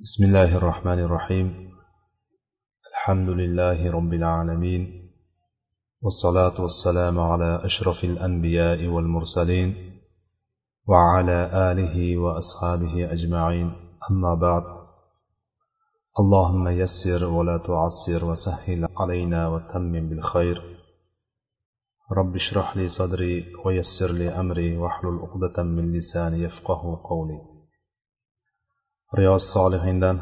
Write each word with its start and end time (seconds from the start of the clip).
بسم 0.00 0.24
الله 0.24 0.56
الرحمن 0.56 0.98
الرحيم. 0.98 1.70
الحمد 2.92 3.28
لله 3.28 3.92
رب 3.92 4.12
العالمين 4.12 5.10
والصلاة 6.02 6.60
والسلام 6.60 7.20
على 7.20 7.64
أشرف 7.64 8.04
الأنبياء 8.04 8.86
والمرسلين 8.86 10.00
وعلى 10.88 11.50
آله 11.72 12.16
وأصحابه 12.16 13.12
أجمعين. 13.12 13.72
أما 14.10 14.34
بعد 14.34 14.62
اللهم 16.20 16.68
يسر 16.68 17.24
ولا 17.24 17.56
تعسر 17.56 18.24
وسهل 18.24 18.88
علينا 18.96 19.48
وتمم 19.48 20.08
بالخير. 20.08 20.62
رب 22.12 22.34
اشرح 22.34 22.76
لي 22.76 22.88
صدري 22.88 23.52
ويسر 23.64 24.12
لي 24.12 24.28
أمري 24.28 24.76
واحلل 24.76 25.18
عقدة 25.18 25.62
من 25.62 25.92
لساني 25.92 26.42
يفقه 26.42 27.00
قولي. 27.04 27.55
riyoz 29.19 29.43
solihindan 29.55 30.17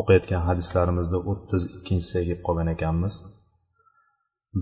o'qiyotgan 0.00 0.42
hadislarimizda 0.48 1.18
o'ttiz 1.30 1.62
ikkinchisiga 1.76 2.22
kelib 2.26 2.40
qolgan 2.46 2.68
ekanmiz 2.74 3.14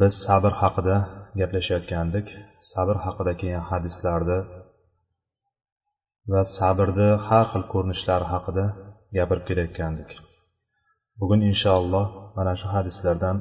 biz 0.01 0.13
sabr 0.27 0.53
haqida 0.63 0.97
gaplashayotgandik 1.41 2.27
sabr 2.73 2.97
haqida 3.05 3.33
kelgan 3.41 3.65
hadislarda 3.71 4.39
va 6.33 6.43
sabrni 6.57 7.09
har 7.27 7.45
xil 7.53 7.65
ko'rinishlari 7.73 8.27
haqida 8.33 8.65
gapirib 9.17 9.45
kelayotgandik 9.49 10.11
bugun 11.21 11.41
inshaalloh 11.51 12.07
mana 12.37 12.53
shu 12.61 12.67
hadislardan 12.75 13.37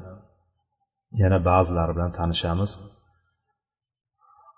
yana 1.21 1.37
ba'zilari 1.49 1.91
bilan 1.97 2.11
tanishamiz 2.19 2.71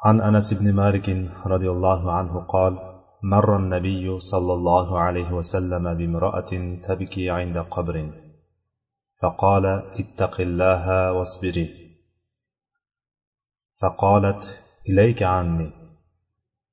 عن 0.08 0.18
أنس 0.30 0.48
بن 0.60 0.68
مالك 0.82 1.08
رضي 1.54 1.70
الله 1.76 2.02
عنه 2.18 2.34
قال 2.54 2.74
مر 3.23 3.57
النبي 3.57 4.21
صلى 4.21 4.53
الله 4.53 4.99
عليه 4.99 5.33
وسلم 5.33 5.95
بامرأة 5.95 6.51
تبكي 6.89 7.31
عند 7.31 7.59
قبر. 7.59 8.11
فقال 9.23 9.67
اتق 9.67 10.41
الله 10.41 11.13
واصبري 11.13 11.69
فقالت 13.81 14.43
إليك 14.89 15.23
عني 15.23 15.71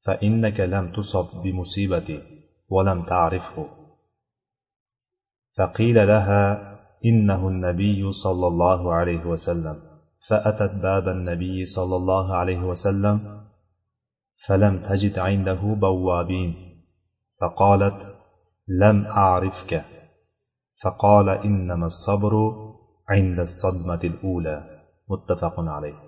فإنك 0.06 0.60
لم 0.60 0.92
تصب 0.92 1.42
بمصيبتي 1.44 2.22
ولم 2.70 3.04
تعرفه. 3.04 3.68
فقيل 5.58 6.08
لها 6.08 6.76
إنه 7.06 7.48
النبي 7.48 8.12
صلى 8.12 8.48
الله 8.48 8.94
عليه 8.94 9.26
وسلم. 9.26 9.82
فأتت 10.30 10.72
باب 10.72 11.08
النبي 11.08 11.66
صلى 11.66 11.96
الله 11.96 12.36
عليه 12.36 12.60
وسلم 12.60 13.35
فلم 14.47 14.75
تجد 14.89 15.19
عنده 15.19 15.61
بوابين 15.85 16.51
فقالت 17.41 17.99
لم 18.69 19.07
أعرفك 19.07 19.85
فقال 20.83 21.29
إنما 21.29 21.87
الصبر 21.87 22.35
عند 23.09 23.39
الصدمة 23.39 24.01
الأولى 24.05 24.57
متفق 25.11 25.55
عليه 25.61 25.99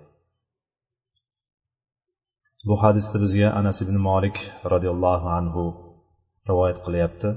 bu 2.69 2.75
hadisni 2.83 3.17
bizga 3.23 3.47
anas 3.59 3.77
ibn 3.83 3.95
molik 4.09 4.37
roziyallohu 4.73 5.27
anhu 5.39 5.63
rivoyat 6.49 6.77
qilyapti 6.85 7.29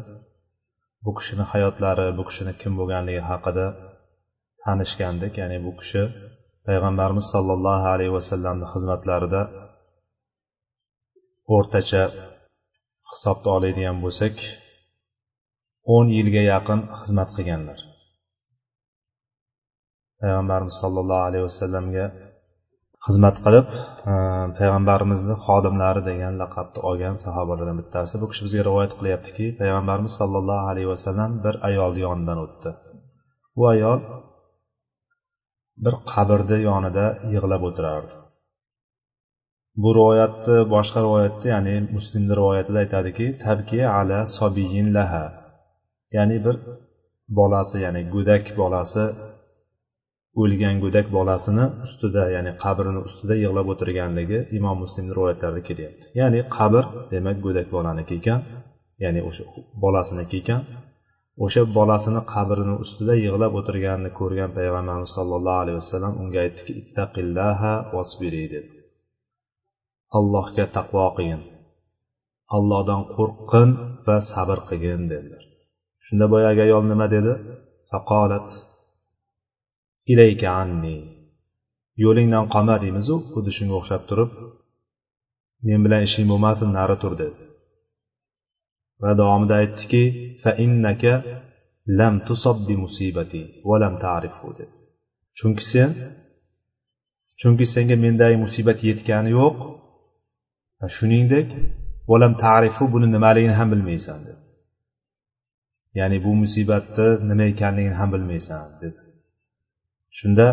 bu 1.05 1.11
kishini 1.19 1.45
hayotlari 1.53 2.07
bu 2.19 2.23
kishini 2.29 2.53
kim 2.61 2.73
bo'lganligi 2.79 3.23
haqida 3.31 3.67
tanishgandik 4.63 5.33
ya'ni 5.41 5.59
bu 5.67 5.73
kishi 5.81 6.03
payg'ambarimiz 6.67 7.27
sollallohu 7.35 7.87
alayhi 7.95 8.13
vasallamni 8.19 8.67
xizmatlarida 8.73 9.41
o'rtacha 11.56 12.04
hisobda 13.12 13.50
oladigan 13.58 13.98
bo'lsak 14.04 14.36
o'n 15.96 16.06
yilga 16.18 16.44
yaqin 16.54 16.80
xizmat 17.00 17.30
qilganlar. 17.38 17.80
Payg'ambarimiz 20.22 20.76
sollallohu 20.82 21.24
alayhi 21.30 21.46
vasallamga 21.50 22.06
xizmat 23.06 23.36
qilib 23.46 23.68
e, 24.12 24.14
payg'ambarimizni 24.58 25.36
xodimlari 25.46 26.02
degan 26.10 26.34
laqabni 26.42 26.80
olgan 26.90 27.16
sahobalardan 27.26 27.78
bittasi 27.82 28.14
bu 28.22 28.26
kishi 28.32 28.42
bizga 28.48 28.62
rivoyat 28.70 28.94
qilyaptiki 29.00 29.46
payg'ambarimiz 29.62 30.14
sollallohu 30.20 30.66
alayhi 30.72 30.90
vasallam 30.94 31.32
bir 31.46 31.56
ayolni 31.70 32.02
yonidan 32.08 32.40
o'tdi. 32.46 32.70
Bu 33.58 33.64
ayol 33.74 34.00
bir 35.86 35.96
qabrni 36.12 36.58
yonida 36.70 37.06
yig'lab 37.34 37.64
o'tirardi. 37.70 38.21
Bu 39.82 39.90
rivoyatni 39.98 40.58
boshqa 40.74 41.00
rivoyatda 41.06 41.48
ya'ni 41.54 41.76
muslimni 41.96 42.34
rivoyatida 42.40 42.80
aytadiki 42.84 43.26
tabki 43.44 43.80
ala 44.00 44.20
sobiyin 44.38 44.88
laha. 44.98 45.26
Ya'ni 46.16 46.38
bir 46.46 46.56
bolasi 47.40 47.78
ya'ni 47.86 48.02
go'dak 48.14 48.46
bolasi 48.62 49.04
o'lgan 50.42 50.76
go'dak 50.84 51.08
bolasini 51.18 51.66
ustida 51.86 52.24
ya'ni 52.36 52.52
qabrini 52.64 53.00
ustida 53.08 53.36
yig'lab 53.44 53.68
o'tirganligi 53.74 54.40
imom 54.58 54.78
muslimni 54.84 55.14
rivoyatlarida 55.18 55.62
kelyapti. 55.70 56.04
Ya'ni 56.20 56.40
qabr 56.58 56.84
demak 57.14 57.38
go'dak 57.46 57.68
bolaniki 57.76 58.14
ekan 58.20 58.40
ya'ni 59.04 59.20
o'sha 59.30 59.44
bolasiniki 59.84 60.36
ekan. 60.44 60.62
O'sha 61.46 61.62
bolasini 61.78 62.22
qabrini 62.34 62.76
ustida 62.84 63.14
yig'lab 63.26 63.52
o'tirganini 63.60 64.12
ko'rgan 64.20 64.50
payg'ambarimiz 64.58 65.12
sollallohu 65.18 65.60
alayhi 65.64 65.78
vasallam 65.82 66.14
unga 66.24 66.40
aytdiki 66.46 66.74
ittaqillaha 66.82 67.74
vasbiri 67.96 68.46
dedi. 68.56 68.81
Allohga 70.18 70.66
taqvo 70.76 71.06
qilgin. 71.18 71.42
Allohdan 72.56 73.02
qo'rqqin 73.16 73.70
va 74.06 74.18
sabr 74.32 74.60
qilgin 74.70 75.02
dedilar. 75.12 75.44
Shunda 76.06 76.26
boyagi 76.34 76.62
ayol 76.68 76.84
nima 76.92 77.08
dedi? 77.16 77.34
Faqolat 77.90 78.50
ilayka 80.12 80.48
anni. 80.62 80.98
Yo'lingdan 82.04 82.46
qolma 82.54 82.76
deymizu 82.84 83.16
xuddi 83.32 83.52
shunga 83.58 83.76
o'xshab 83.80 84.02
turib 84.10 84.32
men 85.68 85.80
bilan 85.86 86.02
ishing 86.08 86.26
bo'lmasin 86.32 86.70
nari 86.78 86.96
tur 87.02 87.14
dedi. 87.24 87.42
Va 89.02 89.12
davomida 89.20 89.56
aytdiki 89.62 90.04
fa 90.42 90.52
innaka 90.66 91.14
lam 92.00 92.16
tusob 92.28 92.58
bi 92.68 92.76
musibati 92.84 93.42
va 93.70 93.76
lam 93.84 93.94
ta'rifu 94.06 94.48
dedi. 94.60 94.74
Chunki 95.38 95.64
sen 95.74 95.90
chunki 97.40 97.66
senga 97.74 97.96
mendagi 98.06 98.38
musibat 98.46 98.80
yetgani 98.90 99.32
yo'q 99.40 99.58
shuningdek 100.98 101.48
valam 102.12 102.34
tarifu 102.46 102.84
buni 102.94 103.08
nimaligini 103.16 103.56
ham 103.60 103.68
bilmaysan 103.74 104.20
dedi. 104.28 104.42
Ya'ni 106.00 106.18
bu 106.26 106.32
musibatni 106.42 107.08
nima 107.30 107.46
ekanligini 107.54 107.96
ham 108.02 108.10
bilmaysan 108.14 108.68
dedi. 108.82 109.00
Shunda 110.18 110.48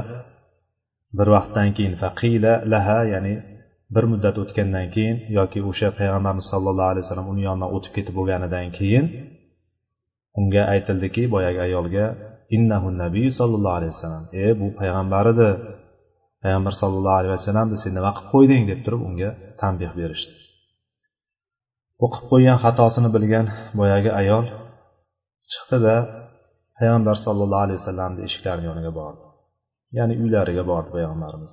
bir 1.18 1.28
vaqtdan 1.34 1.68
keyin 1.76 1.94
faqila 2.02 2.52
laha 2.72 2.98
ya'ni 3.12 3.34
bir 3.94 4.04
muddat 4.12 4.36
o'tgandan 4.42 4.86
keyin 4.94 5.16
yoki 5.38 5.60
o'sha 5.70 5.88
payg'ambarimiz 5.98 6.46
sollallohu 6.52 6.90
alayhi 6.92 7.04
vasallam 7.04 7.28
uni 7.32 7.42
yonidan 7.48 7.70
o'tib 7.76 7.92
ketib 7.96 8.14
bo'lganidan 8.18 8.66
keyin 8.78 9.04
unga 10.38 10.62
aytildiki 10.72 11.22
boyagi 11.34 11.60
ayolga 11.68 12.04
innahu 12.56 12.88
nabiy 13.02 13.28
sollallohu 13.38 13.76
alayhi 13.78 13.92
vasallam. 13.94 14.24
E 14.42 14.44
bu 14.60 14.66
payg'ambar 14.80 15.24
edi. 15.32 15.48
Payg'ambar 16.42 16.74
sallallohu 16.80 17.18
alayhi 17.20 17.34
vasallam 17.36 17.66
sen 17.82 17.92
nima 17.98 18.10
qilib 18.16 18.30
qo'yding? 18.34 18.62
deb 18.70 18.80
turib 18.84 19.00
unga 19.08 19.30
tanbeh 19.60 19.92
berishdi. 20.00 20.34
O'qib 22.04 22.14
qilib 22.20 22.30
qo'ygan 22.32 22.58
xatosini 22.64 23.08
bilgan 23.16 23.46
boyagi 23.78 24.10
ayol 24.20 24.44
chiqdida 25.52 25.94
payg'ambar 26.78 27.16
sallallohu 27.26 27.64
alayhi 27.66 27.78
vasallamni 27.80 28.20
eshiklarini 28.28 28.66
yoniga 28.70 28.92
bordi. 29.00 29.22
Ya'ni 29.98 30.14
uylariga 30.22 30.64
bordi 30.70 30.90
payg'ambarimiz. 30.96 31.52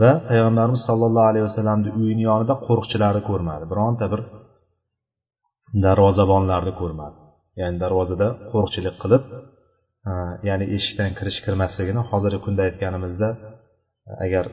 Va 0.00 0.10
payg'ambarimiz 0.30 0.82
sollallohu 0.88 1.28
alayhi 1.30 1.46
vasallamni 1.48 1.90
uyini 2.00 2.22
yonida 2.30 2.54
qo'riqchilarni 2.66 3.22
ko'rmadi. 3.30 3.64
Bironta 3.72 4.06
bir 4.12 4.20
darvozabonlarni 5.84 6.72
ko'rmadi. 6.80 7.16
Ya'ni 7.60 7.76
darvozada 7.84 8.28
qo'riqchilik 8.52 8.96
qilib 9.02 9.22
ya'ni 10.48 10.66
eshikdan 10.76 11.10
kirish 11.18 11.38
kirmasligini 11.44 12.02
hozirgi 12.10 12.38
kunda 12.46 12.62
aytganimizda 12.68 13.28
agar 14.26 14.44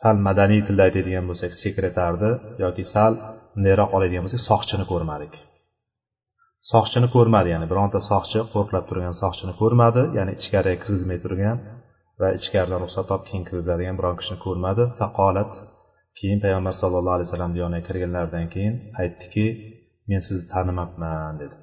sal 0.00 0.16
madaniy 0.28 0.60
tilda 0.66 0.82
aytadigan 0.88 1.24
bo'lsak 1.30 1.52
sekretarni 1.62 2.30
yoki 2.64 2.84
sal 2.94 3.12
bundayroq 3.54 3.90
oladigan 3.96 4.22
bo'lsak 4.24 4.42
soqchini 4.50 4.84
ko'rmadik. 4.92 5.32
Soqchini 6.72 7.08
ko'rmadi 7.14 7.48
ya'ni 7.54 7.66
bironta 7.72 7.98
soqchi 8.10 8.38
qo'riqlab 8.52 8.84
turgan 8.90 9.14
soqchini 9.22 9.54
ko'rmadi 9.60 10.02
ya'ni 10.18 10.32
ichkariga 10.40 10.78
kirgizmay 10.82 11.18
turgan 11.24 11.56
va 12.20 12.28
ichkaridan 12.38 12.80
ruxsat 12.84 13.06
olib 13.14 13.24
keyin 13.28 13.44
kirgizadigan 13.48 13.96
biron 14.00 14.16
kishini 14.20 14.38
ko'rmadi. 14.46 14.82
Faqolat 15.00 15.52
keyin 16.18 16.38
payg'ambar 16.44 16.74
sallallohu 16.82 17.16
alayhi 17.16 17.28
vasallam 17.28 17.52
yoniga 17.62 17.82
kirganlaridan 17.88 18.46
keyin 18.54 18.74
aytdiki 19.02 19.46
men 20.10 20.20
sizni 20.26 20.46
tanimabman 20.54 21.34
dedi. 21.42 21.56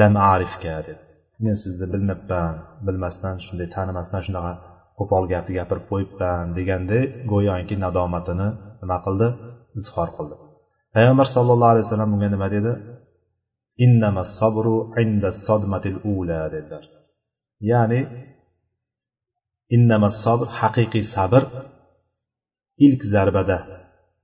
Lam 0.00 0.14
arifka 0.32 0.76
dedi. 0.88 1.02
Men 1.44 1.54
sizni 1.62 1.86
bilmabman 1.92 2.54
bilmasdan 2.86 3.36
shunday 3.44 3.68
tanimasdan 3.76 4.22
shunaqa 4.26 4.52
qo'pol 4.98 5.24
gapni 5.32 5.52
gapirib 5.58 5.84
qo'yibman 5.90 6.44
deganday 6.58 7.02
go'yoki 7.32 7.74
nadomatini 7.84 8.48
nima 8.80 8.98
qildi? 9.06 9.28
Izhor 9.78 10.08
qildi. 10.16 10.36
Payg'ambar 10.94 11.26
sallallohu 11.36 11.72
alayhi 11.74 11.86
vasallam 11.86 12.10
bunga 12.12 12.28
nima 12.34 12.48
dedi? 12.56 12.72
Sabru 14.38 14.76
inda 15.02 15.30
sodmatil 15.46 15.98
ula 16.14 16.40
dedilar. 16.54 16.84
Ya'ni 17.70 18.00
sabr 20.24 20.46
haqiqiy 20.60 21.04
sabr 21.14 21.42
ilk 22.86 23.02
zarbada 23.14 23.58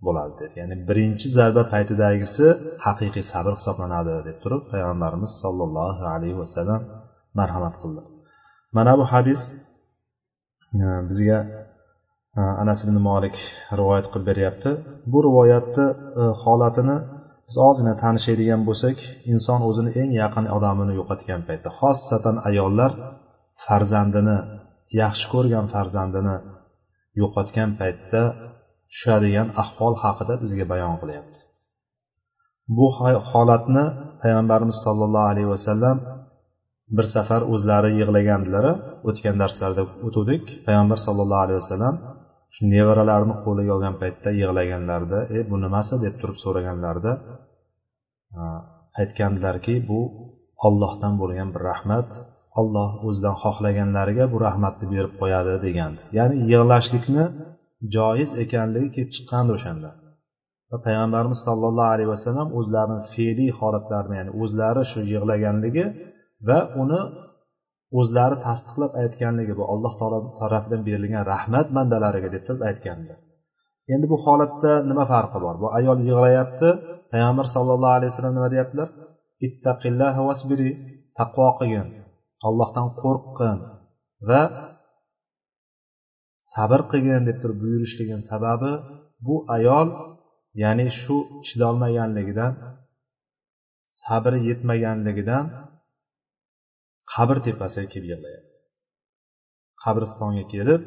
bo'ladi 0.07 0.35
dedi. 0.41 0.55
Ya'ni 0.61 0.77
birinchi 0.89 1.27
zarba 1.37 1.63
paytidagisi 1.73 2.47
haqiqiy 2.87 3.25
sabr 3.33 3.53
hisoblanadi 3.59 4.15
deb 4.29 4.37
turib 4.43 4.63
payg'ambarimiz 4.73 5.33
sollallohu 5.43 6.05
alayhi 6.15 6.39
vasallam 6.43 6.83
marhamat 7.39 7.75
qildi. 7.83 8.03
Mana 8.77 8.93
bu 9.01 9.05
hadis 9.13 9.41
e, 10.85 10.87
bizga 11.09 11.39
e, 12.39 12.41
anas 12.63 12.79
ibn 12.85 12.97
molik 13.09 13.37
rivoyat 13.81 14.07
qilib 14.13 14.27
beryapti. 14.31 14.71
Bu 15.13 15.19
rivoyatni 15.27 15.87
e, 16.21 16.23
holatini 16.43 16.97
biz 17.47 17.57
ozgina 17.69 17.95
tanishadigan 18.03 18.63
bo'lsak 18.69 18.99
inson 19.33 19.61
o'zini 19.69 19.91
eng 20.01 20.11
yaqin 20.23 20.47
odamini 20.57 20.93
yo'qotgan 21.01 21.41
paytda 21.49 21.71
xossatan 21.81 22.37
ayollar 22.49 22.93
farzandini 23.65 24.39
yaxshi 25.03 25.27
ko'rgan 25.35 25.67
farzandini 25.75 26.37
yo'qotgan 27.21 27.71
paytda 27.81 28.23
tushadigan 28.91 29.49
ahvol 29.63 29.95
haqida 30.03 30.35
bizga 30.43 30.65
bayon 30.73 30.95
qilyapti. 31.03 31.39
Bu 32.77 32.87
holatni 33.31 33.85
payg'ambarimiz 34.23 34.79
sollallohu 34.85 35.29
alayhi 35.33 35.51
vasallam 35.55 35.97
bir 36.97 37.07
safar 37.15 37.43
o'zlari 37.55 37.91
yig'lagandilar 38.01 38.67
o'tgan 39.09 39.37
darslarda 39.43 39.83
o'tuvdik. 40.07 40.43
Payg'ambar 40.67 40.99
sollallohu 41.07 41.43
alayhi 41.47 41.61
vasallam 41.63 41.95
shu 42.55 42.63
nevaralarini 42.75 43.37
qo'liga 43.45 43.73
olgan 43.77 43.95
paytda 44.03 44.31
yig'laganlarida 44.41 45.19
e 45.37 45.39
bu 45.51 45.57
nimasi? 45.65 45.95
deb 46.05 46.15
turib 46.21 46.39
so'raganlarida 46.45 47.13
aytgandilarki 49.01 49.75
bu 49.91 50.01
ollohdan 50.67 51.15
bo'lgan 51.21 51.49
bir 51.55 51.63
rahmat. 51.71 52.09
Olloh 52.61 52.91
o'zidan 53.07 53.37
xohlaganlariga 53.43 54.25
bu 54.33 54.39
rahmatni 54.47 54.87
berib 54.95 55.15
qo'yadi 55.21 55.55
degandi. 55.67 56.01
Ya'ni 56.19 56.37
yig'lashlikni 56.53 57.25
joiz 57.97 58.31
ekanligi 58.45 58.89
kelib 58.95 59.11
chiqqandi 59.17 59.51
o'shanda. 59.57 59.91
Va 60.71 60.79
payg'ambarimiz 60.87 61.41
sollallohu 61.49 61.91
alayhi 61.95 62.11
vasallam 62.15 62.49
o'zlarini 62.59 63.03
fe'liy 63.15 63.51
holatlarini 63.59 64.15
ya'ni 64.21 64.33
o'zlari 64.43 64.83
shu 64.91 65.01
yig'laganligi 65.13 65.87
va 66.49 66.59
uni 66.83 67.01
o'zlari 67.99 68.37
tasdiqlab 68.47 68.93
aytganligi 69.03 69.55
bu 69.59 69.65
alloh 69.73 69.93
taolo 70.01 70.19
tarafidan 70.41 70.81
berilgan 70.89 71.25
rahmat 71.33 71.67
bandalariga 71.77 72.29
deb 72.35 72.43
turib 72.47 72.63
aytganlar. 72.71 73.19
Endi 73.95 74.07
bu 74.13 74.17
holatda 74.25 74.73
nima 74.91 75.05
farqi 75.13 75.39
bor? 75.45 75.55
Bu 75.63 75.69
ayol 75.79 75.99
yig'layapti 76.09 76.69
payg'ambar 77.13 77.47
sallallohu 77.55 77.97
alayhi 77.99 78.11
vasallam 78.13 78.35
nima 78.39 78.49
deyaptilar? 78.55 78.89
Ittaqillah 79.47 80.15
vasbiri 80.29 80.71
taqvo 81.19 81.49
qilgin 81.59 81.87
allohdan 82.49 82.89
qo'rqqin 83.03 83.59
va 84.29 84.43
sabr 86.55 86.81
qilgin 86.91 87.23
deb 87.29 87.37
turib 87.43 87.59
buyurishligini 87.65 88.23
sababi 88.31 88.73
bu 89.27 89.37
ayol 89.57 89.89
ya'ni 90.63 90.87
shu 91.01 91.17
chidolmaganligidan 91.47 92.53
sabri 94.03 94.39
yetmaganligidan 94.49 95.45
qabr 97.17 97.37
tepasiga 97.47 97.89
kelib 97.95 98.09
yig'layapti 98.13 98.57
qabristonga 99.85 100.45
kelib 100.53 100.81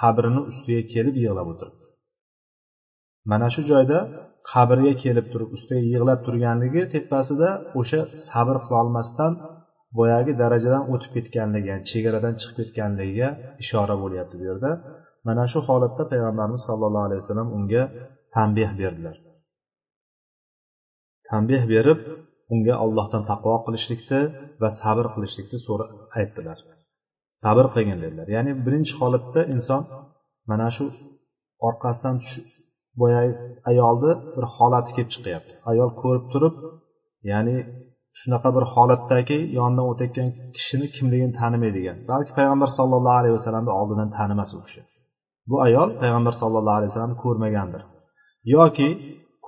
qabrini 0.00 0.40
ustiga 0.50 0.82
kelib 0.92 1.14
yig'lab 1.24 1.46
o'tiribdi. 1.52 1.86
Mana 3.30 3.48
shu 3.54 3.62
joyda 3.70 3.98
qabrga 4.52 4.92
kelib 5.04 5.26
turib 5.32 5.50
ustiga 5.56 5.82
yig'lab 5.92 6.20
turganligi 6.26 6.82
tepasida 6.94 7.48
o'sha 7.80 8.00
sabr 8.26 8.56
qilolmasdan 8.66 9.32
boyagi 9.98 10.32
darajadan 10.42 10.84
o'tib 10.92 11.10
ketganligi 11.16 11.68
ya'ni 11.72 11.84
chegaradan 11.90 12.34
chiqib 12.40 12.56
ketganligiga 12.60 13.28
ishora 13.62 13.94
bo'lyapti 14.02 14.34
bu 14.40 14.44
yerda. 14.50 14.70
Mana 15.26 15.44
shu 15.52 15.58
holatda 15.68 16.02
payg'ambarimiz 16.12 16.62
sollallohu 16.68 17.06
alayhi 17.08 17.20
vasallam 17.22 17.48
unga 17.58 17.82
tanbeh 18.36 18.70
berdilar. 18.80 19.16
Tanbeh 21.30 21.62
berib 21.72 21.98
unga 22.54 22.74
ollohdan 22.84 23.22
taqvo 23.30 23.54
qilishlikni 23.66 24.20
va 24.62 24.68
sabr 24.80 25.06
qilishlikni 25.14 25.58
so'ra 25.66 25.86
aytdilar. 26.18 26.58
Sabr 27.42 27.66
qilgin 27.74 27.98
dedilar. 28.04 28.26
Ya'ni 28.36 28.52
birinchi 28.66 28.94
holatda 29.00 29.40
inson 29.54 29.82
mana 30.50 30.68
shu 30.76 30.84
orqasidan 31.68 32.16
boyagi 33.00 33.32
ayolni 33.70 34.12
bir 34.36 34.44
holati 34.56 34.90
kelib 34.96 35.10
chiqyapti. 35.14 35.52
Ayol 35.70 35.90
ko'rib 36.02 36.24
turib 36.32 36.54
ya'ni 37.30 37.56
shunaqa 38.20 38.48
bir 38.56 38.64
holatdagi 38.74 39.38
yonidan 39.58 39.86
o'tayotgan 39.90 40.28
kishini 40.56 40.86
kimligini 40.96 41.32
tanimaydigan. 41.40 41.96
Balki 42.10 42.32
payg'ambar 42.38 42.68
sollallohu 42.78 43.18
alayhi 43.20 43.34
vasallamni 43.38 43.72
oldindan 43.80 44.10
tanimas 44.18 44.50
u 44.56 44.60
kishi. 44.66 44.80
Bu 45.50 45.56
ayol 45.66 45.88
payg'ambar 46.02 46.34
sollallohu 46.42 46.76
alayhi 46.78 46.90
vasallamni 46.90 47.18
ko'rmagandir. 47.24 47.82
Yoki 48.56 48.88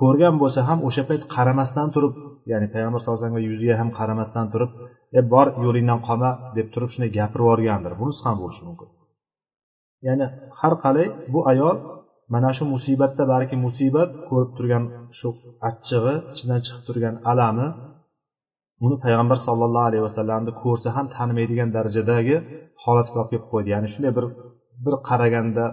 ko'rgan 0.00 0.34
bo'lsa 0.42 0.60
ham 0.68 0.78
o'sha 0.88 1.02
payt 1.10 1.22
qaramasdan 1.34 1.88
turib 1.94 2.14
ya'ni 2.52 2.66
payg'ambar 2.74 3.00
sallallohu 3.00 3.20
alayhi 3.20 3.32
vasallamga 3.32 3.48
yuziga 3.50 3.74
ham 3.80 3.88
qaramasdan 3.98 4.46
turib 4.52 4.70
e 5.18 5.20
bor 5.32 5.46
yo'lingdan 5.64 6.00
qolma 6.08 6.30
deb 6.56 6.66
turib 6.72 6.90
shunday 6.94 7.10
gapirib 7.18 7.44
yuborgandir. 7.44 7.92
Bunisi 8.00 8.20
ham 8.26 8.36
bo'lishi 8.42 8.62
mumkin. 8.68 8.88
Ya'ni 10.06 10.26
har 10.60 10.74
qalay 10.84 11.06
bu 11.32 11.40
ayol 11.52 11.76
mana 12.34 12.50
shu 12.56 12.64
musibatda 12.74 13.22
balki 13.32 13.56
musibat 13.64 14.10
ko'rib 14.28 14.50
turgan 14.56 14.84
shu 15.18 15.28
achchig'i 15.68 16.14
ichidan 16.32 16.60
chiqib 16.64 16.82
turgan 16.88 17.14
alami 17.30 17.66
uni 18.86 18.96
payg'ambar 19.04 19.38
sollallohu 19.46 19.86
alayhi 19.90 20.04
vasallamni 20.08 20.52
ko'rsa 20.62 20.88
ham 20.96 21.06
tanimaydigan 21.16 21.68
darajadagi 21.76 22.36
holatga 22.84 23.16
olib 23.20 23.30
kelib 23.32 23.46
qo'ydi. 23.52 23.68
Ya'ni 23.74 23.88
shunday 23.94 24.12
bir 24.18 24.24
bir 24.84 24.94
qaraganda 25.08 25.64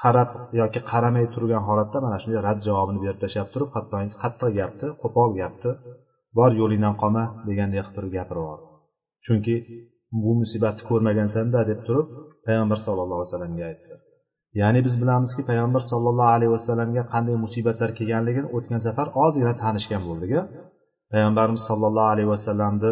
qarab 0.00 0.30
yoki 0.60 0.80
qaramay 0.90 1.24
turgan 1.34 1.62
holatda 1.68 1.96
mana 2.04 2.16
shunday 2.22 2.40
rad 2.48 2.58
javobini 2.66 3.00
berib 3.04 3.18
tashlab 3.24 3.48
turib 3.54 3.70
hattoki 3.76 4.14
qattiq 4.22 4.50
gapni 4.60 4.88
qo'pol 5.02 5.30
gapni 5.40 5.72
bor 6.38 6.50
yo'lingdan 6.60 6.94
qolma 7.02 7.24
degandek 7.48 7.78
qilib 7.84 7.94
turib 7.96 8.12
gapirib 8.18 8.42
yubordi 8.42 8.66
chunki 9.26 9.54
bu 10.22 10.30
musibatni 10.40 10.82
ko'rmagansanda 10.90 11.60
deb 11.70 11.80
turib 11.86 12.06
payg'ambar 12.46 12.78
sallallohu 12.86 13.20
alayhi 13.20 13.28
vasallamga 13.28 13.64
aytdi. 13.70 13.94
Ya'ni 14.60 14.80
biz 14.86 14.94
bilamizki 15.02 15.42
payg'ambar 15.50 15.82
sollallohu 15.90 16.32
alayhi 16.36 16.52
vasallamga 16.56 17.02
qanday 17.12 17.36
musibatlar 17.44 17.90
kelganligini 17.98 18.48
o'tgan 18.56 18.80
safar 18.86 19.06
ozgina 19.24 19.54
tanishgan 19.62 20.02
bo'ldik 20.08 20.32
payg'ambarimiz 21.12 21.62
sollallohu 21.70 22.08
alayhi 22.14 22.30
vasallamni 22.34 22.90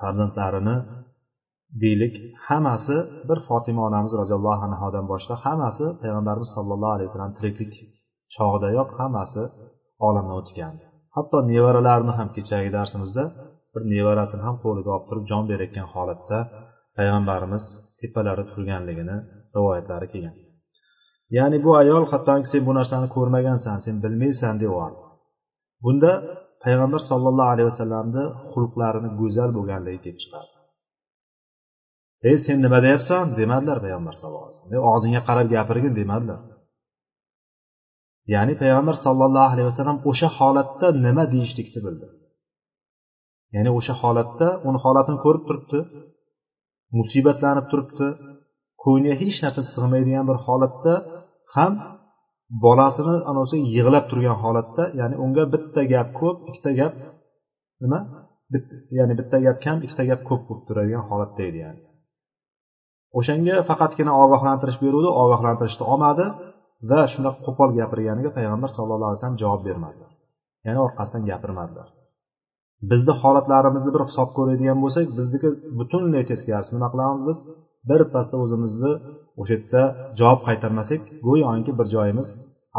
farzandlarini 0.00 0.76
deylik 1.82 2.14
hammasi 2.48 2.96
bir 3.28 3.38
fotima 3.48 3.80
onamiz 3.88 4.12
roziyallohu 4.20 4.62
anhodan 4.68 5.04
boshqa 5.12 5.34
hammasi 5.44 5.86
payg'ambarimiz 6.02 6.50
sollallohu 6.56 6.94
alayhi 6.96 7.08
vasallam 7.08 7.34
tiriklik 7.38 7.72
chog'idayoq 8.34 8.90
hammasi 9.00 9.42
olamdan 10.06 10.36
o'tgan 10.40 10.74
hatto 11.16 11.36
nevaralarini 11.52 12.12
ham 12.18 12.28
kechagi 12.36 12.70
darsimizda 12.76 13.24
bir 13.72 13.82
nevarasini 13.94 14.42
ham 14.46 14.56
qo'liga 14.64 14.90
olib 14.96 15.06
turib 15.08 15.24
jon 15.30 15.44
berayotgan 15.50 15.86
holatda 15.94 16.38
payg'ambarimiz 16.96 17.64
tepalari 18.00 18.44
turganligini 18.52 19.16
rivoyatlari 19.56 20.06
kelgan. 20.12 20.36
Ya'ni 21.36 21.58
bu 21.64 21.70
ayol 21.82 22.04
hattoki 22.12 22.46
sen 22.52 22.62
bu 22.68 22.72
narsani 22.78 23.06
ko'rmagansan 23.16 23.76
sen 23.84 23.96
bilmaysan 24.04 24.54
deyordi 24.62 24.98
bunda 25.84 26.12
payg'ambar 26.64 27.00
sollallohu 27.10 27.50
alayhi 27.54 27.68
vasallamni 27.72 28.24
xulqlarini 28.52 29.10
go'zal 29.20 29.50
bo'lganligi 29.56 30.00
kelib 30.04 30.18
chiqadi 30.22 30.50
ey 32.28 32.36
sen 32.44 32.58
nima 32.64 32.78
deyapsan? 32.86 33.24
demadilar 33.40 33.78
payg'ambar 33.84 34.14
sallallohu 34.20 34.46
alayhi 34.48 34.60
vasallam. 34.60 34.84
Og'zingga 34.92 35.22
qarab 35.28 35.46
gapirgin 35.54 35.92
demadilar. 36.00 36.40
Ya'ni 38.32 38.54
payg'ambar 38.60 38.96
sollallohu 39.04 39.48
alayhi 39.54 39.68
vasallam 39.70 39.98
o'sha 40.10 40.28
holatda 40.38 40.86
nima 41.06 41.24
deyishlikni 41.34 41.80
bildi. 41.86 42.06
Ya'ni 43.54 43.70
o'sha 43.78 43.94
holatda 44.02 44.48
uni 44.68 44.78
holatini 44.84 45.18
ko'rib 45.24 45.42
turibdi 45.48 45.78
musibatlanib 46.98 47.66
turibdi 47.70 48.06
ko'ngliga 48.84 49.14
hech 49.22 49.38
narsa 49.44 49.62
sig'maydigan 49.74 50.24
bir 50.30 50.38
holatda 50.46 50.92
ham 51.56 51.72
bolasini 52.64 53.14
anasi 53.30 53.56
yig'lab 53.74 54.04
turgan 54.10 54.36
holatda 54.44 54.82
ya'ni 55.00 55.16
unga 55.24 55.44
bitta 55.54 55.82
gap 55.92 56.08
ko'p 56.20 56.36
ikkita 56.48 56.70
gap 56.80 56.94
nima? 57.82 57.98
Ya'ni 58.98 59.14
bitta 59.20 59.36
gap 59.46 59.56
kam 59.64 59.76
ikkita 59.86 60.04
gap 60.10 60.20
ko'p 60.28 60.42
bo'lib 60.48 60.62
turadigan 60.68 61.04
holatda 61.10 61.42
edi 61.48 61.58
ya'ni. 61.64 61.80
O'shanga 63.18 63.56
faqatgina 63.68 64.12
ogohlantirish 64.22 64.78
beruvdi 64.84 65.10
ogohlantirishni 65.22 65.84
olmadi. 65.92 66.26
Va 66.90 67.00
shunaqa 67.14 67.40
qo'pol 67.46 67.70
gapirganiga 67.80 68.30
payg'ambar 68.38 68.70
sallallohu 68.76 69.10
alayhi 69.10 69.20
vasallam 69.20 69.40
javob 69.44 69.62
bermadilar. 69.68 70.10
Ya'ni 70.66 70.80
orqasidan 70.86 71.22
gapirmadilar. 71.30 71.88
Bizni 72.90 73.12
holatlarimizni 73.22 73.90
bir 73.96 74.02
hisob 74.08 74.30
ko'radigan 74.38 74.78
bo'lsak 74.84 75.06
bizniki 75.18 75.48
butunlay 75.78 76.24
teskarisi 76.30 76.72
nima 76.76 76.88
qilamiz 76.94 77.22
biz? 77.28 77.38
Birpasda 77.90 78.36
o'zimizni 78.44 78.92
o'sha 79.40 79.54
yerda 79.56 79.82
javob 80.20 80.40
qaytarmasak 80.48 81.00
go'yoki 81.26 81.72
bir 81.78 81.86
joyimiz 81.94 82.28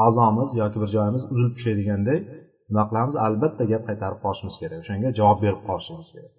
a'zomiz 0.05 0.50
yoki 0.62 0.77
bir 0.83 0.89
joyimiz 0.95 1.24
uzilib 1.31 1.53
tushadiganday 1.57 2.19
nima 2.69 2.83
qilamiz? 2.89 3.15
Albatta 3.27 3.63
gap 3.71 3.83
qaytarib 3.89 4.19
qolishimiz 4.25 4.55
kerak 4.62 4.77
o'shanga 4.83 5.09
javob 5.19 5.39
berib 5.45 5.62
qolishimiz 5.69 6.09
kerak. 6.15 6.33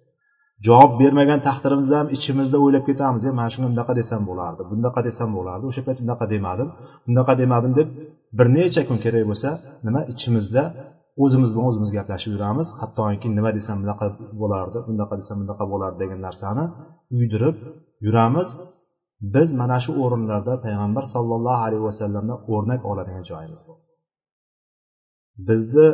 Javob 0.65 0.91
bermagan 1.01 1.39
taqdirimizda 1.47 1.95
ham 2.01 2.07
ichimizda 2.17 2.57
o'ylab 2.63 2.83
ketamiz 2.89 3.23
e 3.29 3.31
mana 3.39 3.49
shuni 3.53 3.67
bunaqa 3.73 3.93
desam 3.99 4.21
bo'lardi 4.29 4.61
bunaqa 4.71 4.99
desam 5.07 5.29
bo'lardi 5.37 5.63
o'sha 5.69 5.81
payt 5.87 5.97
bunaqa 6.03 6.25
demadim 6.33 6.69
bunaqa 7.07 7.33
demadim 7.41 7.71
deb 7.79 7.87
bir 8.37 8.47
necha 8.57 8.81
kun 8.89 8.97
kerak 9.03 9.23
bo'lsa 9.29 9.49
nima 9.85 10.01
ichimizda 10.13 10.63
o'zimiz 11.23 11.49
bilan 11.53 11.65
o'zimiz 11.69 11.89
gaplashib 11.97 12.31
yuramiz. 12.35 12.67
Hattoki 12.79 13.27
nima 13.37 13.51
desam 13.57 13.77
bunaqa 13.83 14.05
bo'lardi 14.41 14.77
bunaqa 14.89 15.13
desam 15.21 15.37
bunaqa 15.43 15.65
bo'lardi 15.73 15.97
degan 16.03 16.19
narsani 16.27 16.63
uydirib 17.17 17.55
yuramiz. 18.05 18.47
Biz 19.35 19.49
mana 19.61 19.77
shu 19.83 19.91
o'rinlarda 20.03 20.53
payg'ambar 20.65 21.03
sollallohu 21.15 21.61
alayhi 21.67 21.83
vasallamdan 21.89 22.39
o'rnak 22.53 22.81
oladigan 22.91 23.23
joyimiz 23.31 23.61
bor 23.67 23.79
bizni 25.47 25.87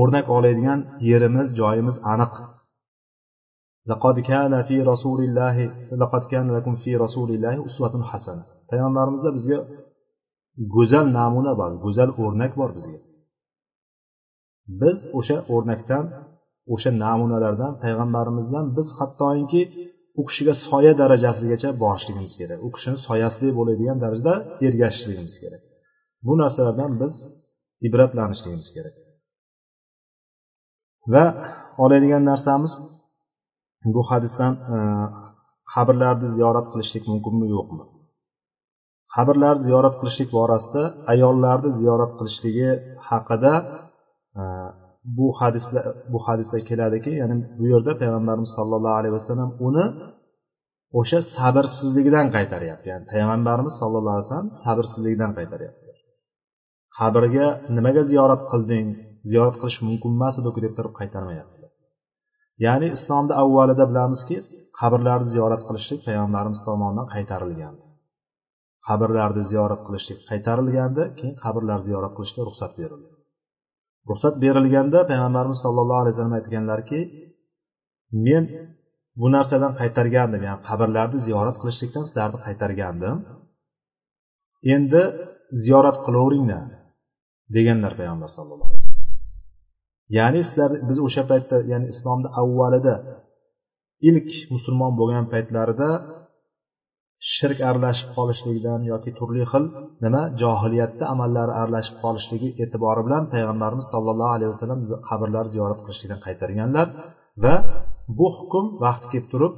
o'rnak 0.00 0.26
oladigan 0.36 0.80
yerimiz 1.10 1.48
joyimiz 1.60 1.96
aniq. 2.12 2.34
لقد 3.91 4.19
كان 4.19 4.63
في 4.63 4.81
رسول 4.81 5.19
الله 5.27 5.55
لقد 6.01 6.21
كان 6.31 6.57
لكم 6.57 6.75
في 6.75 6.95
رسول 6.95 7.29
الله 7.35 7.65
أسوة 7.65 8.03
حسنة 8.03 8.43
payg'ambarimizda 8.71 9.29
bizga 9.37 9.59
go'zal 10.75 11.05
namuna 11.19 11.53
bor 11.59 11.71
go'zal 11.85 12.09
o'rnak 12.23 12.53
bor 12.59 12.69
bizga 12.77 12.99
biz 14.81 14.97
o'sha 15.19 15.37
o'rnakdan 15.55 16.05
o'sha 16.73 16.91
namunalardan 17.03 17.73
payg'ambarimizdan 17.83 18.65
biz 18.77 18.87
hattoki 18.99 19.61
u 20.19 20.21
kishiga 20.27 20.53
soya 20.67 20.93
darajasigacha 21.01 21.69
borishligimiz 21.83 22.33
kerak 22.39 22.59
u 22.67 22.69
kishini 22.75 22.97
soyasidek 23.07 23.53
bo'ladigan 23.59 23.97
darajada 24.03 24.33
ergashishligimiz 24.67 25.35
kerak 25.41 25.61
bu 26.25 26.33
narsalardan 26.41 26.91
biz 27.01 27.13
ibratlanishligimiz 27.87 28.67
kerak 28.75 28.95
va 31.13 31.25
oladigan 31.83 32.23
narsamiz 32.31 32.73
bu 33.94 34.02
hadisdan 34.10 34.52
e, 34.74 34.76
qabrlarni 35.72 36.28
ziyorat 36.36 36.66
qilishlik 36.72 37.04
mumkinmi 37.10 37.46
yo'qmi? 37.56 37.84
Qabrlarni 39.14 39.62
ziyorat 39.68 39.94
qilishlik 40.00 40.30
borasida 40.38 40.82
ayollarni 41.12 41.70
ziyorat 41.78 42.12
qilishligi 42.18 42.70
haqida 43.08 43.54
e, 44.40 44.42
bu 45.16 45.26
hadisda 45.40 45.80
bu 46.12 46.18
hadisda 46.26 46.58
keladiki 46.68 47.12
ya'ni 47.20 47.36
bu 47.58 47.64
yerda 47.72 47.92
payg'ambarimiz 48.02 48.50
sollallohu 48.58 48.96
alayhi 49.00 49.14
vasallam 49.18 49.50
uni 49.68 49.84
o'sha 51.00 51.18
sabrsizligidan 51.36 52.26
qaytaryapti. 52.36 52.86
Ya'ni 52.92 53.04
payg'ambarimiz 53.12 53.74
sallallohu 53.80 54.14
alayhi 54.16 54.26
vasallam 54.26 54.50
sabrsizligidan 54.64 55.32
qaytaryapti. 55.38 55.88
Qabrga 56.98 57.46
nimaga 57.76 58.02
ziyorat 58.10 58.42
qilding? 58.52 58.86
Ziyorat 59.30 59.56
qilish 59.60 59.78
mumkin 59.86 60.10
emas 60.18 60.34
edi 60.40 60.50
deb 60.64 60.72
turib 60.78 60.94
qaytarmayapti. 61.00 61.61
Ya'ni 62.66 62.88
islomda 62.96 63.34
avvalida 63.42 63.84
bilamizki 63.90 64.36
qabrlarni 64.80 65.28
ziyorat 65.34 65.62
qilishlik 65.68 66.00
payg'ambarimiz 66.06 66.60
tomonidan 66.68 67.06
qaytarilgan. 67.14 67.74
Qabrlarni 68.88 69.42
ziyorat 69.50 69.80
qilishlik 69.86 70.18
qaytarilganda 70.30 71.04
keyin 71.18 71.36
qabrlar 71.44 71.78
ziyorat 71.88 72.12
qilishga 72.16 72.42
ruxsat 72.48 72.72
berildi. 72.80 73.10
Ruxsat 74.10 74.34
berilganda 74.44 74.98
payg'ambarimiz 75.10 75.58
sollallohu 75.64 76.00
alayhi 76.02 76.14
vasallam 76.14 76.36
aytganlarki 76.40 77.00
men 78.26 78.44
bu 79.20 79.26
narsadan 79.36 79.72
qaytargandim 79.80 80.42
ya'ni 80.48 80.60
qabrlarni 80.68 81.18
ziyorat 81.26 81.56
qilishlikdan 81.62 82.04
sizlarni 82.08 82.38
qaytargandim. 82.46 83.16
Endi 84.74 85.02
ziyorat 85.64 85.96
qilaveringlar 86.06 86.64
deganlar 87.56 87.92
payg'ambar 88.00 88.30
sallallohu 88.36 88.70
alayhi 88.72 88.81
ya'ni 90.18 90.40
sizlar 90.48 90.70
biz 90.88 90.98
o'sha 91.06 91.22
paytda 91.30 91.56
ya'ni 91.72 91.86
islomni 91.94 92.28
avvalida 92.40 92.94
ilk 94.08 94.28
musulmon 94.54 94.92
bo'lgan 95.00 95.26
paytlarida 95.32 95.88
shirk 97.34 97.58
aralashib 97.70 98.08
qolishligidan 98.16 98.80
yoki 98.92 99.10
turli 99.18 99.44
xil 99.52 99.64
nima 100.04 100.22
johiliyatda 100.42 101.04
amallari 101.14 101.52
aralashib 101.62 101.96
qolishligi 102.04 102.48
e'tibori 102.62 103.02
bilan 103.06 103.24
payg'ambarimiz 103.34 103.86
sollallohu 103.94 104.32
alayhi 104.36 104.50
vasallam 104.54 104.80
qabrlar 105.08 105.44
ziyorat 105.54 105.80
qilishlikdan 105.84 106.20
qaytarganlar 106.26 106.86
va 107.44 107.54
bu 108.18 108.26
hukm 108.38 108.64
vaqti 108.84 109.06
kelib 109.12 109.26
turib 109.32 109.54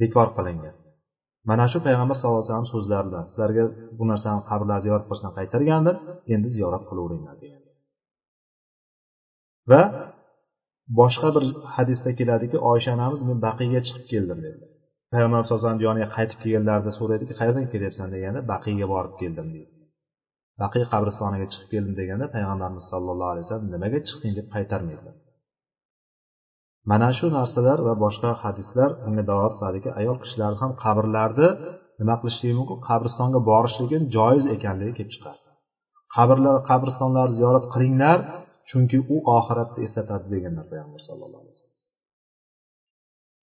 bekor 0.00 0.28
qilingan. 0.36 0.74
Mana 1.50 1.64
shu 1.72 1.78
payg'ambar 1.86 2.16
sallallohu 2.18 2.40
alayhi 2.42 2.52
vasallam 2.52 2.72
so'zlari 2.74 3.06
bilan 3.10 3.24
sizlarga 3.30 3.62
bu 3.98 4.04
narsani 4.10 4.40
qabrlarni 4.50 4.84
ziyorat 4.86 5.04
qilishdan 5.08 5.32
qaytargandim 5.38 5.96
endi 6.34 6.48
ziyorat 6.56 6.82
qilaveringlar 6.88 7.36
degan 7.42 7.51
va 9.70 9.82
boshqa 11.00 11.28
bir 11.36 11.44
hadisda 11.76 12.10
keladiki 12.18 12.56
oysha 12.70 12.90
onamiz 12.96 13.20
men 13.28 13.38
baqiyga 13.46 13.80
chiqib 13.86 14.04
keldim 14.12 14.38
dedi. 14.46 14.62
Payg'ambar 15.12 15.40
sallallohu 15.42 15.60
alayhi 15.60 15.74
vasallam 15.74 15.86
yoniga 15.88 16.08
qaytib 16.16 16.38
kelganlarida 16.44 16.92
so'raydiki 16.98 17.34
qayerdan 17.40 17.66
kelyapsan 17.72 18.08
deganda 18.14 18.40
baqiyga 18.52 18.86
borib 18.94 19.14
keldim 19.22 19.48
deydi 19.54 19.70
baqiy 20.62 20.84
qabristoniga 20.92 21.46
chiqib 21.52 21.68
keldim 21.74 21.94
deganda 22.00 22.26
payg'ambarimiz 22.34 22.84
sollallohu 22.92 23.30
alayhi 23.32 23.44
vasallam 23.46 23.68
nimaga 23.74 23.98
chiqding 24.08 24.32
deb 24.38 24.46
qaytarmaydilar 24.54 25.14
mana 26.90 27.08
shu 27.18 27.26
narsalar 27.38 27.78
va 27.88 27.94
boshqa 28.04 28.30
hadislar 28.42 28.90
unga 29.08 29.22
dalolat 29.30 29.54
qiladiki 29.58 29.90
ayol 30.00 30.16
kishilar 30.22 30.52
ham 30.60 30.70
qabrlarni 30.84 31.48
nima 32.00 32.14
qilishligi 32.20 32.54
mumkin? 32.60 32.78
Qabristonga 32.88 33.40
borishligi 33.50 33.98
joiz 34.16 34.44
ekanligi 34.56 34.92
kelib 34.98 35.12
chiqadi. 35.14 35.40
Qabrlar 36.14 36.56
qabristonlarni 36.70 37.34
ziyorat 37.38 37.64
qilinglar 37.74 38.18
chunki 38.70 38.98
u 39.14 39.16
oxiratni 39.38 39.80
eslatadi 39.86 40.26
deganlar 40.34 40.66
payg'ambar 40.72 41.00
sallallohu 41.08 41.42
alayhi 41.42 41.54
vasallam. 41.54 41.80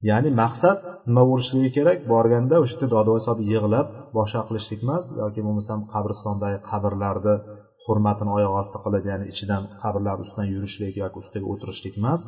Ya'ni 0.09 0.29
maqsad 0.41 0.77
nima 1.09 1.23
bo'lishligi 1.29 1.69
kerak? 1.77 1.97
Borganda 2.13 2.55
o'sha 2.63 2.75
yerda 2.75 2.87
dodvoy 2.95 3.19
solib 3.27 3.41
yig'lab 3.53 3.87
boshqa 4.17 4.41
qilishlik 4.47 4.79
emas 4.85 5.03
yoki 5.21 5.41
bo'lmasam 5.47 5.79
qabristondagi 5.93 6.59
qabrlarni 6.69 7.35
hurmatini 7.85 8.31
oyoq 8.37 8.53
osti 8.61 8.77
qilib 8.85 9.03
ya'ni 9.11 9.25
ichidan 9.33 9.63
qabrlar 9.81 10.17
ustidan 10.23 10.47
yurishlik 10.53 10.93
yoki 11.03 11.17
ustiga 11.23 11.45
o'tirishlik 11.53 11.95
emas. 12.01 12.21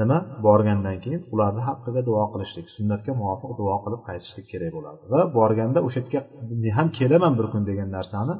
Nima? 0.00 0.18
Borgandan 0.46 0.96
keyin 1.04 1.22
ularni 1.34 1.62
haqqiga 1.68 2.00
duo 2.08 2.24
qilishlik 2.32 2.66
sunnatga 2.76 3.12
muvofiq 3.20 3.50
duo 3.60 3.76
qilib 3.84 4.00
qaytishlik 4.08 4.46
kerak 4.52 4.70
bo'ladi. 4.76 5.02
Va 5.12 5.20
borganda 5.38 5.78
o'sha 5.86 6.00
yerga 6.02 6.20
men 6.62 6.72
ham 6.78 6.88
kelaman 6.98 7.32
bir 7.38 7.46
kun 7.52 7.62
degan 7.70 7.88
narsani 7.96 8.34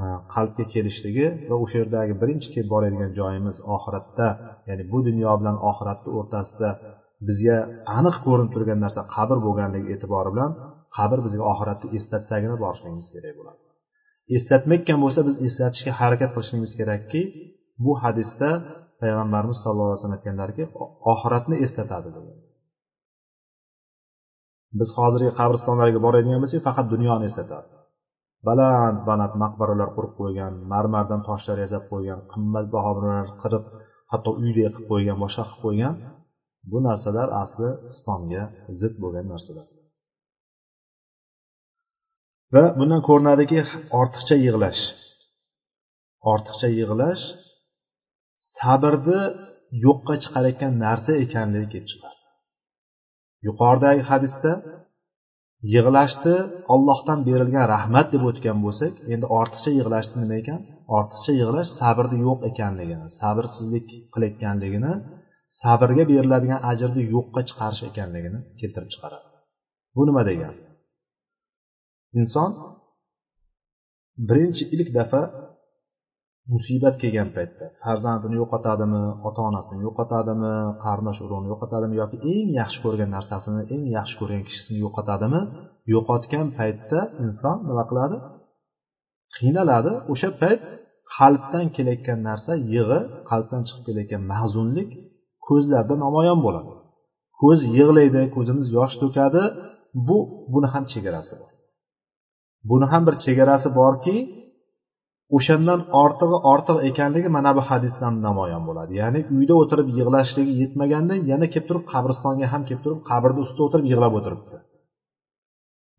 E, 0.00 0.04
qalbga 0.34 0.64
kelishligi 0.74 1.26
va 1.50 1.56
o'sha 1.62 1.76
yerdagi 1.82 2.14
birinchi 2.22 2.48
kelib 2.54 2.68
boradigan 2.74 3.10
joyimiz 3.18 3.56
oxiratda 3.76 4.28
ya'ni 4.68 4.84
bu 4.92 4.98
dunyo 5.08 5.32
bilan 5.40 5.56
oxiratni 5.70 6.10
o'rtasida 6.18 6.70
bizga 7.28 7.56
aniq 7.98 8.16
ko'rinib 8.26 8.52
turgan 8.54 8.78
narsa 8.84 9.00
qabr 9.14 9.38
bo'lganligi 9.46 9.88
e'tibori 9.94 10.30
bilan 10.34 10.52
qabr 10.96 11.18
bizga 11.26 11.44
oxiratni 11.52 11.88
eslatsagina 11.98 12.56
borishligimiz 12.64 13.08
kerak 13.14 13.34
bo'ladi. 13.40 13.60
Eslatmayotgan 14.36 14.98
bo'lsa 15.04 15.20
biz 15.28 15.36
eslatishga 15.48 15.92
harakat 16.00 16.30
qilishligimiz 16.34 16.72
kerakki 16.80 17.20
bu 17.84 17.92
hadisda 18.02 18.50
payg'ambarimiz 19.00 19.58
sallallohu 19.62 19.88
alayhi 19.88 20.00
vasallam 20.00 20.18
aytganlarki 20.18 20.64
oxiratni 21.12 21.56
eslatadi 21.64 22.08
degan. 22.16 22.36
Biz 24.80 24.88
hozirgi 24.98 25.32
qabristonlarga 25.40 26.00
boradigan 26.06 26.40
bo'lsak 26.44 26.60
faqat 26.68 26.86
dunyoni 26.94 27.24
eslatadi. 27.30 27.68
Baland 28.46 28.98
baland 29.08 29.34
maqbaralar 29.42 29.88
qurib 29.96 30.12
qo'ygan 30.20 30.52
marmardan 30.72 31.20
toshlar 31.28 31.56
yasab 31.64 31.84
qo'ygan 31.92 32.20
qimmatbaho 32.32 32.92
qirib 33.42 33.64
hatto 34.12 34.30
uydek 34.42 34.72
qilib 34.74 34.88
qo'ygan 34.90 35.16
boshqa 35.24 35.44
qilib 35.50 35.62
qo'ygan 35.64 35.94
bu 36.70 36.78
narsalar 36.88 37.28
asli 37.42 37.68
islomga 37.92 38.42
zid 38.80 38.94
bo'lgan 39.02 39.26
narsalar. 39.32 39.66
Va 42.54 42.64
bundan 42.78 43.02
ko'rinadiki 43.08 43.60
ortiqcha 44.00 44.36
yig'lash. 44.46 44.82
Ortiqcha 46.32 46.68
yig'lash 46.78 47.24
sabrni 48.56 49.22
yo'qqa 49.84 50.14
chiqarayotgan 50.22 50.72
narsa 50.84 51.12
ekanligi 51.24 51.68
kelib 51.72 51.88
chiqadi. 51.92 52.18
Yuqoridagi 53.46 54.02
hadisda 54.10 54.52
yig'lashni 55.74 56.36
ollohdan 56.74 57.18
berilgan 57.28 57.66
rahmat 57.74 58.06
deb 58.14 58.22
o'tgan 58.30 58.58
bo'lsak 58.64 58.92
endi 59.12 59.26
ortiqcha 59.38 59.70
yig'lashni 59.78 60.16
nima 60.22 60.36
ekan? 60.42 60.60
Ortiqcha 60.98 61.32
yig'lash 61.40 61.70
sabrni 61.80 62.18
yo'q 62.26 62.38
ekanligini 62.50 63.06
sabrsizlik 63.20 63.86
qilayotganligini 64.14 64.92
sabrga 65.62 66.04
beriladigan 66.12 66.60
ajrni 66.72 67.02
yo'qqa 67.14 67.40
chiqarish 67.48 67.82
ekanligini 67.90 68.38
keltirib 68.60 68.90
chiqaradi. 68.94 69.26
Bu 69.96 70.02
nima 70.08 70.22
degani 70.30 70.58
inson 72.20 72.50
birinchi 74.28 74.64
ilk 74.74 74.88
dafa 74.98 75.20
musibat 76.50 76.94
kelgan 77.02 77.28
paytda 77.36 77.64
farzandini 77.84 78.36
yo'qotadimi 78.42 79.02
ota 79.28 79.40
onasini 79.50 79.80
yo'qotadimi 79.86 80.54
qarindosh 80.84 81.20
urug'ini 81.24 81.48
yo'qotadimi 81.52 81.94
yoki 82.02 82.16
eng 82.32 82.48
yaxshi 82.60 82.78
ko'rgan 82.84 83.10
narsasini 83.16 83.62
eng 83.74 83.84
yaxshi 83.98 84.14
ko'rgan 84.20 84.42
kishisini 84.48 84.78
yo'qotadimi? 84.84 85.40
Yo'qotgan 85.94 86.46
paytda 86.58 87.00
inson 87.24 87.56
nima 87.68 87.84
qiladi? 87.90 88.16
Qiynaladi. 89.36 89.92
O'sha 90.12 90.28
payt 90.42 90.60
qalbdan 91.16 91.66
kelayotgan 91.76 92.18
narsa 92.28 92.52
yig'i 92.72 93.00
qalbdan 93.30 93.62
chiqib 93.66 93.82
kelayotgan 93.88 94.22
mahzunlik 94.32 94.90
ko'zlarda 95.46 95.94
namoyon 96.04 96.38
bo'ladi. 96.46 96.72
Ko'z 97.40 97.60
yig'laydi 97.76 98.22
ko'zimiz 98.36 98.66
yosh 98.78 98.94
to'kadi. 99.02 99.42
Bu 100.06 100.18
buni 100.52 100.68
ham 100.74 100.84
chegarasi 100.92 101.34
bor. 101.40 101.52
Buni 102.70 102.86
ham 102.92 103.02
bir 103.06 103.14
chegarasi 103.24 103.68
borki 103.80 104.16
o'shandan 105.36 105.80
ortig'i 106.02 106.38
ortiq 106.52 106.78
ekanligi 106.88 107.28
mana 107.36 107.50
bu 107.56 107.62
hadisdan 107.70 108.14
namoyon 108.26 108.62
bo'ladi. 108.68 108.92
Ya'ni 109.02 109.20
uyda 109.36 109.54
o'tirib 109.62 109.88
yig'lashligi 109.98 110.52
yetmaganda 110.62 111.14
yana 111.30 111.46
kelib 111.52 111.66
turib 111.68 111.84
qabristonga 111.92 112.46
ham 112.52 112.62
kelib 112.68 112.82
turib 112.84 113.00
qabrni 113.10 113.40
ustida 113.46 113.62
o'tirib 113.66 113.86
yig'lab 113.92 114.12
o'tiribdi. 114.18 114.56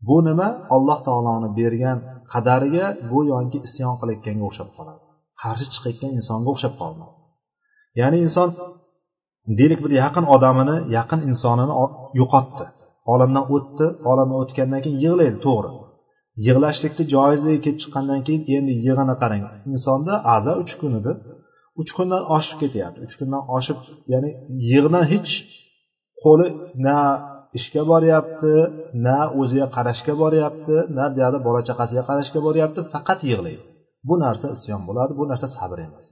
Bu 0.08 0.18
nima? 0.28 0.48
Alloh 0.76 1.00
taoloni 1.08 1.50
bergan 1.60 1.98
qadariga 2.34 2.86
go'yoki 3.12 3.58
isyon 3.68 3.94
qilayotganga 4.00 4.44
o'xshab 4.50 4.70
qoladi. 4.78 5.02
Qarshi 5.42 5.68
chiqayotgan 5.74 6.12
insonga 6.20 6.50
o'xshab 6.54 6.74
qoladi 6.82 7.06
ya'ni 8.00 8.18
inson 8.26 8.50
deylik 9.60 9.80
bir 9.86 9.92
yaqin 10.04 10.26
odamini 10.36 10.76
yaqin 10.98 11.20
insonini 11.32 11.74
yo'qotdi. 12.20 12.66
Olamdan 13.14 13.46
o'tdi 13.56 13.86
olamdan 14.12 14.38
o'tgandan 14.44 14.80
keyin 14.86 15.00
yig'laydi 15.06 15.38
to'g'ri. 15.46 15.70
Yig'lashlikni 16.48 17.04
joizligi 17.14 17.60
kelib 17.66 17.80
chiqqandan 17.84 18.20
keyin 18.28 18.42
endi 18.58 18.72
yig'ini 18.86 19.16
qarang. 19.22 19.44
Insonda 19.74 20.14
aza 20.36 20.54
uch 20.64 20.74
kun 20.82 20.92
edi 21.00 21.12
uch 21.82 21.92
kundan 21.98 22.22
oshib 22.38 22.58
ketyapti. 22.64 23.00
Uch 23.08 23.16
kundan 23.20 23.44
oshib 23.58 23.80
ya'ni 24.14 24.30
yig'dan 24.72 25.04
hech 25.14 25.32
qo'li 26.24 26.48
na 26.86 27.00
ishga 27.58 27.84
boryapti 27.92 28.54
na 29.06 29.18
o'ziga 29.40 29.68
qarashga 29.76 30.14
boryapti 30.22 30.76
na 30.98 31.06
buyoqda 31.14 31.40
bola 31.48 31.62
chaqasiga 31.68 32.04
qarashga 32.10 32.40
boryapti 32.48 32.80
faqat 32.94 33.20
yig'laydi. 33.30 33.64
Bu 34.08 34.16
narsa 34.24 34.48
isyon 34.56 34.82
bo'ladi 34.88 35.12
bu 35.20 35.24
narsa 35.32 35.48
sabr 35.58 35.78
emas. 35.88 36.06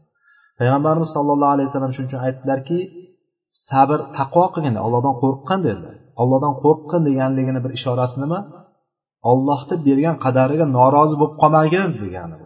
Payg'ambarimiz 0.59 1.09
sollallohu 1.15 1.53
alayhi 1.55 1.67
vasallam 1.69 1.91
shuning 1.95 2.09
uchun 2.11 2.21
aytdilarki 2.27 2.77
sabr 3.69 3.99
taqvo 4.17 4.45
qilgin 4.53 4.75
allohdan 4.85 5.15
qo'rqqin 5.23 5.59
dedilar. 5.67 5.95
Allohdan 6.21 6.53
qo'rqqin 6.63 7.01
deganligini 7.07 7.59
bir 7.65 7.71
ishorasi 7.77 8.17
nima? 8.23 8.39
Ollohni 9.29 9.75
bergan 9.87 10.15
qadariga 10.25 10.65
norozi 10.77 11.15
bo'lib 11.21 11.35
qolmagin 11.41 11.89
degani 12.03 12.37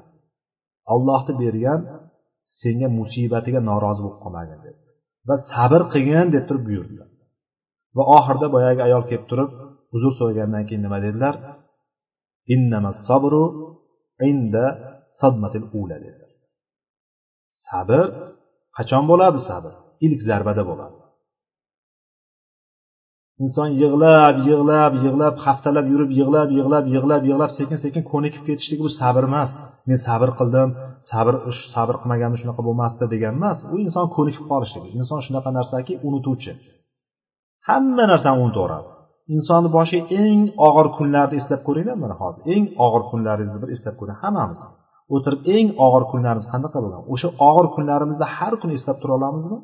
ollohni 0.94 1.34
bergan 1.44 1.80
senga 2.60 2.88
musibatiga 3.00 3.60
norozi 3.70 4.02
bo'lib 4.06 4.20
qolmagin 4.24 4.60
dedi. 4.66 4.80
Va 5.28 5.36
sabr 5.52 5.82
qilgin 5.94 6.28
deb 6.36 6.44
turib 6.48 6.64
buyurdilar. 6.70 7.10
Va 7.98 8.04
oxirida 8.18 8.48
boyagi 8.56 8.82
ayol 8.88 9.04
kelib 9.10 9.26
turib 9.32 9.50
uzr 9.96 10.12
so'ragandan 10.20 10.64
keyin 10.68 10.82
nima 10.86 11.00
dedilar? 11.06 11.36
Sabru 13.08 13.44
inda 14.30 14.66
sadmatil 15.20 15.66
ula 15.80 15.98
dedilar. 16.06 16.32
Sabr 17.66 18.06
qachon 18.78 19.04
bo'ladi 19.12 19.40
sabr? 19.50 19.74
Ilk 20.06 20.20
zarbada 20.30 20.64
bo'ladi. 20.70 20.95
Inson 23.44 23.70
yig'lab 23.82 24.36
yig'lab 24.48 24.94
yig'lab 25.06 25.36
haftalab 25.46 25.86
yurib 25.92 26.12
yig'lab 26.20 26.50
yig'lab 26.58 26.86
yig'lab 26.96 27.22
yig'lab 27.30 27.52
sekin 27.60 27.78
sekin 27.86 28.04
ko'nikib 28.12 28.44
ketishligi 28.48 28.82
bu 28.88 28.92
sabr 29.00 29.24
emas. 29.30 29.52
Men 29.88 29.98
sabr 30.08 30.30
qildim 30.40 30.70
sabr 31.10 31.34
sabr 31.74 31.96
qilmaganimda 32.02 32.40
shunaqa 32.44 32.62
bo'lmasdi 32.68 33.04
degan 33.14 33.34
emas. 33.40 33.58
U 33.74 33.76
inson 33.86 34.06
ko'nikib 34.16 34.46
qolishligi. 34.52 34.90
Inson 35.00 35.20
shunaqa 35.28 35.50
narsaki 35.58 35.94
unutuvchi. 36.08 36.52
Hamma 37.68 38.04
narsani 38.12 38.38
unutaveradi 38.46 38.88
insonni 39.34 39.70
boshiga 39.78 40.06
eng 40.24 40.42
og'ir 40.68 40.88
kunlarni 40.98 41.36
eslab 41.42 41.62
ko'ringlar 41.68 41.98
mana 42.04 42.16
hozir. 42.22 42.42
Eng 42.56 42.66
og'ir 42.86 43.04
kunlaringizni 43.12 43.60
bir 43.64 43.70
eslab 43.76 43.96
ko'ring 44.00 44.18
hammamiz. 44.24 44.60
O'tirib 45.16 45.42
eng 45.56 45.68
og'ir 45.86 46.04
kunlarimiz 46.12 46.48
qanaqa 46.54 46.78
bo'lgan 46.84 47.02
o'sha 47.14 47.28
og'ir 47.50 47.68
kunlarimizni 47.76 48.28
har 48.38 48.54
kuni 48.62 48.74
eslab 48.80 48.98
tura 49.02 49.14
olamizmi? 49.20 49.58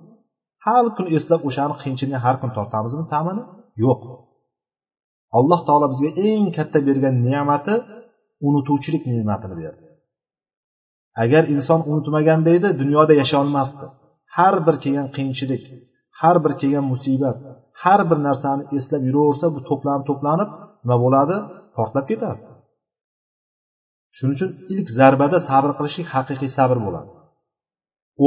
Har 0.66 0.86
kuni 0.96 1.10
eslab 1.18 1.42
o'shani 1.50 1.74
qiyinchilikni 1.82 2.20
har 2.26 2.36
kuni 2.42 2.54
tortamizmi? 2.58 3.04
Ta'mini? 3.14 3.44
Yo'q. 3.84 4.02
Alloh 5.38 5.62
taolo 5.68 5.88
bizga 5.94 6.12
eng 6.30 6.46
katta 6.58 6.80
bergan 6.88 7.16
ne'mati 7.28 7.76
unutuvchilik 8.48 9.04
ne'matini 9.12 9.56
berdi. 9.62 9.84
Agar 11.24 11.44
inson 11.56 11.80
unutmaganda 11.92 12.50
edi 12.58 12.70
dunyoda 12.82 13.14
yasholmasdi. 13.22 13.86
Har 14.38 14.56
bir 14.66 14.76
kelgan 14.84 15.08
qiyinchilik 15.16 15.64
har 16.22 16.38
bir 16.44 16.54
kelgan 16.62 16.86
musibat 16.94 17.38
har 17.84 18.02
bir 18.10 18.20
narsani 18.28 18.64
eslab 18.78 19.02
yuraversa 19.08 19.46
bu 19.56 19.60
to'planib 19.70 20.04
to'planib 20.10 20.50
nima 20.84 20.98
bo'ladi? 21.04 21.38
Portlab 21.78 22.06
ketadi 22.12 22.42
shuning 24.18 24.36
uchun 24.38 24.50
ilk 24.74 24.88
zarbada 25.00 25.38
sabr 25.50 25.72
qilishlik 25.78 26.08
haqiqiy 26.16 26.50
sabr 26.58 26.78
bo'ladi. 26.86 27.10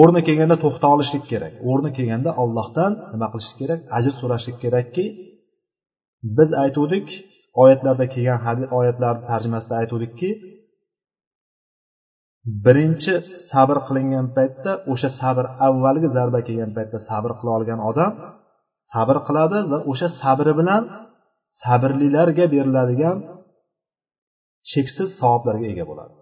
O'rni 0.00 0.20
kelganda 0.28 0.56
to'xta 0.64 0.86
olishlik 0.94 1.24
kerak. 1.32 1.52
O'rni 1.70 1.90
kelganda 1.96 2.30
ollohdan 2.42 2.92
nima 3.12 3.28
qilishlik 3.32 3.58
kerak? 3.62 3.80
Ajr 3.96 4.12
so'rashlik 4.20 4.56
kerakki 4.64 5.04
biz 6.38 6.50
aytuvdik 6.62 7.06
oyatlarda 7.62 8.06
kelgan 8.14 8.60
oyatlarni 8.78 9.22
tarjimasida 9.30 9.74
aytuvdikki 9.82 10.30
birinchi 12.66 13.14
sabr 13.50 13.78
qilingan 13.86 14.26
paytda 14.36 14.72
o'sha 14.92 15.08
sabr 15.20 15.44
avvalgi 15.66 16.08
zarba 16.16 16.40
kelgan 16.48 16.72
paytda 16.76 16.98
sabr 17.08 17.30
qila 17.38 17.50
olgan 17.58 17.80
odam 17.90 18.12
sabr 18.90 19.16
qiladi 19.26 19.58
va 19.70 19.78
o'sha 19.90 20.08
sabri 20.20 20.52
bilan 20.60 20.82
sabrlilarga 21.62 22.46
beriladigan 22.54 23.18
cheksiz 24.70 25.08
savoblarga 25.20 25.66
ega 25.72 25.84
bo'ladi. 25.90 26.14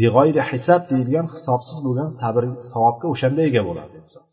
Beg'oyri 0.00 0.42
hisob 0.50 0.82
deyilgan 0.90 1.26
hisobsiz 1.34 1.78
bo'lgan 1.86 2.10
sabr 2.20 2.42
savobga 2.70 3.06
o'shanda 3.12 3.42
ega 3.48 3.62
bo'ladi 3.68 3.94
inson. 4.02 4.24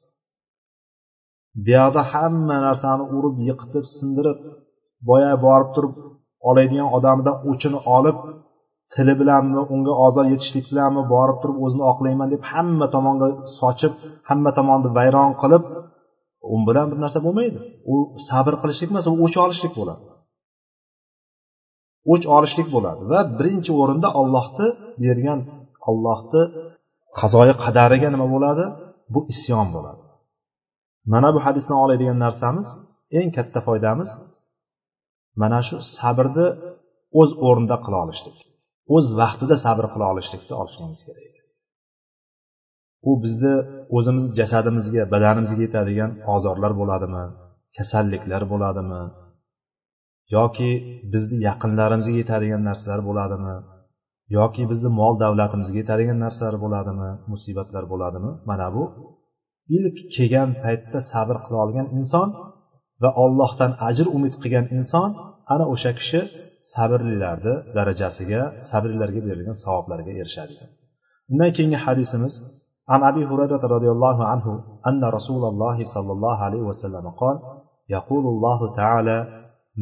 Buyoqda 1.66 2.02
hamma 2.14 2.56
narsani 2.68 3.04
urib 3.18 3.36
yiqitib 3.48 3.86
sindirib 3.98 4.38
boya 5.10 5.34
borib 5.46 5.70
turib 5.76 5.94
oladigan 6.50 6.88
odamidan 6.98 7.36
o'chini 7.50 7.80
olib 7.98 8.18
tili 8.94 9.14
bilanmi 9.22 9.62
unga 9.74 9.94
ozor 10.06 10.26
yetishlik 10.34 10.66
bilanmi 10.72 11.04
borib 11.14 11.38
turib 11.42 11.58
o'zini 11.66 11.84
oqlayman 11.92 12.28
deb 12.34 12.42
hamma 12.52 12.88
tomonga 12.96 13.28
sochib 13.60 13.94
hamma 14.30 14.52
tomonni 14.58 14.90
vayron 14.98 15.32
qilib 15.42 15.64
u 16.54 16.56
bilan 16.68 16.88
bir 16.92 17.00
narsa 17.04 17.20
bo'lmaydi. 17.26 17.60
U 17.94 17.96
sabr 18.30 18.54
qilishlik 18.62 18.90
emas 18.94 19.06
u 19.12 19.14
o'ch 19.26 19.38
olishlik 19.46 19.74
bo'ladi. 19.80 20.04
O'ch 22.14 22.26
olishlik 22.38 22.68
bo'ladi 22.76 23.02
va 23.12 23.20
birinchi 23.40 23.72
o'rinda 23.82 24.10
ollohni 24.22 24.68
bergan 25.04 25.40
ollohni 25.90 26.42
qazoyi 27.20 27.54
qadariga 27.64 28.10
nima 28.14 28.28
bo'ladi? 28.36 28.64
Bu 29.14 29.20
isyon 29.34 29.68
bo'ladi. 29.76 30.02
Mana 31.14 31.30
bu 31.36 31.40
hadisdan 31.46 31.78
oladigan 31.84 32.20
narsamiz 32.26 32.68
eng 33.20 33.30
katta 33.38 33.60
foydamiz 33.68 34.10
mana 35.42 35.60
shu 35.68 35.76
sabrni 35.98 36.48
o'z 37.22 37.30
o'rnida 37.48 37.78
qila 37.86 37.98
olishlik 38.06 38.38
o'z 38.96 39.06
vaqtida 39.22 39.56
sabr 39.66 39.86
qila 39.94 40.06
olishlikni 40.14 40.54
olishligimiz 40.62 41.02
kerak. 41.08 41.36
U 43.10 43.12
bizni 43.24 43.54
o'zimiz 43.98 44.26
jasadimizga 44.40 45.04
badanimizga 45.14 45.62
yetadigan 45.68 46.12
ozorlar 46.36 46.72
bo'ladimi 46.82 47.24
kasalliklar 47.78 48.44
bo'ladimi 48.52 49.02
yoki 50.36 50.72
bizni 51.14 51.38
yaqinlarimizga 51.48 52.16
yetadigan 52.22 52.62
narsalar 52.70 53.02
bo'ladimi 53.10 53.56
yoki 54.38 54.64
bizni 54.72 54.90
mol 55.00 55.14
davlatimizga 55.24 55.78
yetadigan 55.82 56.18
narsalar 56.26 56.56
bo'ladimi 56.64 57.10
musibatlar 57.32 57.84
bo'ladimi 57.92 58.32
mana 58.50 58.68
bu 58.76 58.84
ilk 59.77 59.97
kelgan 60.15 60.51
paytda 60.63 60.99
sabr 61.13 61.37
qila 61.45 61.59
olgan 61.65 61.87
inson 61.99 62.29
va 63.03 63.11
ollohdan 63.25 63.73
ajr 63.89 64.07
umid 64.17 64.35
qilgan 64.43 64.67
inson 64.79 65.11
ana 65.53 65.65
o'sha 65.75 65.93
kishi 65.99 66.21
sabrlilarni 66.73 67.55
darajasiga 67.77 68.41
sabrlilarga 68.71 69.21
berilgan 69.27 69.57
savoblarga 69.65 70.13
erishadi 70.21 70.55
undan 71.31 71.51
keyingi 71.57 71.79
hadisimiz 71.87 72.35
عن 72.93 73.01
أبي 73.11 73.23
هريرة 73.31 73.63
رضي 73.77 73.91
الله 73.97 74.19
عنه 74.31 74.47
أن 74.91 75.03
رسول 75.05 75.43
الله 75.51 75.77
صلى 75.95 76.13
الله 76.17 76.37
عليه 76.47 76.63
وسلم 76.71 77.05
قال 77.23 77.37
يقول 77.97 78.25
الله 78.35 78.77
تعالى 78.77 79.19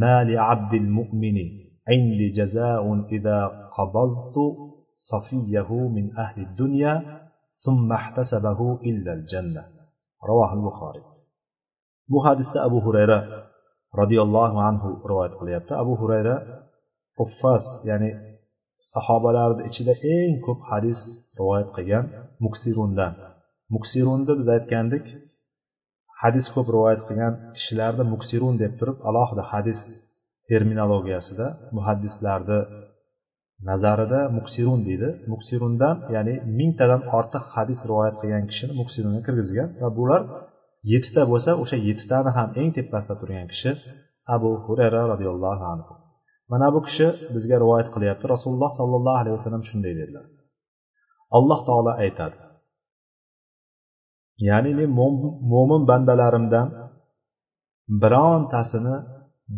ما 0.03 0.25
لعبد 0.25 0.73
المؤمن 0.75 1.37
عندي 1.89 2.27
جزاء 2.39 2.83
إذا 3.17 3.39
قبضت 3.79 4.37
صفيه 5.11 5.69
من 5.97 6.17
أهل 6.17 6.43
الدنيا 6.43 6.95
ثم 7.65 7.93
احتسبه 7.93 8.81
إلا 8.89 9.13
الجنة 9.13 9.65
ravohil 10.30 10.64
buxoriy 10.68 11.06
bu 12.12 12.18
hadisda 12.26 12.60
abu 12.68 12.80
hurayra 12.86 13.18
roziyallohu 14.00 14.58
anhu 14.70 14.90
rivoyat 15.10 15.34
qilyapti. 15.40 15.72
Abu 15.84 15.94
hurayra 16.02 16.36
uffas 17.24 17.66
ya'ni 17.90 18.10
sahobalarni 18.94 19.62
ichida 19.70 19.94
eng 20.16 20.34
ko'p 20.46 20.60
hadis 20.72 21.00
rivoyat 21.40 21.70
qilgan 21.76 22.06
muksirundan. 22.46 23.14
Muksirunni 23.76 24.34
biz 24.40 24.48
aytgandik 24.56 25.06
hadis 26.22 26.46
ko'p 26.56 26.68
rivoyat 26.76 27.02
qilgan 27.08 27.34
kishilarni 27.56 28.04
muksirun 28.14 28.56
deb 28.64 28.74
turib 28.80 28.98
alohida 29.10 29.44
hadis 29.54 29.82
terminologiyasida 30.50 31.48
muhaddislarni 31.78 32.60
nazarida 33.70 34.20
muksirun 34.38 34.80
deydi. 34.88 35.10
Muksirundan 35.32 35.96
ya'ni 36.16 36.36
mingtadan 36.60 37.02
ortiq 37.18 37.44
hadis 37.56 37.80
rivoyat 37.90 38.16
qilgan 38.22 38.44
kishini 38.52 38.74
muksirunga 38.82 39.22
kirgizgan 39.28 39.70
va 39.82 39.90
bular 39.98 40.22
yettita 40.94 41.22
bo'lsa 41.32 41.52
o'sha 41.64 41.78
yettitani 41.88 42.32
ham 42.38 42.50
eng 42.62 42.70
tepasida 42.78 43.16
turgan 43.22 43.48
kishi 43.54 43.72
abu 44.36 44.50
hurayra 44.66 45.02
roziyallohu 45.12 45.66
anhu. 45.74 45.94
Mana 46.52 46.68
bu 46.76 46.80
kishi 46.88 47.08
bizga 47.36 47.56
rivoyat 47.64 47.90
qilyapti. 47.96 48.26
Rasululloh 48.34 48.72
sollallohu 48.80 49.18
alayhi 49.22 49.36
vasallam 49.38 49.64
shunday 49.70 49.94
dedilar. 50.00 50.26
Alloh 51.38 51.60
taolo 51.68 51.92
aytadi. 52.04 52.38
Ya'ni 54.50 54.72
men 54.80 54.90
mo'min 55.54 55.82
bandalarimdan 55.90 56.68
birontasini 58.02 58.96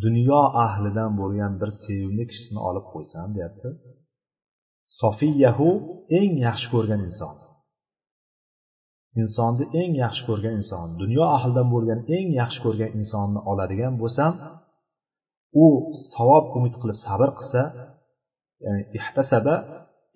dunyo 0.03 0.41
ahlidan 0.65 1.11
bo'lgan 1.21 1.53
bir 1.61 1.69
sevimli 1.83 2.23
kishisini 2.29 2.61
olib 2.69 2.85
qo'ysam 2.93 3.27
deyapti. 3.37 3.69
Sofiyahu 5.01 5.69
eng 6.19 6.33
yaxshi 6.47 6.67
ko'rgan 6.73 7.01
inson. 7.07 7.35
Insonni 9.21 9.65
eng 9.81 9.91
yaxshi 10.03 10.23
ko'rgan 10.29 10.53
inson 10.59 10.87
dunyo 11.01 11.23
ahlidan 11.37 11.67
bo'lgan 11.73 11.99
eng 12.17 12.27
yaxshi 12.41 12.59
ko'rgan 12.65 12.91
insonni 12.99 13.39
oladigan 13.51 13.93
bo'lsam 14.01 14.33
u 15.63 15.65
savob 16.11 16.45
umid 16.57 16.75
qilib 16.81 16.97
sabr 17.05 17.29
qilsa 17.37 17.61
ya'ni 18.65 18.81
ihtasaba 18.97 19.55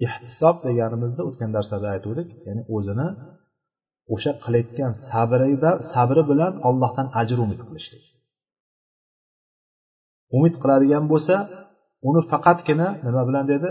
ihtisob 0.05 0.55
deganimizda 0.67 1.21
o'tgan 1.29 1.51
darslarda 1.55 1.89
aytgandik 1.95 2.29
ya'ni 2.47 2.63
o'zini 2.75 3.07
o'sha 4.13 4.31
qilayotgan 4.43 4.91
sabrida 5.07 5.71
sabri 5.93 6.23
bilan 6.31 6.53
ollohdan 6.69 7.07
ajr 7.21 7.37
umid 7.45 7.61
qilishlik. 7.67 8.05
Umid 10.35 10.55
qiladigan 10.61 11.03
bo'lsa 11.11 11.35
uni 12.09 12.21
faqatgina 12.31 12.87
nima 13.05 13.21
bilan 13.29 13.45
dedi? 13.53 13.69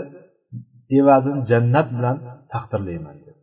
Evazini 0.99 1.41
jannat 1.51 1.87
bilan 1.97 2.17
taqdirlayman 2.53 3.15
dedi. 3.25 3.39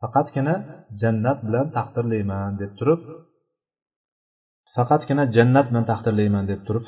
Faqatgina 0.00 0.54
jannat 1.02 1.38
bilan 1.46 1.66
taqdirlayman 1.76 2.52
deb 2.60 2.72
turib 2.78 3.00
faqatgina 4.76 5.24
jannat 5.36 5.66
bilan 5.70 5.84
taqdirlayman 5.92 6.44
deb 6.52 6.60
turib 6.66 6.84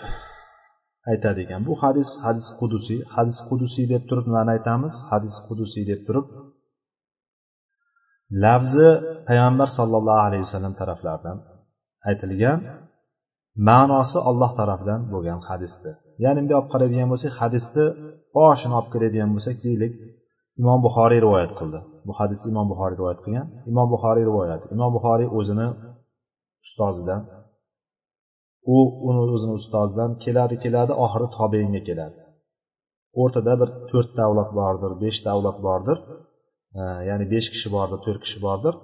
aytadi 1.11 1.39
ekan 1.45 1.61
bu 1.69 1.73
hadis 1.83 2.09
hadis 2.25 2.47
qudusiy 2.61 3.01
hadis 3.17 3.39
qudusiy 3.49 3.87
deb 3.93 4.03
turib 4.09 4.25
nimani 4.29 4.51
aytamiz? 4.57 4.95
Hadis 5.11 5.35
qudusiy 5.47 5.85
deb 5.91 6.01
turib 6.07 6.27
lafzi 8.45 8.89
payg'ambar 9.29 9.69
sollallohu 9.79 10.23
alayhi 10.29 10.45
vasallam 10.47 10.75
taraflaridan 10.81 11.39
aytilgan. 12.09 12.59
Ma'nosi 13.69 14.19
olloh 14.29 14.51
tarafidan 14.59 15.01
bo'lgan 15.13 15.41
hadisdir. 15.49 15.95
Ya'ni 16.25 16.39
bunday 16.41 16.57
olib 16.61 16.71
qaraydigan 16.75 17.09
bo'lsak 17.13 17.33
hadisni 17.43 17.85
boshini 18.37 18.75
olib 18.79 18.91
keladigan 18.95 19.31
bo'lsak 19.37 19.57
deylik. 19.67 19.93
Imom 20.61 20.81
buxoriy 20.87 21.21
rivoyat 21.27 21.53
qildi. 21.59 21.79
Bu 22.07 22.13
hadisni 22.21 22.47
imom 22.55 22.67
buxoriy 22.73 22.97
rivoyat 23.01 23.21
qilgan. 23.25 23.47
Imom 23.71 23.89
buxoriy 23.95 24.25
rivoyati. 24.31 24.65
Imom 24.75 24.91
buxoriy 24.97 25.29
o'zini 25.39 25.69
ustozidan 26.65 27.23
u 28.75 28.77
uni 29.09 29.21
o'zini 29.35 29.53
ustozidan 29.61 30.11
keladi 30.25 30.55
keladi 30.65 30.93
oxiri 31.05 31.27
tobeinga 31.39 31.81
keladi. 31.89 32.19
O'rtada 33.23 33.53
bir 33.61 33.69
to'rtta 33.91 34.21
avlod 34.29 34.51
bordir 34.61 34.93
beshta 35.05 35.29
avlod 35.35 35.59
bordir. 35.67 35.99
Ya'ni 37.09 37.25
besh 37.35 37.49
kishi 37.55 37.69
bordir 37.77 37.99
to'rt 38.07 38.21
kishi 38.25 38.39
bordir. 38.47 38.75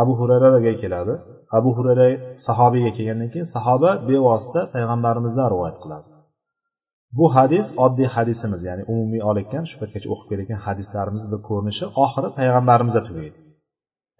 Abu 0.00 0.12
hurayraga 0.20 0.72
keladi. 0.82 1.14
Abu 1.58 1.70
hurayra 1.76 2.06
sahobiyga 2.46 2.90
kelgandan 2.96 3.28
keyin 3.32 3.48
sahoba 3.56 3.90
bevosita 4.08 4.60
payg'ambarimizdan 4.74 5.46
rivoyat 5.52 5.78
qiladi. 5.82 6.08
Bu 7.18 7.26
hadis 7.36 7.66
oddiy 7.84 8.08
hadisimiz 8.16 8.60
ya'ni 8.68 8.82
umumiy 8.92 9.22
olayotgan 9.30 9.64
shu 9.70 9.76
paytgacha 9.80 10.08
o'qib 10.12 10.26
kelayotgan 10.30 10.60
hadislarimizni 10.66 11.28
bir 11.32 11.40
ko'rinishi 11.48 11.86
oxiri 12.04 12.28
payg'ambarimizda 12.38 13.02
tugaydi 13.08 13.38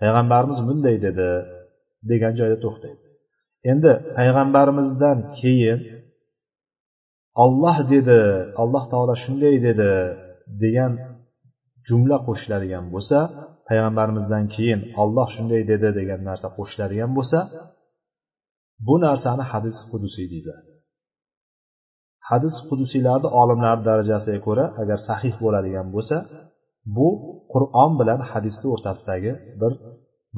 payg'ambarimiz 0.01 0.59
bunday 0.69 0.97
dedi 1.07 1.29
degan 2.11 2.33
joyda 2.41 2.57
to'xtaydi. 2.65 3.01
Endi 3.73 3.93
payg'ambarimizdan 4.17 5.19
keyin 5.41 5.79
olloh 7.45 7.77
dedi 7.93 8.19
alloh 8.63 8.85
taolo 8.93 9.15
shunday 9.25 9.55
dedi 9.67 9.91
degan 10.63 10.93
jumla 11.87 12.17
qo'shiladigan 12.27 12.85
bo'lsa 12.95 13.19
payg'ambarimizdan 13.69 14.45
keyin 14.55 14.81
olloh 15.03 15.27
shunday 15.35 15.62
dedi 15.73 15.88
degan 15.99 16.21
narsa 16.29 16.47
qo'shiladigan 16.57 17.11
bo'lsa 17.19 17.38
bu 18.87 18.95
narsani 19.07 19.45
hadis 19.53 19.77
qudusiy 19.91 20.27
deydi. 20.33 20.53
Hadis 22.31 22.55
qudusiylarni 22.69 23.29
olimlar 23.41 23.77
darajasiga 23.88 24.41
ko'ra 24.47 24.64
agar 24.83 24.99
sahih 25.09 25.35
bo'ladigan 25.45 25.87
bo'lsa 25.95 26.17
bu 26.97 27.09
qur'on 27.53 27.91
bilan 28.01 28.21
hadisni 28.31 28.67
o'rtasidagi 28.75 29.33
bir 29.61 29.73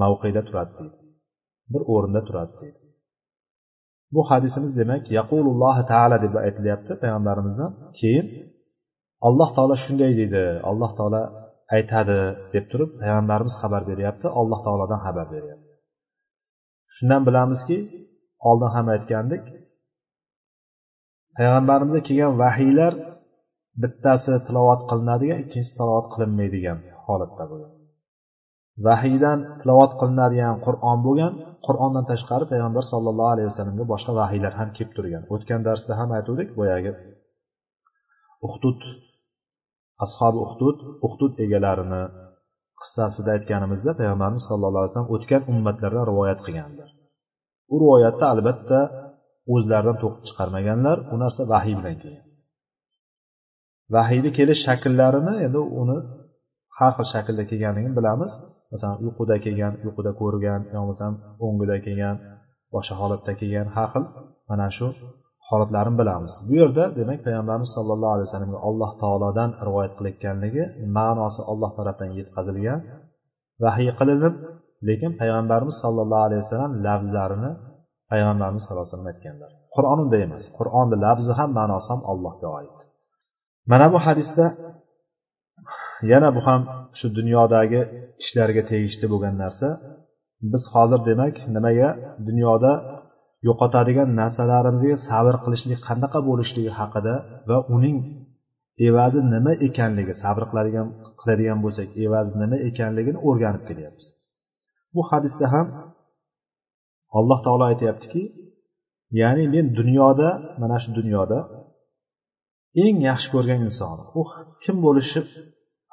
mavqeda 0.00 0.42
turadi 0.48 0.72
deydi 0.80 0.96
bir 1.72 1.82
o'rinda 1.94 2.20
turadi 2.28 2.54
deydi. 2.62 2.80
Bu 4.14 4.20
hadisimiz 4.30 4.72
demak 4.80 5.04
yaqululloh 5.18 5.76
taala 5.92 6.16
deb 6.24 6.34
aytilyapti 6.46 6.92
payg'ambarimizdan. 7.02 7.70
Keyin 8.00 8.26
alloh 9.28 9.48
taolo 9.56 9.74
shunday 9.84 10.12
deydi 10.20 10.44
alloh 10.70 10.90
taolo 10.98 11.22
aytadi 11.76 12.18
deb 12.54 12.64
turib 12.70 12.90
payg'ambarimiz 13.00 13.54
xabar 13.62 13.82
beryapti 13.90 14.26
alloh 14.40 14.60
taolodan 14.66 15.00
xabar 15.06 15.26
beryapti. 15.34 15.68
Shundan 16.94 17.22
bilamizki 17.28 17.78
oldin 18.48 18.70
ham 18.76 18.86
aytgandik 18.94 19.44
payg'ambarimizga 21.38 22.02
kelgan 22.08 22.32
vahiylar 22.42 22.92
bittasi 23.82 24.32
tilovat 24.46 24.80
qilinadigan 24.90 25.38
ikkinchisi 25.44 25.74
tilovat 25.78 26.06
qilinmaydigan 26.12 26.78
holatda 27.06 27.44
bo'lgan. 27.50 27.72
Vahiydan 28.86 29.38
tilovat 29.60 29.92
qilinadigan 30.00 30.56
qur'on 30.66 30.98
bo'lgan 31.06 31.32
qur'ondan 31.66 32.04
tashqari 32.12 32.44
payg'ambar 32.52 32.84
sollallohu 32.92 33.30
alayhi 33.34 33.48
vasallamga 33.50 33.84
boshqa 33.92 34.12
vahiylar 34.20 34.52
ham 34.60 34.68
kelib 34.76 34.92
turgan. 34.96 35.22
O'tgan 35.34 35.60
darsda 35.68 35.92
ham 36.00 36.08
aytuvdik 36.18 36.48
boyagi 36.60 36.92
uhdud 38.46 38.80
ashobi 40.04 40.38
uhdud 40.46 40.76
uhdud 41.06 41.32
egalarini 41.44 42.02
qissasida 42.80 43.30
aytganimizda 43.36 43.90
payg'ambarimiz 44.00 44.44
sallallohu 44.50 44.82
alayhi 44.82 44.92
vasallam 44.92 45.12
o'tgan 45.16 45.42
ummatlardan 45.52 46.04
rivoyat 46.10 46.40
qilganlar 46.46 46.90
u 47.72 47.76
rivoyatda 47.82 48.24
albatta 48.34 48.78
o'zlaridan 49.54 49.96
to'qib 50.02 50.22
chiqarmaganlar 50.28 50.96
u 51.12 51.16
narsa 51.22 51.42
vahiy 51.52 51.74
bilan 51.78 51.96
kelgan. 52.02 52.26
Vahiyni 53.94 54.30
kelish 54.38 54.60
shakllarini 54.66 55.34
endi 55.46 55.60
uni 55.82 55.98
har 56.78 56.92
xil 56.96 57.06
shaklda 57.12 57.44
kelganligini 57.50 57.94
bilamiz. 57.98 58.32
Masalan 58.72 58.98
uyquda 59.04 59.36
kelgan 59.44 59.74
uyquda 59.86 60.12
ko'rgan 60.20 60.60
yo 60.72 60.78
bo'lmasam 60.80 61.12
o'ngida 61.46 61.76
kelgan 61.86 62.16
boshqa 62.74 62.94
holatda 63.00 63.32
kelgan 63.40 63.66
har 63.76 63.88
xil 63.92 64.04
mana 64.48 64.68
shu 64.76 64.86
holatlarini 65.50 65.96
bilamiz. 66.00 66.32
Bu 66.48 66.54
yerda 66.60 66.84
demak 66.98 67.20
payg'ambarimiz 67.26 67.70
sollallohu 67.76 68.12
alayhi 68.16 68.26
vasallamga 68.28 68.60
alloh 68.68 68.90
taolodan 69.02 69.50
rivoyat 69.66 69.92
qilayotganligi 69.98 70.64
ma'nosi 70.98 71.40
alloh 71.50 71.70
tarafidan 71.78 72.10
yetkazilgan 72.18 72.80
vahiy 73.64 73.90
qilinib 74.00 74.34
lekin 74.88 75.12
payg'ambarimiz 75.20 75.76
sollallohu 75.84 76.24
alayhi 76.28 76.42
vasallam 76.44 76.72
lafzlarini 76.86 77.50
payg'ambarimiz 78.10 78.62
sallallohu 78.64 78.84
alayhi 78.84 78.94
vasallam 78.94 79.12
aytganlar. 79.12 79.50
Qur'on 79.76 79.98
unday 80.04 80.22
emas. 80.28 80.44
Qur'onni 80.58 80.96
lafzi 81.04 81.32
ham 81.38 81.50
ma'nosi 81.58 81.88
ham 81.92 82.00
allohga 82.12 82.48
oid. 82.58 82.76
Mana 83.70 83.86
bu 83.94 83.98
hadisda 84.06 84.46
yana 86.12 86.28
bu 86.36 86.40
ham 86.48 86.60
shu 86.98 87.06
dunyodagi 87.18 87.80
ishlarga 88.22 88.62
tegishli 88.70 89.06
bo'lgan 89.12 89.34
narsa. 89.42 89.68
Biz 90.52 90.62
hozir 90.74 91.00
demak 91.10 91.34
nimaga 91.56 91.88
dunyoda 92.28 92.72
yo'qotadigan 93.48 94.08
narsalarimizga 94.20 94.96
sabr 95.08 95.34
qilishlik 95.44 95.80
qanaqa 95.88 96.18
bo'lishligi 96.28 96.72
haqida 96.80 97.14
va 97.50 97.58
uning 97.76 97.98
evazi 98.88 99.20
nima 99.34 99.52
ekanligi 99.66 100.14
sabr 100.22 100.42
qiladigan 100.50 100.86
qiladigan 101.20 101.58
bo'lsak 101.64 101.88
evazi 102.04 102.32
nima 102.42 102.56
ekanligini 102.68 103.18
o'rganib 103.28 103.62
kelyapmiz. 103.68 104.06
Bu 104.94 105.00
hadisda 105.10 105.46
ham 105.54 105.66
alloh 107.18 107.38
taolo 107.46 107.64
aytyaptiki 107.70 108.22
ya'ni 109.20 109.44
men 109.54 109.66
dunyoda 109.78 110.28
mana 110.62 110.76
shu 110.82 110.90
dunyoda 110.98 111.38
eng 112.84 112.96
yaxshi 113.08 113.28
ko'rgan 113.34 113.60
inson 113.68 113.98
u 114.18 114.22
kim 114.64 114.76
bo'lishi 114.86 115.20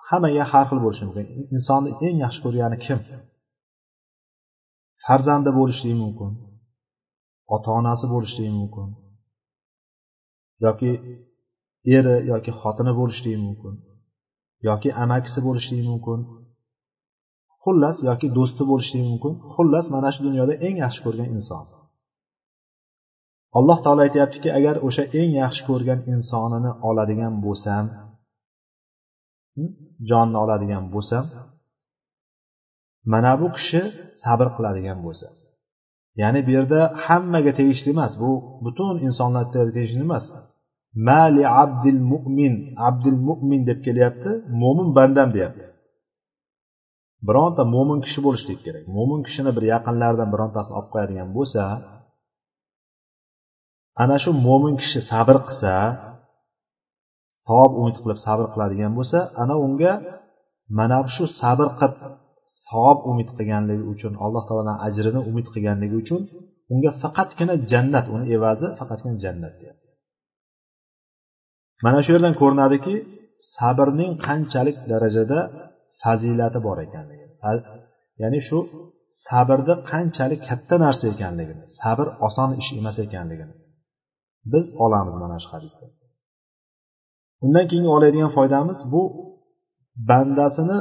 hammaga 0.08 0.44
har 0.52 0.66
xil 0.70 0.80
bo'lishi 0.86 1.04
mumkin. 1.08 1.26
Insonni 1.56 1.92
eng 2.08 2.18
yaxshi 2.26 2.40
ko'rgani 2.46 2.78
kim? 2.86 3.00
Farzandi 5.06 5.52
bo'lishligi 5.60 5.98
mumkin 6.04 6.32
ota 7.56 7.70
onasi 7.80 8.06
bo'lishligi 8.14 8.54
mumkin. 8.60 8.88
Yoki 10.66 10.92
eri 11.98 12.16
yoki 12.32 12.52
xotini 12.60 12.94
bo'lishligi 13.00 13.40
mumkin. 13.46 13.74
Yoki 14.68 14.90
amakisi 15.04 15.40
bo'lishligi 15.48 15.86
mumkin. 15.92 16.20
Xullas 17.64 17.98
yoki 18.10 18.28
do'sti 18.38 18.64
bo'lishligi 18.72 19.06
mumkin. 19.12 19.34
Xullas 19.54 19.86
mana 19.94 20.10
shu 20.14 20.22
dunyoda 20.28 20.54
eng 20.68 20.76
yaxshi 20.84 21.00
ko'rgan 21.06 21.30
inson. 21.38 21.66
Alloh 23.58 23.78
taolo 23.84 24.02
aytyaptiki 24.08 24.50
agar 24.60 24.76
o'sha 24.88 25.04
eng 25.20 25.32
yaxshi 25.42 25.62
ko'rgan 25.70 26.00
insonini 26.14 26.72
oladigan 26.90 27.34
bo'lsam 27.46 27.86
hm, 29.56 29.70
jonni 30.10 30.38
oladigan 30.44 30.84
bo'lsam 30.94 31.26
mana 33.12 33.32
bu 33.42 33.48
kishi 33.58 33.82
sabr 34.22 34.48
qiladigan 34.56 35.00
bo'lsa. 35.06 35.28
Ya'ni 36.22 36.40
bu 36.46 36.52
yerda 36.58 36.80
hammaga 37.06 37.52
tegishli 37.60 37.90
emas. 37.96 38.14
Bu 38.22 38.32
butun 38.66 38.96
insonlarga 39.08 39.52
tegishli 39.76 40.02
emas. 40.08 40.26
Mali 41.08 41.44
abdil 41.64 42.02
mu'min 42.12 42.54
abdil 42.88 43.18
mu'min 43.28 43.62
deb 43.70 43.80
kelyapti 43.86 44.32
mo'min 44.62 44.90
bandam 44.98 45.30
deyapti. 45.36 45.66
Bironta 47.28 47.64
mo'min 47.76 48.00
kishi 48.06 48.20
bo'lishlik 48.26 48.60
kerak. 48.66 48.84
Mo'min 48.96 49.22
kishini 49.28 49.52
bir 49.58 49.64
yaqinlaridan 49.74 50.30
birontasini 50.34 50.76
olib 50.80 50.90
qo'yadigan 50.94 51.30
bo'lsa 51.38 51.62
ana 54.04 54.18
shu 54.24 54.32
mo'min 54.48 54.76
kishi 54.82 55.00
sabr 55.12 55.36
qilsa 55.48 55.74
savob 57.46 57.72
umid 57.80 57.96
qilib 58.02 58.20
sabr 58.26 58.46
qiladigan 58.54 58.92
bo'lsa 58.98 59.20
ana 59.42 59.56
unga 59.66 59.94
mana 60.78 60.98
shu 61.16 61.24
sabr 61.42 61.68
qilib 61.80 61.96
savob 62.66 63.00
umid 63.12 63.30
qilganligi 63.38 63.84
uchun 63.94 64.14
alloh 64.26 64.44
taolodan 64.48 64.78
ajrini 64.88 65.20
umid 65.30 65.48
qilganligi 65.54 65.96
uchun 66.04 66.22
unga 66.74 66.92
faqatgina 67.02 67.56
jannat 67.72 68.06
uni 68.16 68.26
evazi 68.36 68.68
faqatgina 68.80 69.16
jannat 69.24 69.54
deyapti. 69.60 69.88
Mana 71.86 72.00
shu 72.06 72.10
yerdan 72.16 72.34
ko'rinadiki 72.42 72.94
sabrning 73.56 74.12
qanchalik 74.26 74.78
darajada 74.92 75.40
fazilati 76.02 76.60
bor 76.68 76.78
ekanligi. 76.88 77.26
Ya'ni 78.22 78.40
shu 78.48 78.58
sabrni 79.26 79.76
qanchalik 79.92 80.42
katta 80.50 80.76
narsa 80.86 81.06
ekanligini 81.14 81.64
sabr 81.80 82.08
oson 82.28 82.50
ish 82.62 82.70
emas 82.80 82.98
ekanligini 83.06 83.56
biz 84.54 84.66
olamiz 84.86 85.16
mana 85.24 85.38
shu 85.44 85.50
hadisdan 85.56 85.90
undan 87.46 87.66
keyingi 87.70 87.90
oladigan 87.98 88.32
foydamiz 88.38 88.80
bu 88.94 89.02
bandasini 90.10 90.78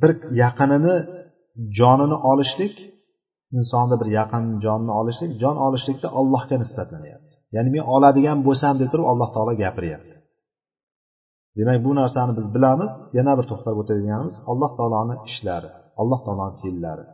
bir 0.00 0.12
yaqinini 0.42 0.96
jonini 1.78 2.16
olishlik 2.30 2.74
insonni 3.56 3.96
bir 4.00 4.08
yaqin 4.18 4.44
jonni 4.64 4.92
olishlik 5.00 5.30
jon 5.42 5.56
olishlikda 5.66 6.08
allohga 6.20 6.56
nisbatlanyapti 6.62 7.34
ya'ni 7.56 7.70
men 7.74 7.84
oladigan 7.94 8.38
bo'lsam 8.46 8.74
deb 8.80 8.88
turib 8.92 9.06
alloh 9.12 9.28
taolo 9.34 9.52
gapiryapti. 9.62 10.14
Demak 11.58 11.78
bu 11.86 11.90
narsani 12.00 12.32
biz 12.38 12.46
bilamiz 12.54 12.92
yana 13.18 13.32
bir 13.38 13.46
to'xtab 13.50 13.76
o'tadiganimiz 13.82 14.36
alloh 14.50 14.70
taoloni 14.78 15.14
ishlari 15.30 15.70
alloh 16.00 16.20
taoloni 16.26 16.56
fe'llari. 16.62 17.04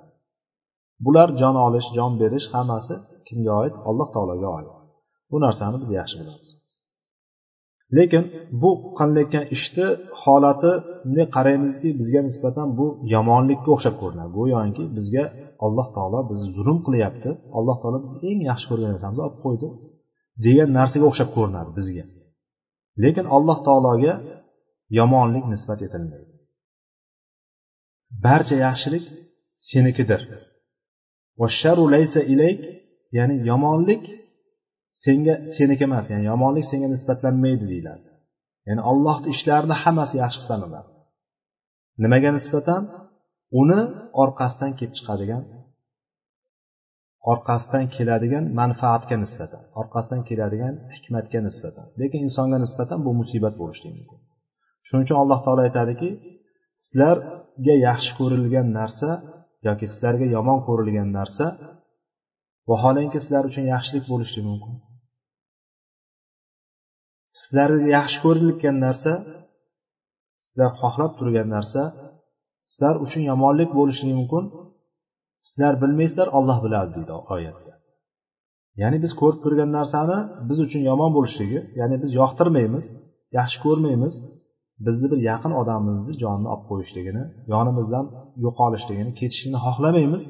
Bular 1.04 1.28
jon 1.40 1.56
olish 1.66 1.88
jon 1.96 2.12
berish 2.22 2.46
hammasi 2.54 2.94
kimga 3.26 3.52
oid? 3.62 3.74
Alloh 3.88 4.08
taologa 4.14 4.48
oid. 4.58 4.68
Bu 5.30 5.36
narsani 5.44 5.76
biz 5.82 5.90
yaxshi 5.98 6.16
bilamiz. 6.20 6.50
Lekin 7.96 8.24
bu 8.62 8.70
qilinayotgan 8.98 9.44
ishni 9.56 9.86
holati 10.22 10.72
bunday 11.04 11.26
qaraymizki 11.36 11.88
bizga 12.00 12.20
nisbatan 12.28 12.68
bu 12.78 12.86
yomonlikka 13.14 13.68
o'xshab 13.74 13.94
ko'rinadi 14.02 14.30
go'yoki 14.38 14.84
bizga 14.96 15.24
alloh 15.66 15.88
taolo 15.96 16.20
bizni 16.30 16.48
zulm 16.56 16.78
qilyapti. 16.86 17.30
Alloh 17.58 17.76
taolo 17.82 17.98
bizni 18.04 18.18
eng 18.30 18.40
yaxshi 18.50 18.66
ko'rgan 18.70 18.90
narsamizni 18.94 19.22
olib 19.26 19.38
qo'ydi 19.44 19.68
degan 20.46 20.68
narsaga 20.78 21.04
o'xshab 21.10 21.30
ko'rinadi 21.36 21.70
bizga. 21.78 22.04
Lekin 23.02 23.26
alloh 23.36 23.58
taologa 23.66 24.14
yomonlik 24.98 25.44
nisbat 25.52 25.80
etilmaydi. 25.86 26.32
Barcha 28.24 28.56
yaxshilik 28.66 29.04
senikidir. 29.70 30.20
Ya'ni 33.18 33.36
yomonlik 33.50 34.02
senga 35.04 35.34
seniki 35.54 35.84
emas 35.88 36.06
ya'ni 36.12 36.24
yomonlik 36.32 36.64
senga 36.70 36.88
nisbatlanmaydi 36.94 37.64
deyiladi. 37.72 38.06
Ya'ni 38.68 38.82
allohni 38.90 39.26
ishlarini 39.34 39.76
hammasi 39.82 40.14
yaxshi 40.24 40.42
sanaladi. 40.50 40.90
Nimaga 42.02 42.30
nisbatan? 42.38 42.82
Uni 43.60 43.80
orqasidan 44.22 44.72
kelib 44.78 44.94
chiqadigan 44.98 45.42
orqasidan 47.32 47.84
keladigan 47.96 48.44
manfaatga 48.60 49.16
nisbatan 49.24 49.62
orqasidan 49.80 50.22
keladigan 50.28 50.74
hikmatga 50.94 51.40
nisbatan. 51.48 51.86
Lekin 52.00 52.20
insonga 52.28 52.58
nisbatan 52.64 52.98
bu 53.06 53.10
musibat 53.20 53.54
bo'lishligi 53.60 53.94
mumkin 54.00 54.20
shuning 54.86 55.04
uchun 55.06 55.18
alloh 55.22 55.38
taolo 55.44 55.60
aytadiki 55.68 56.08
sizlarga 56.84 57.74
yaxshi 57.88 58.12
ko'rilgan 58.18 58.68
narsa 58.78 59.08
yoki 59.68 59.86
sizlarga 59.92 60.26
yomon 60.36 60.58
ko'rilgan 60.68 61.08
narsa 61.18 61.46
vaholanki 62.70 63.18
sizlar 63.24 63.44
uchun 63.50 63.64
yaxshilik 63.74 64.04
bo'lishi 64.12 64.40
mumkin. 64.48 64.74
Sizlarga 67.38 67.88
yaxshi 67.98 68.18
ko'rilayotgan 68.24 68.76
narsa 68.86 69.12
sizlar 70.46 70.70
xohlab 70.80 71.12
turgan 71.18 71.48
narsa 71.56 71.82
sizlar 72.70 72.94
uchun 73.04 73.22
yomonlik 73.30 73.70
bo'lishi 73.78 74.04
mumkin. 74.14 74.44
Sizlar 75.46 75.74
bilmaysizlar 75.82 76.28
olloh 76.38 76.58
biladi 76.64 76.90
deydi 76.96 77.12
oyatda 77.34 77.72
ya'ni 78.82 78.98
biz 79.04 79.12
ko'rib 79.20 79.40
turgan 79.44 79.70
narsani 79.78 80.18
biz 80.48 80.58
uchun 80.66 80.82
yomon 80.90 81.10
bo'lishligi 81.16 81.58
ya'ni 81.80 81.96
biz 82.02 82.10
yoqtirmaymiz 82.20 82.84
yaxshi 83.38 83.58
ko'rmaymiz. 83.66 84.14
Bizni 84.86 85.06
bir 85.12 85.20
yaqin 85.30 85.52
odamimizni 85.60 86.14
jonini 86.22 86.48
olib 86.54 86.64
qo'yishligini 86.70 87.24
yonimizdan 87.52 88.06
yo'qolishligini 88.44 89.12
ketishini 89.20 89.58
xohlamaymiz. 89.64 90.22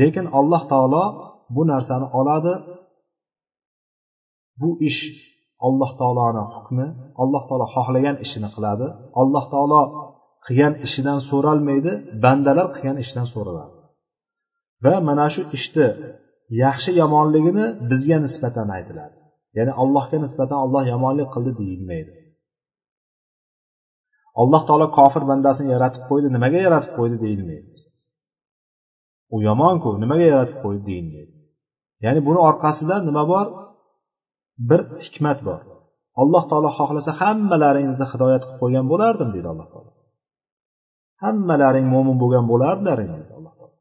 Lekin 0.00 0.26
alloh 0.38 0.62
taolo 0.72 1.04
bu 1.54 1.62
narsani 1.72 2.06
oladi. 2.18 2.52
Bu 4.60 4.70
ish 4.88 5.00
alloh 5.66 5.90
taoloni 6.00 6.42
hukmi 6.54 6.86
alloh 7.22 7.42
taolo 7.48 7.66
xohlagan 7.74 8.16
ishini 8.24 8.48
qiladi. 8.54 8.86
Alloh 9.20 9.44
taolo 9.52 9.82
qilgan 10.46 10.74
ishidan 10.86 11.18
so'ralmaydi 11.30 11.92
bandalar 12.24 12.66
qilgan 12.74 12.96
ishidan 13.02 13.26
so'raladi. 13.34 13.74
Va 14.84 14.94
mana 15.08 15.26
shu 15.34 15.42
ishni 15.56 15.86
yaxshi 16.64 16.90
yomonligini 17.00 17.66
bizga 17.90 18.18
nisbatan 18.26 18.68
aytiladi 18.76 19.16
ya'ni 19.56 19.72
allohga 19.82 20.16
nisbatan 20.24 20.58
olloh 20.64 20.82
yomonlik 20.92 21.28
qildi 21.34 21.52
deyilmaydi. 21.60 22.12
Alloh 24.42 24.62
taolo 24.68 24.86
kofir 24.98 25.22
bandasini 25.30 25.68
yaratib 25.74 26.02
qo'ydi 26.10 26.28
nimaga 26.36 26.58
yaratib 26.66 26.92
qo'ydi 26.98 27.16
deyilmaydi. 27.24 27.68
U 29.34 29.36
yomonku 29.48 29.90
nimaga 30.02 30.24
yaratib 30.32 30.58
qo'ydi 30.64 30.82
deyilmaydi. 30.90 31.32
Ya'ni 32.04 32.20
buni 32.28 32.40
orqasida 32.48 32.96
nima 33.08 33.22
bor? 33.32 33.46
Bir 34.68 34.80
hikmat 35.04 35.38
bor. 35.48 35.60
Alloh 36.22 36.44
taolo 36.50 36.70
xohlasa 36.78 37.10
hammalaringizni 37.20 38.06
hidoyat 38.12 38.42
qilib 38.44 38.58
qo'ygan 38.62 38.86
bo'lardim 38.92 39.28
deydi 39.34 39.48
alloh 39.52 39.68
taolo. 39.72 39.90
Hammalaring 41.24 41.86
mo'min 41.94 42.16
bo'lgan 42.22 42.44
bo'lardilaring 42.52 43.10
deydi 43.16 43.32
alloh 43.38 43.54
taolo. 43.58 43.76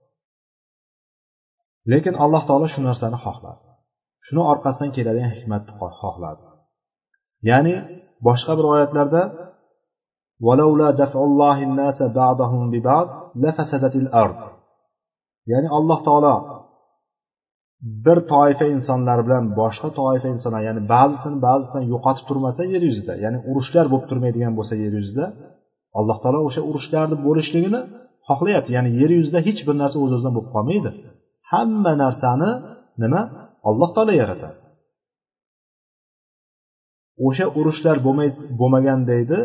Lekin 1.91 2.13
alloh 2.23 2.43
taolo 2.49 2.67
shu 2.73 2.79
narsani 2.87 3.17
xohladi 3.25 3.61
shuni 4.25 4.41
orqasidan 4.51 4.89
keladigan 4.95 5.31
hikmatni 5.37 5.71
xohladi 6.01 6.43
ya'ni 7.49 7.75
boshqa 8.27 8.53
bir 8.59 8.65
oyatlarda 8.73 9.21
ya'ni 15.51 15.67
alloh 15.77 15.99
taolo 16.07 16.35
bir 18.05 18.17
toifa 18.33 18.65
insonlar 18.75 19.19
bilan 19.25 19.43
boshqa 19.59 19.89
toifa 19.99 20.27
insonlar 20.35 20.61
ya'ni 20.69 20.81
ba'zisini 20.93 21.37
ba'zisidan 21.47 21.83
yo'qotib 21.93 22.25
turmasa 22.29 22.61
yer 22.73 22.81
yuzida 22.89 23.13
ya'ni 23.23 23.37
urushlar 23.49 23.85
bo'lib 23.91 24.07
turmaydigan 24.11 24.53
bo'lsa 24.57 24.73
yer 24.83 24.93
yuzida 24.99 25.25
alloh 25.99 26.17
taolo 26.23 26.39
o'sha 26.47 26.61
urushlarni 26.69 27.15
bo'lishligini 27.27 27.81
xohlayapti. 28.29 28.69
Ya'ni 28.77 28.91
yer 29.01 29.11
yuzida 29.19 29.39
hech 29.47 29.61
bir 29.67 29.75
narsa 29.81 29.97
o'z 30.03 30.11
o'zidan 30.15 30.33
bo'lib 30.37 30.51
qolmaydi. 30.55 30.89
Hamma 31.51 31.93
narsani 32.03 32.51
nima? 33.03 33.21
Alloh 33.69 33.89
taolo 33.95 34.13
yaratadi. 34.21 34.57
O'sha 37.27 37.45
urushlar 37.59 37.97
bo'lmaganda 38.59 39.13
edi 39.23 39.39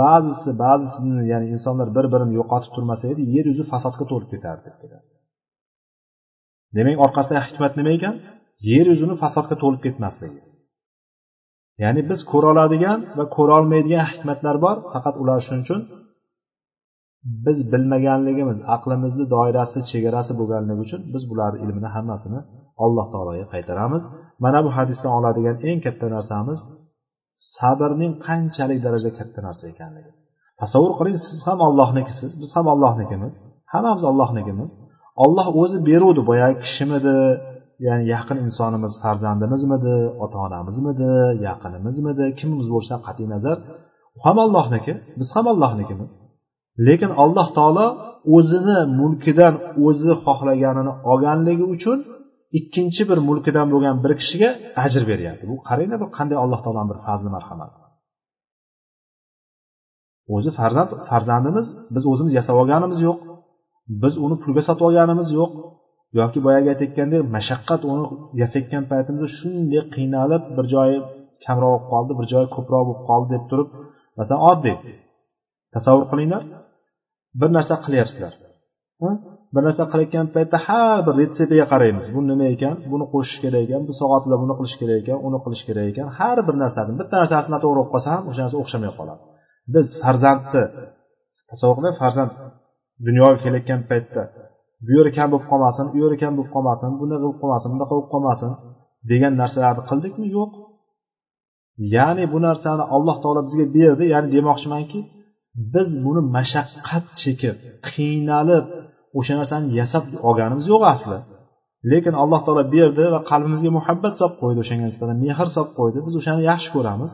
ba'zisi 0.00 0.50
ba'zisini 0.64 1.22
ya'ni 1.32 1.46
insonlar 1.54 1.88
bir 1.96 2.06
birini 2.12 2.32
yo'qotib 2.40 2.70
turmasa 2.76 3.04
edi 3.12 3.22
yer 3.34 3.44
yuzi 3.50 3.64
fasodga 3.72 4.04
to'lib 4.10 4.28
ketardi 4.34 4.68
demak 6.76 6.96
orqasidagi 7.04 7.42
hikmat 7.48 7.72
nima 7.78 7.90
ekan? 7.98 8.14
Yer 8.70 8.86
yuzini 8.92 9.14
fasodga 9.22 9.56
to'lib 9.62 9.80
ketmasligi. 9.86 10.40
Ya'ni 11.82 12.02
biz 12.10 12.20
ko'ra 12.32 12.48
oladigan 12.54 12.98
va 13.18 13.24
ko'ra 13.36 13.52
olmaydigan 13.60 14.06
hikmatlar 14.12 14.56
bor 14.64 14.76
faqat 14.92 15.14
ular 15.22 15.38
shuning 15.46 15.64
uchun 15.66 15.80
biz 17.46 17.58
bilmaganligimiz 17.72 18.58
aqlimizni 18.74 19.24
doirasi 19.34 19.78
chegarasi 19.90 20.32
bo'lganligi 20.40 20.80
uchun 20.86 21.00
biz 21.14 21.22
bularni 21.30 21.58
ilmini 21.64 21.90
hammasini 21.96 22.40
alloh 22.84 23.06
taologa 23.12 23.46
qaytaramiz. 23.54 24.02
Mana 24.44 24.60
bu 24.66 24.70
hadisdan 24.76 25.12
oladigan 25.18 25.56
eng 25.68 25.78
katta 25.86 26.06
narsamiz 26.16 26.60
sabrning 27.56 28.12
qanchalik 28.26 28.78
darajada 28.86 29.12
katta 29.18 29.40
narsa 29.46 29.64
ekanligi. 29.72 30.10
Tasavvur 30.60 30.92
qiling 30.98 31.18
siz 31.28 31.40
ham 31.48 31.58
ollohnikisiz 31.68 32.30
biz 32.42 32.50
ham 32.56 32.66
ollohnikimiz 32.74 33.32
hammamiz 33.72 34.04
ollohnikimiz 34.10 34.70
olloh 35.22 35.46
o'zi 35.62 35.78
beruvdi 35.88 36.22
boyagi 36.30 36.56
kishimidi 36.64 37.16
ya'ni 37.86 38.04
yaqin 38.14 38.38
insonimiz 38.46 38.92
farzandimizmidi 39.02 39.94
ota 40.24 40.38
onamizmidi 40.46 41.10
yaqinimizmidi 41.48 42.24
kimimiz 42.38 42.66
bo'lishidan 42.72 43.00
qat'iy 43.06 43.28
nazar. 43.34 43.56
U 44.16 44.18
ham 44.26 44.36
ollohniki 44.44 44.92
biz 45.18 45.28
ham 45.36 45.46
ollohnikimiz 45.52 46.10
lekin 46.86 47.10
alloh 47.22 47.48
taolo 47.58 47.86
o'zini 48.36 48.78
mulkidan 49.00 49.54
o'zi 49.86 50.12
xohlaganini 50.24 50.92
olganligi 51.10 51.64
uchun 51.74 51.98
ikkinchi 52.58 53.02
bir 53.10 53.18
mulkidan 53.28 53.66
bo'lgan 53.72 53.96
bir 54.04 54.12
kishiga 54.20 54.50
ajr 54.84 55.02
beryapti. 55.10 55.44
Bu 55.52 55.56
qaranglar 55.68 55.98
bu 56.04 56.08
qanday 56.16 56.38
alloh 56.44 56.60
taoloni 56.64 56.88
bir 56.92 56.98
fazli 57.06 57.28
marhamati 57.36 57.78
o'zi 60.36 60.50
farzand 60.58 60.90
farzandimiz 61.10 61.66
biz 61.94 62.04
o'zimiz 62.12 62.32
yasab 62.38 62.56
olganimiz 62.62 62.98
yo'q. 63.08 63.18
Biz 64.02 64.14
uni 64.24 64.36
pulga 64.42 64.62
sotib 64.68 64.84
olganimiz 64.88 65.28
yo'q. 65.38 65.50
Yoki 66.20 66.38
boyagi 66.46 66.68
aytayotgandek 66.72 67.22
mashaqqat 67.36 67.80
uni 67.92 68.04
yasayotgan 68.40 68.84
paytimizda 68.90 69.28
shunday 69.38 69.82
qiynalib 69.94 70.42
bir 70.56 70.66
joyi 70.74 70.96
kamroq 71.44 71.72
bo'lib 71.72 71.88
qoldi 71.92 72.12
bir 72.18 72.26
joyi 72.32 72.48
ko'proq 72.56 72.82
bo'lib 72.88 73.00
qoldi 73.10 73.28
deb 73.34 73.44
turib 73.50 73.68
masalan 74.18 74.42
oddiy 74.50 74.76
tasavvur 75.74 76.06
qilinglar. 76.12 76.42
Bir 77.40 77.50
narsa 77.56 77.74
qilyapsizlar. 77.84 78.32
Bir 79.54 79.62
narsa 79.66 79.84
qilayotgan 79.92 80.26
paytda 80.36 80.58
har 80.66 80.98
bir 81.06 81.14
retseptiga 81.20 81.66
qaraymiz. 81.72 82.04
Bu 82.14 82.20
nima 82.30 82.46
ekan? 82.54 82.76
Buni 82.92 83.06
qo'shish 83.12 83.38
kerak 83.44 83.62
ekan 83.66 83.82
bu 83.88 83.92
soatida 84.00 84.36
buni 84.42 84.54
qilish 84.58 84.76
kerak 84.80 84.98
ekan 85.02 85.18
uni 85.28 85.38
qilish 85.44 85.64
kerak 85.68 85.86
ekan. 85.92 86.06
Har 86.18 86.38
bir 86.48 86.56
narsani 86.62 86.92
bitta 87.00 87.14
narsasi 87.22 87.48
noto'g'ri 87.54 87.78
bo'lib 87.78 87.90
qolsa 87.94 88.08
ham 88.14 88.24
o'sha 88.30 88.40
narsa 88.44 88.56
o'xshamay 88.62 88.92
qoladi. 88.98 89.22
Biz 89.74 89.86
farzandni 90.02 90.62
tasavvur 91.50 91.76
qiling 91.78 91.96
farzand 92.02 92.32
dunyoga 93.06 93.36
kelayotgan 93.44 93.80
paytda 93.90 94.22
bu 94.84 94.90
yeri 94.98 95.10
kam 95.16 95.28
bo'lib 95.32 95.46
qolmasin 95.52 95.86
u 95.94 95.96
yeri 96.04 96.16
kam 96.22 96.32
bo'lib 96.36 96.50
qolmasin 96.54 96.90
bunaqa 97.00 97.22
bo'lib 97.24 97.38
qolmasin 97.42 97.68
bunaqa 97.74 97.92
bo'lib 97.96 98.10
qolmasin 98.14 98.50
degan 99.10 99.32
narsalarni 99.40 99.82
qildikmi? 99.90 100.26
Yo'q. 100.36 100.52
Ya'ni 101.96 102.24
bu 102.32 102.38
narsani 102.46 102.84
alloh 102.96 103.16
taolo 103.22 103.40
bizga 103.48 103.66
berdi 103.76 104.04
ya'ni 104.14 104.28
demoqchimanki 104.36 105.00
biz 105.74 105.88
buni 106.04 106.22
mashaqqat 106.36 107.06
chekib 107.22 107.56
qiynalib 107.88 108.64
o'sha 109.18 109.34
narsani 109.40 109.66
yasab 109.80 110.04
olganimiz 110.28 110.66
yo'q 110.72 110.82
asli. 110.94 111.18
Lekin 111.90 112.14
alloh 112.22 112.40
taolo 112.46 112.64
berdi 112.76 113.04
va 113.14 113.20
qalbimizga 113.30 113.70
muhabbat 113.78 114.14
solib 114.20 114.36
qo'ydi 114.42 114.58
o'shanga 114.64 114.86
nisbatan 114.90 115.16
mehr 115.24 115.48
solib 115.56 115.72
qo'ydi. 115.78 115.98
Biz 116.06 116.14
o'shani 116.20 116.42
yaxshi 116.50 116.70
ko'ramiz. 116.76 117.10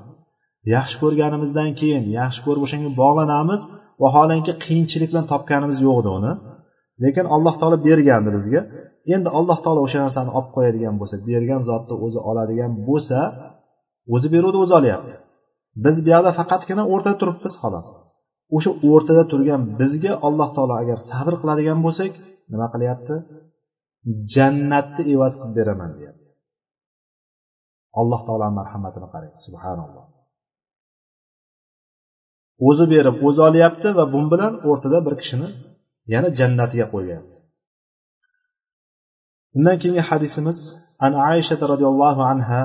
Yaxshi 0.75 0.97
ko'rganimizdan 1.03 1.71
keyin 1.81 2.05
yaxshi 2.19 2.41
ko'rib 2.47 2.63
o'shanga 2.67 2.91
bog'lanamiz. 3.03 3.61
Vaholanki 4.03 4.53
qiyinchilik 4.65 5.09
bilan 5.13 5.27
topganimiz 5.33 5.79
yo'q 5.87 5.97
edi 6.03 6.11
uni. 6.19 6.33
Lekin 7.05 7.27
alloh 7.35 7.55
taolo 7.61 7.77
bergandi 7.89 8.31
bizga. 8.37 8.61
Endi 9.15 9.29
alloh 9.39 9.59
taolo 9.65 9.81
o'sha 9.87 9.99
narsani 10.05 10.31
olib 10.39 10.51
qo'yadigan 10.57 10.95
bo'lsa 11.01 11.17
bergan 11.29 11.61
zotni 11.69 11.95
o'zi 12.07 12.19
oladigan 12.31 12.73
bo'lsa 12.89 13.19
o'zi 14.15 14.29
beruvdi 14.35 14.59
o'zi 14.65 14.75
olyapti. 14.81 15.15
Biz 15.85 15.97
bu 16.05 16.09
yoqda 16.15 16.31
faqatgina 16.41 16.83
o'rtada 16.93 17.17
turibmiz 17.21 17.55
xolos. 17.63 17.87
O'sha 18.57 18.71
o'rtada 18.91 19.25
turgan 19.33 19.63
bizga 19.81 20.13
alloh 20.27 20.49
taolo 20.57 20.75
agar 20.83 20.99
sabr 21.11 21.35
qiladigan 21.43 21.79
bo'lsak 21.87 22.13
nima 22.53 22.67
qilyapti? 22.75 23.15
Jannatni 24.35 25.03
evaz 25.15 25.33
qilib 25.41 25.55
beraman 25.59 25.91
deyapti. 25.99 26.29
Alloh 28.01 28.21
taoloni 28.27 28.55
marhamatini 28.61 29.09
qarang 29.15 29.35
subhanalloh. 29.45 30.05
o'zi 32.68 32.86
berib 32.94 33.16
o'zi 33.28 33.42
olyapti 33.50 33.90
va 33.98 34.06
bu 34.14 34.20
bilan 34.32 34.54
o'rtada 34.70 35.00
bir 35.06 35.14
kishini 35.22 35.50
yana 36.14 36.30
jannatiga 36.40 36.86
qo'yyapti 36.94 37.38
undan 39.58 39.76
keyingi 39.82 40.04
hadisimiz 40.10 40.58
an 41.06 41.14
aisha 41.32 41.56
roziyallohu 41.74 42.22
anha 42.34 42.62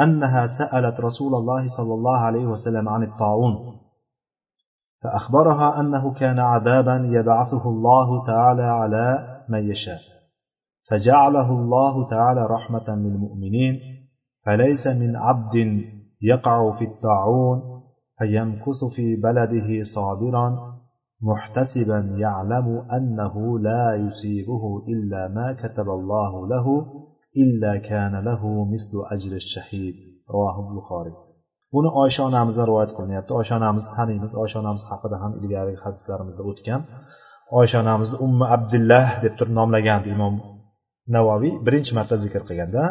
أنها 0.00 0.46
سألت 0.58 1.00
رسول 1.00 1.34
الله 1.34 1.66
صلى 1.76 1.94
الله 1.94 2.18
عليه 2.18 2.46
وسلم 2.46 2.88
عن 2.88 3.02
الطاعون 3.02 3.54
فأخبرها 5.02 5.80
أنه 5.80 6.14
كان 6.14 6.38
عذابا 6.38 6.96
يبعثه 7.16 7.68
الله 7.68 8.26
تعالى 8.26 8.62
على 8.62 9.06
من 9.48 9.70
يشاء 9.70 10.00
فجعله 10.90 11.50
الله 11.50 12.10
تعالى 12.10 12.46
رحمة 12.46 12.88
للمؤمنين 12.88 13.80
فليس 14.46 14.86
من 14.86 15.16
عبد 15.16 15.54
يقع 16.22 16.78
في 16.78 16.84
الطاعون 16.84 17.69
فيمكث 18.20 18.84
في 18.96 19.16
بلده 19.16 19.68
صابرا 19.94 20.46
محتسبا 21.22 22.00
يعلم 22.24 22.66
أنه 22.96 23.58
لا 23.58 23.94
يصيبه 23.94 24.62
إلا 24.88 25.28
ما 25.28 25.56
كتب 25.62 25.88
الله 25.88 26.48
له 26.48 26.66
إلا 27.36 27.76
كان 27.76 28.24
له 28.24 28.42
مثل 28.64 28.92
أجر 29.14 29.36
الشهيد 29.36 29.94
رواه 30.30 30.56
البخاري 30.70 31.14
buni 31.74 31.90
oysha 32.02 32.22
onamizdan 32.28 32.66
rivoyat 32.70 32.92
qilinyapti 32.96 33.32
oysha 33.38 33.54
onamizni 33.60 33.90
taniymiz 33.98 34.32
oysha 34.42 34.56
onamiz 34.62 34.82
haqida 34.90 35.16
ham 35.22 35.32
ilgarigi 35.40 35.80
hadislarimizda 35.86 36.42
o'tgan 36.50 36.80
oysha 37.58 37.76
onamizni 37.84 38.16
ummi 38.26 38.46
abdullah 38.56 39.06
deb 39.24 39.34
turib 39.38 39.54
nomlagandi 39.58 40.08
imom 40.16 40.34
navoiy 41.16 41.52
birinchi 41.66 41.92
marta 41.98 42.16
zikr 42.24 42.42
qilganda 42.48 42.82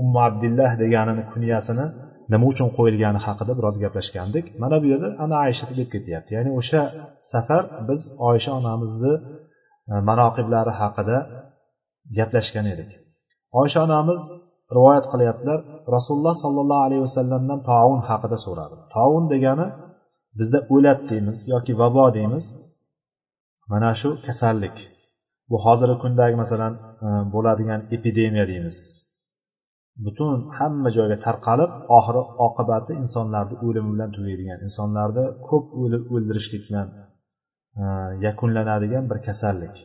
ummu 0.00 0.18
abdullah 0.28 0.70
deganini 0.82 1.22
kunyasini 1.32 1.86
nima 2.31 2.45
uchun 2.51 2.69
qo'yilgani 2.77 3.19
haqida 3.27 3.53
biroz 3.59 3.75
gaplashgandik. 3.83 4.45
Mana 4.63 4.75
bu 4.81 4.85
yerda 4.93 5.09
ana 5.23 5.35
aysha 5.45 5.65
deb 5.79 5.87
ketyapti. 5.93 6.31
Ya'ni 6.37 6.51
o'sha 6.59 6.81
safar 7.31 7.63
biz 7.89 8.01
oysha 8.29 8.51
onamizni 8.59 9.13
e, 9.91 9.93
manoqiblari 10.09 10.73
haqida 10.81 11.17
gaplashgan 12.17 12.65
edik. 12.73 12.91
Oysha 13.61 13.79
onamiz 13.87 14.21
rivoyat 14.77 15.05
qilyaptilar 15.13 15.59
rasululloh 15.95 16.35
sollallohu 16.43 16.83
alayhi 16.87 17.03
vasallamdan 17.07 17.59
taun 17.71 17.99
haqida 18.09 18.37
so'radi. 18.45 18.75
Taun 18.95 19.23
degani 19.33 19.67
bizda 20.39 20.59
o'lat 20.75 21.01
deymiz 21.09 21.37
yoki 21.53 21.73
vabo 21.81 22.05
deymiz. 22.17 22.45
Mana 23.71 23.91
shu 23.99 24.09
kasallik. 24.27 24.77
Bu 25.49 25.57
hozirgi 25.65 25.97
kundagi 26.03 26.35
masalan 26.43 26.73
e, 27.05 27.07
bo'ladigan 27.33 27.81
epidemiya 27.95 28.45
deymiz. 28.51 28.77
Butun 30.05 30.33
hamma 30.57 30.89
joyga 30.97 31.17
tarqalib 31.25 31.71
oxiri 31.97 32.21
oqibati 32.47 32.91
insonlarni 33.03 33.55
o'limi 33.67 33.89
bilan 33.95 34.09
tugaydigan 34.15 34.59
insonlarni 34.67 35.25
ko'p 35.49 35.65
o'ldirishlik 36.13 36.63
bilan 36.67 36.87
e, 37.81 37.83
yakunlanadigan 38.25 39.05
bir 39.11 39.19
kasallik. 39.27 39.75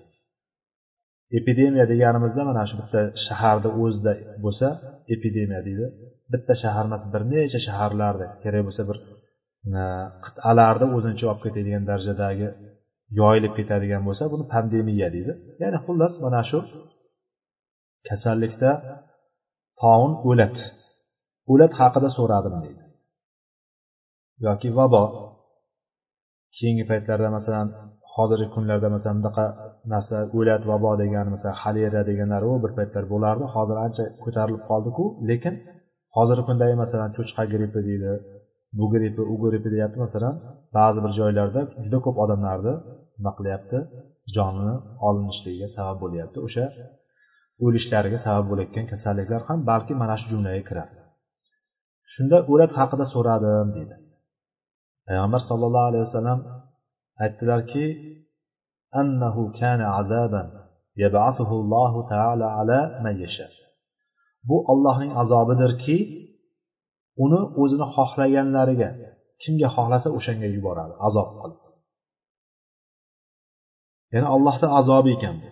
Epidemiya 1.39 1.85
deganimizda 1.93 2.43
mana 2.51 2.63
shu 2.69 2.75
bitta 2.81 3.01
shaharda 3.27 3.69
o'zida 3.83 4.13
bo'lsa 4.45 4.69
epidemiya 5.15 5.61
deydi. 5.69 5.87
Bitta 6.33 6.53
shahar 6.63 6.85
emas 6.91 7.03
bir 7.13 7.23
necha 7.33 7.61
shaharlarda 7.67 8.27
kerak 8.43 8.63
bo'lsa 8.69 8.83
bir 8.91 8.99
e, 9.79 9.81
qit'alarni 10.25 10.87
o'zini 10.97 11.13
ichiga 11.17 11.31
olib 11.33 11.43
ketadigan 11.47 11.85
darajadagi 11.91 12.49
yoyilib 13.21 13.53
ketadigan 13.59 14.03
bo'lsa 14.09 14.25
buni 14.33 14.45
pandemiya 14.55 15.09
deydi. 15.17 15.33
Ya'ni 15.63 15.79
xullas 15.87 16.15
mana 16.25 16.43
shu 16.51 16.59
kasallikda 18.09 18.71
toun 19.81 20.11
o'lat. 20.31 20.57
O'lat 21.53 21.73
haqida 21.81 22.09
so'radim 22.17 22.57
deydi. 22.65 22.83
Yoki 24.47 24.69
vabo 24.79 25.03
keyingi 26.57 26.85
paytlarda 26.91 27.29
masalan 27.37 27.69
hozirgi 28.15 28.49
kunlarda 28.55 28.89
masalan 28.95 29.17
bunaqa 29.21 29.45
narsa 29.93 30.17
o'lat 30.39 30.63
vabo 30.71 30.91
degan 31.03 31.27
masalan 31.35 31.57
xolera 31.63 32.01
deganlar 32.11 32.43
u 32.51 32.53
bir 32.65 32.73
paytlar 32.79 33.05
bo'lardi. 33.13 33.45
Hozir 33.55 33.77
ancha 33.87 34.05
ko'tarilib 34.25 34.63
qoldiku 34.71 35.05
lekin 35.31 35.55
hozirgi 36.17 36.45
kundagi 36.49 36.75
masalan 36.85 37.11
cho'chqa 37.17 37.43
grippi 37.53 37.81
deydi 37.89 38.13
bu 38.79 38.85
grippi 38.93 39.23
u 39.33 39.35
grippi 39.43 39.69
deyapti 39.75 39.99
masalan 40.07 40.35
ba'zi 40.77 40.99
bir 41.05 41.13
joylarda 41.19 41.61
juda 41.85 41.99
ko'p 42.05 42.17
odamlarni 42.25 42.75
nima 43.19 43.33
qilyapti? 43.39 43.79
Jonini 44.35 44.75
olinishligiga 45.07 45.69
sabab 45.77 45.97
bo'lyapti. 46.05 46.39
O'sha 46.47 46.65
o'lishlariga 47.65 48.19
sabab 48.25 48.47
bo'layotgan 48.51 48.87
kasalliklar 48.93 49.41
ham 49.49 49.59
balki 49.71 49.93
mana 50.03 50.15
shu 50.21 50.27
jumlaga 50.33 50.63
kiradi. 50.69 50.95
Shunda 52.13 52.39
o'lat 52.53 52.73
haqida 52.79 53.05
so'radim 53.15 53.69
dedi. 53.79 53.95
Payg'ambar 55.07 55.41
sallallohu 55.49 55.89
alayhi 55.91 56.05
vasallam 56.09 56.41
aytdilarki 57.25 57.85
annahu 59.01 59.43
kana 59.61 59.87
azaban 60.01 60.49
yab'athuhu 61.03 61.55
Allohu 61.63 62.01
taala 62.13 62.47
ala 62.61 62.81
man 63.05 63.15
yasha. 63.25 63.47
Bu 64.49 64.57
Allohning 64.73 65.13
azobidirki 65.23 65.97
uni 67.25 67.41
o'zini 67.63 67.87
xohlaganlariga 67.97 68.91
kimga 69.43 69.69
xohlasa 69.77 70.09
o'shanga 70.17 70.49
yuboradi 70.57 70.95
azob 71.09 71.29
qilib 71.41 71.61
ya'ni 74.13 74.29
allohni 74.35 74.69
azobi 74.81 75.11
ekan 75.17 75.35
bu. 75.43 75.49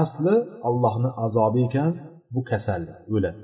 Asli 0.00 0.34
allohni 0.68 1.10
azobi 1.24 1.60
ekan 1.68 1.92
bu 2.34 2.40
kasallik 2.50 2.98
o'ladi 3.14 3.42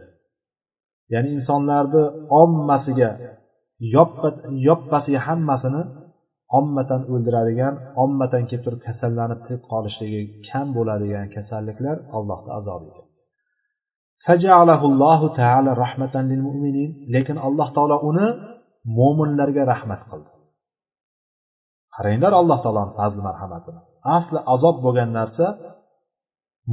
ya'ni 1.13 1.29
insonlarni 1.37 2.03
ommasiga 2.43 3.11
yoppasiga 4.69 5.21
hammasini 5.29 5.83
ommatan 6.59 7.01
o'ldiradigan 7.13 7.75
ommatan 8.05 8.43
kelib 8.49 8.63
turib 8.67 8.81
kasallanib 8.89 9.41
tirik 9.45 9.63
qolishligi 9.73 10.21
kam 10.49 10.67
bo'ladigan 10.77 11.27
kasalliklar 11.37 11.97
allohni 12.17 12.51
azobi 12.59 12.91
lekin 17.15 17.37
alloh 17.47 17.69
taolo 17.77 17.97
uni 18.11 18.27
mo'minlarga 18.99 19.63
rahmat 19.73 20.01
qildi. 20.11 20.31
Qaranglar 21.95 22.33
alloh 22.41 22.59
taoloni 22.65 22.93
fazli 22.99 23.23
marhamatini 23.29 23.81
asli 24.17 24.39
azob 24.55 24.77
bo'lgan 24.85 25.11
narsa 25.19 25.47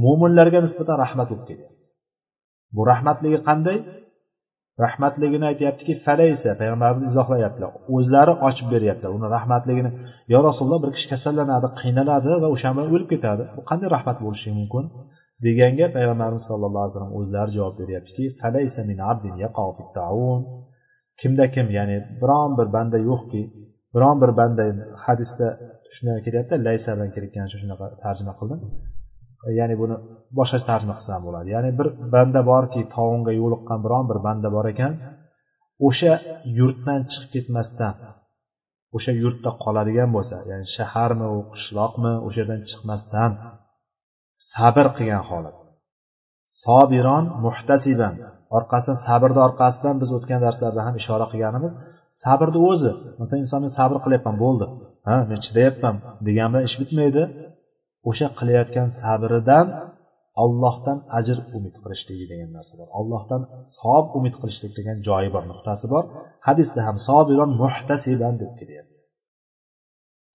mo'minlarga 0.02 0.60
nisbatan 0.66 0.96
rahmat 1.04 1.26
bo'lib 1.30 1.46
kelyapti 1.50 1.90
bu 2.76 2.82
rahmatligi 2.92 3.38
qanday? 3.48 3.78
Rahmatligini 4.84 5.44
aytyaptiki 5.52 5.94
falaysa 6.06 6.50
payg'ambarimiz 6.60 7.04
izohlayaptilar 7.10 7.70
o'zlari 7.96 8.32
ochib 8.48 8.66
beryaptilar 8.74 9.12
uni 9.18 9.28
rahmatligini. 9.36 9.90
Yo 10.32 10.38
rasululloh 10.48 10.80
bir 10.84 10.90
kishi 10.96 11.06
kasallanadi 11.12 11.68
qiynaladi 11.80 12.32
va 12.42 12.48
o'sha 12.54 12.68
bilan 12.74 12.86
o'lib 12.94 13.08
ketadi. 13.12 13.42
Bu 13.56 13.62
qanday 13.70 13.88
rahmat 13.96 14.18
bo'lishi 14.24 14.48
mumkin? 14.58 14.84
Deganga 15.46 15.86
payg'ambarimiz 15.96 16.44
sallallohu 16.50 16.82
alayhi 16.84 16.94
vasallam 16.94 17.14
o'zlari 17.20 17.50
javob 17.56 17.74
beryaptiki 17.82 18.24
falaysa 18.40 18.80
min 18.90 18.98
abdin 19.10 19.34
kimda 21.20 21.44
kim 21.54 21.66
ya'ni 21.78 21.98
biron 22.22 22.50
bir 22.58 22.68
banda 22.76 22.98
yo'qki 23.10 23.42
biron 23.94 24.16
bir 24.22 24.30
banda 24.40 24.64
hadisda 25.04 25.46
shunday 25.94 26.18
kelyapti 26.26 26.54
laysa 26.66 26.88
bilan 26.94 27.10
kelayotganicha 27.14 27.56
shunaqa 27.62 27.86
tarjima 28.04 28.32
qildim. 28.40 28.60
Ya'ni 29.58 29.74
buni 29.82 29.96
boshqacha 30.38 30.66
tarjima 30.70 30.94
qilsa 30.98 31.10
ham 31.16 31.22
bo'ladi. 31.28 31.48
Ya'ni 31.56 31.70
bir 31.78 31.86
banda 32.14 32.40
borki 32.52 32.80
tovonga 32.94 33.32
yo'liqqan 33.40 33.78
biron 33.84 34.04
bir 34.10 34.18
banda 34.26 34.48
bor 34.56 34.66
ekan 34.72 34.92
o'sha 35.88 36.12
yurtdan 36.58 37.00
chiqib 37.10 37.30
ketmasdan 37.34 37.94
o'sha 38.96 39.12
yurtda 39.22 39.50
qoladigan 39.64 40.10
bo'lsa 40.16 40.36
ya'ni 40.50 40.66
shaharmi 40.76 41.26
u 41.36 41.38
qishloqmi 41.54 42.12
o'sha 42.26 42.38
yerdan 42.40 42.60
chiqmasdan 42.70 43.30
sabr 44.52 44.86
qilgan 44.96 45.24
holat. 45.30 45.56
Sobiron 46.62 47.24
muhtasiban 47.44 48.14
orqasidan 48.56 48.98
sabrni 49.06 49.40
orqasidan 49.48 49.94
biz 50.02 50.10
o'tgan 50.16 50.40
darslarda 50.46 50.80
ham 50.86 50.94
ishora 51.02 51.26
qilganimiz 51.32 51.72
sabrni 52.22 52.60
o'zi 52.70 52.90
masalan 53.18 53.40
inson 53.44 53.60
men 53.64 53.72
sabr 53.78 53.96
qilyapman 54.04 54.36
bo'ldi 54.44 54.66
ha 55.08 55.16
men 55.30 55.38
chidayapman 55.46 55.94
degan 56.28 56.48
bilan 56.50 56.64
ish 56.68 56.76
bitmaydi. 56.82 57.22
O'sha 58.08 58.28
qilayotgan 58.38 58.88
sabridan 59.00 59.66
ollohdan 60.42 60.98
ajr 61.18 61.38
umid 61.56 61.76
qilishligi 61.82 62.26
degan 62.32 62.50
narsa 62.56 62.74
bor. 62.80 62.88
Ollohdan 63.00 63.42
savob 63.76 64.06
umid 64.18 64.34
qilishlik 64.40 64.72
degan 64.78 64.98
joyi 65.08 65.30
bor 65.34 65.44
nuqtasi 65.50 65.86
bor. 65.94 66.04
Hadisda 66.48 66.80
ham 66.86 66.96
sobiron 67.08 67.50
muhtasiban 67.62 68.34
deb 68.42 68.52
kelyapti 68.60 68.94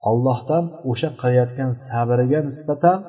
ollohdan 0.09 0.65
o'sha 0.89 1.09
qilayotgan 1.21 1.71
sabriga 1.87 2.39
nisbatan 2.49 2.99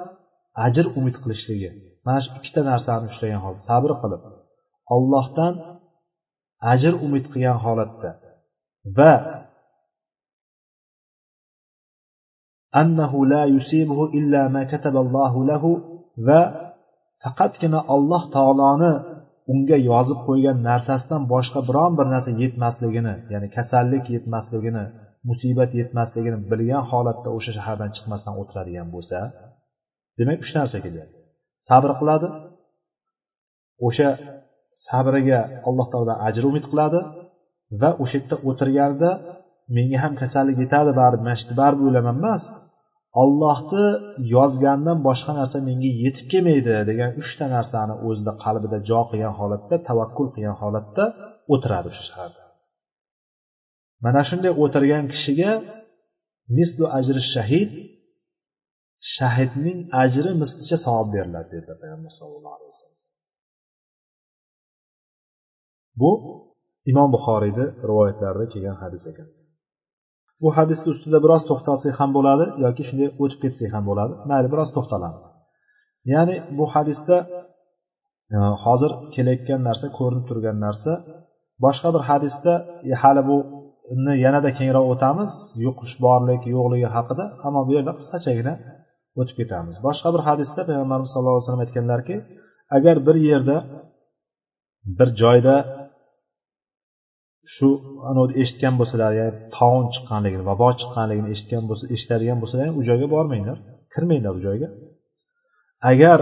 ajr 0.67 0.87
umid 0.99 1.17
qilishligi. 1.23 1.71
Mana 2.07 2.21
shu 2.25 2.31
ikkita 2.39 2.61
narsani 2.71 3.05
ushlagan 3.11 3.41
holda 3.45 3.63
sabr 3.71 3.91
qilib 4.03 4.23
ollohdan 4.95 5.55
ajr 6.73 6.93
umid 7.07 7.25
qilgan 7.33 7.59
holatda 7.65 8.11
va 8.99 9.13
أنه 12.77 13.27
لا 13.27 13.45
يصيبه 13.45 14.05
إلا 14.05 14.49
ما 14.49 14.65
كتب 14.65 14.97
الله 14.97 15.45
له 15.45 15.65
va 16.29 16.41
faqatgina 17.23 17.81
alloh 17.95 18.23
taoloni 18.37 18.93
unga 19.53 19.79
yozib 19.91 20.19
qo'ygan 20.29 20.59
narsasidan 20.69 21.23
boshqa 21.33 21.61
biron 21.69 21.93
bir 21.99 22.07
narsa 22.15 22.31
yetmasligini 22.43 23.15
ya'ni 23.33 23.49
kasallik 23.57 24.05
yetmasligini 24.15 24.85
musibat 25.29 25.71
yetmasligini 25.81 26.39
bilgan 26.51 26.85
holatda 26.91 27.29
o'sha 27.37 27.53
shahardan 27.59 27.91
chiqmasdan 27.97 28.35
o'tiradigan 28.41 28.89
bo'lsa 28.95 29.19
demak 30.19 30.39
uch 30.45 30.53
narsa 30.59 30.77
kelyapti 30.85 31.19
sabr 31.69 31.91
qiladi 32.01 32.29
o'sha 33.87 34.09
sabriga 34.87 35.41
alloh 35.69 35.87
taolodan 35.93 36.19
ajr 36.29 36.43
umid 36.51 36.65
qiladi 36.73 37.01
va 37.81 37.91
o'sha 38.03 38.17
yerda 38.21 38.37
o'tirganida 38.49 39.11
menga 39.77 39.99
ham 40.05 40.13
kasallik 40.21 40.57
yetadi 40.65 40.91
baribir 41.01 41.23
mana 41.27 41.37
shu 41.41 41.53
baribir 41.61 41.85
o'laman 41.91 42.17
emas. 42.23 42.45
Ollohni 43.23 43.87
yozgandan 44.35 44.99
boshqa 45.09 45.33
narsa 45.41 45.59
menga 45.69 45.91
yetib 46.05 46.27
kelmaydi 46.33 46.75
degan 46.91 47.11
uchta 47.23 47.45
narsani 47.57 47.95
o'zida 48.09 48.33
qalbida 48.45 48.79
jo 48.91 49.01
qilgan 49.11 49.35
holatda 49.41 49.77
tavakkul 49.89 50.29
qilgan 50.35 50.57
holatda 50.63 51.05
o'tiradi 51.53 51.87
o'sha 51.93 52.03
shaharda. 52.09 52.43
Mana 54.05 54.21
shunday 54.29 54.53
o'tirgan 54.65 55.05
kishiga 55.13 55.51
mislu 56.59 56.85
ajri 56.99 57.23
shahid 57.35 57.71
shahidning 59.17 59.79
ajri 60.05 60.31
mislicha 60.43 60.77
savob 60.85 61.09
beriladi 61.15 61.49
dedilar 61.55 61.77
payg'ambar 61.83 62.13
sallallohu 62.21 62.55
alayhi 62.59 62.73
vasallam. 62.75 63.01
Bu 66.01 66.11
imom 66.91 67.09
buxoriyni 67.15 67.67
rivoyatlarida 67.89 68.47
kelgan 68.53 68.77
hadis 68.83 69.05
ekan. 69.13 69.29
Bu 70.43 70.49
hadisni 70.57 70.89
ustida 70.95 71.19
biroz 71.25 71.43
to'xtalsak 71.51 71.95
ham 72.01 72.11
bo'ladi 72.17 72.45
yoki 72.65 72.83
shunday 72.89 73.09
o'tib 73.23 73.39
ketsak 73.45 73.71
ham 73.77 73.85
bo'ladi. 73.91 74.13
Mayli 74.31 74.49
biroz 74.55 74.71
to'xtalamiz. 74.77 75.23
Ya'ni 76.13 76.37
bu 76.59 76.65
hadisda 76.75 77.17
e, 78.35 78.37
hozir 78.65 78.93
kelayotgan 79.15 79.61
narsa 79.69 79.87
ko'rinib 79.99 80.25
turgan 80.31 80.57
narsa. 80.67 80.93
Boshqa 81.65 81.89
bir 81.97 82.03
hadisda 82.11 82.53
e, 82.91 82.93
hali 83.03 83.23
buni 83.31 84.15
yanada 84.25 84.51
kengroq 84.59 84.87
o'tamiz 84.93 85.33
yuqish 85.65 85.95
borlik 86.07 86.43
yo'qligi 86.55 86.89
haqida 86.97 87.25
ammo 87.47 87.61
bu 87.69 87.73
yerda 87.77 87.93
qisqachagina 87.99 88.55
o'tib 89.21 89.37
ketamiz. 89.41 89.75
Boshqa 89.87 90.09
bir 90.15 90.23
hadisda 90.29 90.61
payg'ambarimiz 90.69 91.11
sallallohu 91.13 91.37
alayhi 91.37 91.47
vasallam 91.47 91.65
aytganlarki 91.67 92.17
agar 92.77 92.97
bir 93.07 93.17
yerda 93.31 93.57
bir 94.99 95.09
joyda 95.23 95.57
shu 97.55 97.69
anavi 98.11 98.33
eshitgan 98.43 98.75
bo'lsalar 98.81 99.09
agar 99.15 99.31
tovon 99.57 99.85
chiqqanligini 99.95 100.45
vabo 100.51 100.69
chiqqanligini 100.81 101.29
eshitgan 101.35 101.65
bo'lsa 101.71 101.85
eshitadigan 101.95 102.39
bo'lsalar 102.43 102.69
u 102.79 102.81
joyga 102.89 103.07
bormanglar. 103.15 103.59
Kirmanglar 103.93 104.33
u 104.39 104.41
joyga. 104.47 104.69
Agar 105.93 106.19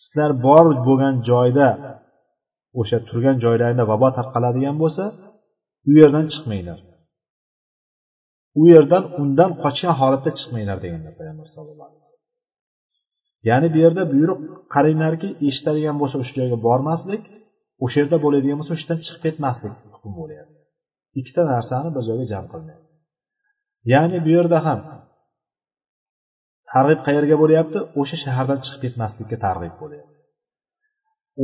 sizlar 0.00 0.30
bor 0.46 0.64
bo'lgan 0.88 1.14
joyda 1.30 1.68
o'sha 2.80 2.98
turgan 3.08 3.36
joylaringda 3.44 3.84
vabo 3.92 4.08
tarqaladigan 4.18 4.76
bo'lsa 4.82 5.04
u 5.88 5.90
yerdan 6.00 6.26
chiqmanglar. 6.32 6.78
U 8.60 8.62
yerdan 8.74 9.04
undan 9.22 9.50
qochgan 9.62 9.94
holatda 10.00 10.30
chiqmanglar 10.38 10.78
deganlar 10.84 11.12
payg'ambar 11.18 11.46
sallallohu 11.54 11.88
alayhi 11.90 12.02
vasallam. 12.02 12.22
Ya'ni 13.48 13.68
bu 13.74 13.78
yerda 13.84 14.02
buyruq 14.12 14.40
qaranglarki 14.74 15.28
eshitadigan 15.48 15.96
bo'lsa 16.00 16.16
o'sha 16.22 16.34
joyga 16.38 16.58
bormaslik 16.66 17.22
o'sha 17.84 17.96
yerda 18.00 18.16
bo'ladigan 18.24 18.56
bo'lsa 18.58 18.72
o'sha 18.74 18.84
yerdan 18.84 19.00
chiqib 19.06 19.22
ketmaslik. 19.26 19.74
Hukm 20.04 20.12
bo'lyapti. 20.20 20.58
Ikkita 21.20 21.42
narsani 21.52 21.90
bir 21.94 22.02
joyga 22.08 22.26
jam 22.32 22.44
qilmaydi 22.52 22.84
ya'ni 23.92 24.18
bu 24.24 24.30
yerda 24.36 24.58
ham 24.66 24.80
targ'ib 26.72 27.00
qayerga 27.06 27.36
bo'lyapti? 27.42 27.78
O'sha 28.00 28.16
shahardan 28.24 28.58
chiqib 28.64 28.80
ketmaslikka 28.84 29.36
targ'ib 29.46 29.74
bo'lyapti. 29.82 30.14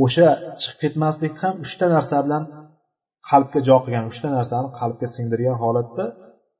O'sha 0.03 0.27
chiqib 0.61 0.79
ketmaslik 0.83 1.33
ham 1.43 1.55
uchta 1.65 1.85
narsa 1.95 2.17
bilan 2.25 2.43
qalbga 3.29 3.59
jo 3.67 3.77
qilgan 3.83 4.05
uchta 4.11 4.27
narsani 4.37 4.69
qalbga 4.79 5.07
singdirgan 5.15 5.57
holatda 5.63 6.05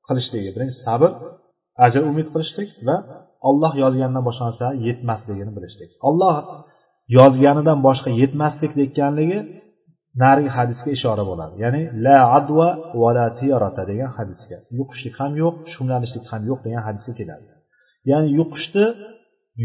qilishligi 0.06 0.50
birinchi 0.54 0.76
sabr 0.86 1.10
ajr 1.86 2.02
umid 2.10 2.28
qilishlik 2.34 2.68
va 2.88 2.96
olloh 3.48 3.72
yozganidan 3.82 4.24
boshqa 4.28 4.44
narsa 4.48 4.66
yetmasligini 4.86 5.52
bilishlik. 5.56 5.90
Olloh 6.08 6.36
yozganidan 7.18 7.78
boshqa 7.86 8.10
yetmaslik 8.20 8.72
deganligi 8.80 9.38
narigi 10.22 10.50
hadisga 10.56 10.90
ishora 10.98 11.24
bo'ladi. 11.30 11.54
Ya'ni 11.64 11.82
la 12.04 12.18
adva 12.38 12.68
va 13.00 13.10
la 13.16 13.26
tiyarata 13.38 13.82
degan 13.90 14.10
hadisga. 14.18 14.58
Yuqishlik 14.78 15.14
ham 15.20 15.32
yo'q 15.42 15.54
shumlanishlik 15.74 16.24
ham 16.32 16.42
yo'q 16.50 16.60
degan 16.66 16.82
hadisga 16.88 17.12
keladi. 17.20 17.46
Ya'ni 18.10 18.28
yuqishni 18.38 18.86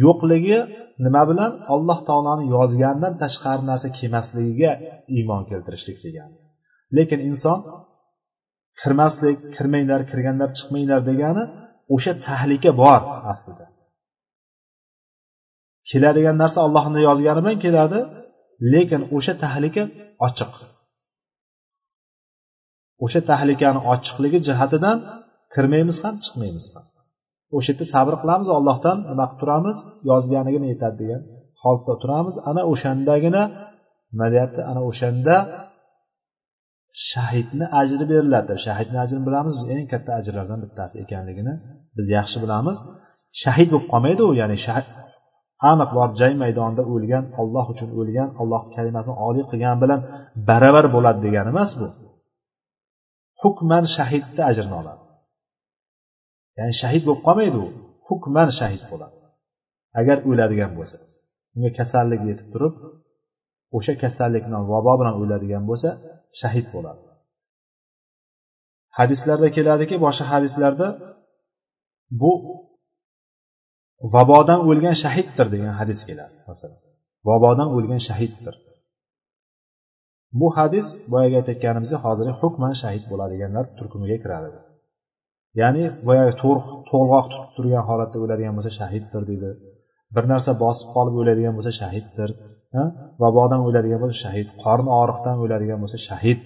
yo'qligi 0.03 0.59
nima 1.05 1.23
bilan? 1.29 1.51
Alloh 1.73 1.99
taoloni 2.09 2.45
yozganidan 2.55 3.13
tashqari 3.23 3.63
narsa 3.71 3.87
kelmasligiga 3.97 4.71
iymon 5.17 5.41
keltirishlik 5.49 5.99
degani 6.05 6.37
lekin 6.95 7.19
inson 7.29 7.59
kirmaslik 8.81 9.37
kirmanglar 9.55 10.01
kirganlar 10.11 10.49
chiqmanglar 10.57 11.01
degani 11.09 11.43
o'sha 11.95 12.13
tahlika 12.27 12.71
bor 12.81 13.01
aslida. 13.31 13.65
Keladigan 15.91 16.37
narsa 16.43 16.59
allohni 16.67 16.99
yozgani 17.07 17.41
bilan 17.43 17.57
keladi 17.65 17.99
lekin 18.73 19.01
o'sha 19.15 19.33
tahlika 19.43 19.83
ochiq. 20.27 20.53
O'sha 23.05 23.21
tahlikani 23.31 23.79
ochiqligi 23.93 24.39
jihatidan 24.47 24.97
kirmaymiz 25.53 25.97
ham 26.03 26.15
chiqmaymiz 26.25 26.65
ham. 26.73 26.85
O'sha 27.57 27.71
yerda 27.71 27.85
sabr 27.93 28.13
qilamiz 28.21 28.49
allohdan 28.57 28.97
nima 29.09 29.25
qilib 29.29 29.39
turamiz? 29.41 29.77
Yozganigina 30.09 30.67
yetadi 30.73 30.97
degan 31.01 31.21
holatda 31.61 31.93
turamiz. 32.03 32.35
Ana 32.49 32.61
o'shandagina 32.71 33.43
nima 34.11 34.27
deyapti 34.33 34.61
ana 34.71 34.81
o'shanda 34.89 35.35
shahidni 37.11 37.65
ajri 37.81 38.05
beriladi. 38.11 38.53
Shahidni 38.65 38.97
ajrini 39.03 39.23
bilamiz 39.27 39.53
biz 39.59 39.65
eng 39.75 39.85
katta 39.93 40.11
ajrlardan 40.19 40.59
bittasi 40.65 40.95
ekanligini 41.03 41.53
biz 41.97 42.05
yaxshi 42.17 42.37
bilamiz. 42.43 42.77
Shahid 43.41 43.67
bo'lib 43.73 43.87
qolmaydi 43.93 44.21
u 44.29 44.31
ya'ni 44.41 44.57
aniq 45.71 45.89
borib 45.97 46.13
jang 46.21 46.35
maydonida 46.43 46.83
o'lgan 46.93 47.25
olloh 47.41 47.65
uchun 47.73 47.89
o'lgan 47.99 48.29
alloh 48.41 48.63
kalimasini 48.75 49.15
oliy 49.27 49.45
qilgani 49.51 49.79
bilan 49.83 49.99
baravar 50.49 50.85
bo'ladi 50.95 51.19
degani 51.25 51.49
emas 51.53 51.71
bu. 51.79 51.87
Hukman 53.41 53.83
shahidni 53.95 54.41
ajrini 54.49 54.75
oladi. 54.81 55.03
Ya'ni 56.57 56.73
shahid 56.81 57.03
bo'lib 57.07 57.21
qolmaydi 57.27 57.57
u. 57.65 57.67
Hukman 58.07 58.49
shahid 58.59 58.83
bo'ladi. 58.91 59.17
Agar 59.99 60.17
o'ladigan 60.29 60.71
bo'lsa 60.77 60.97
unga 61.55 61.69
kasallik 61.79 62.21
yetib 62.29 62.47
turib 62.53 62.73
o'sha 63.77 63.93
kasallik 64.03 64.43
bilan 64.47 64.63
vabo 64.71 64.93
bilan 64.99 65.15
o'ladigan 65.21 65.63
bo'lsa 65.69 65.89
shahid 66.41 66.67
bo'ladi. 66.75 67.01
Hadislarda 68.97 69.47
keladiki 69.57 69.95
boshqa 70.05 70.25
hadislarda 70.33 70.87
bu 72.21 72.31
vabodan 74.15 74.59
o'lgan 74.69 74.95
shahiddir 75.03 75.47
degan 75.53 75.73
hadis 75.79 75.99
keladi 76.07 76.35
masalan. 76.49 76.79
Vabodan 77.29 77.69
o'lgan 77.77 78.01
shahiddir. 78.09 78.55
Bu 80.39 80.47
hadis 80.57 80.87
boyagi 81.11 81.35
aytayotganimizdek 81.41 81.99
hozirgi 82.05 82.33
hukman 82.41 82.73
shahid 82.81 83.03
bo'ladiganlar 83.11 83.65
turkumiga 83.77 84.17
kiradi. 84.23 84.49
Ya'ni 85.61 85.83
boyagi 86.07 86.33
to'lg'oq 86.91 87.25
tutib 87.31 87.51
turgan 87.55 87.83
holatda 87.89 88.17
o'ladigan 88.23 88.53
bo'lsa 88.57 88.71
shahiddir 88.79 89.21
deydi. 89.29 89.49
Bir 90.15 90.23
narsa 90.31 90.51
bosib 90.63 90.87
qolib 90.95 91.15
o'ladigan 91.21 91.53
bo'lsa 91.57 91.71
shahiddir. 91.81 92.29
Vabodan 93.23 93.61
o'ladigan 93.67 93.99
bo'lsa 94.03 94.17
shahid 94.25 94.47
qorni 94.63 94.89
og'riqdan 94.99 95.35
o'ladigan 95.43 95.79
bo'lsa 95.83 95.99
shahid. 96.09 96.39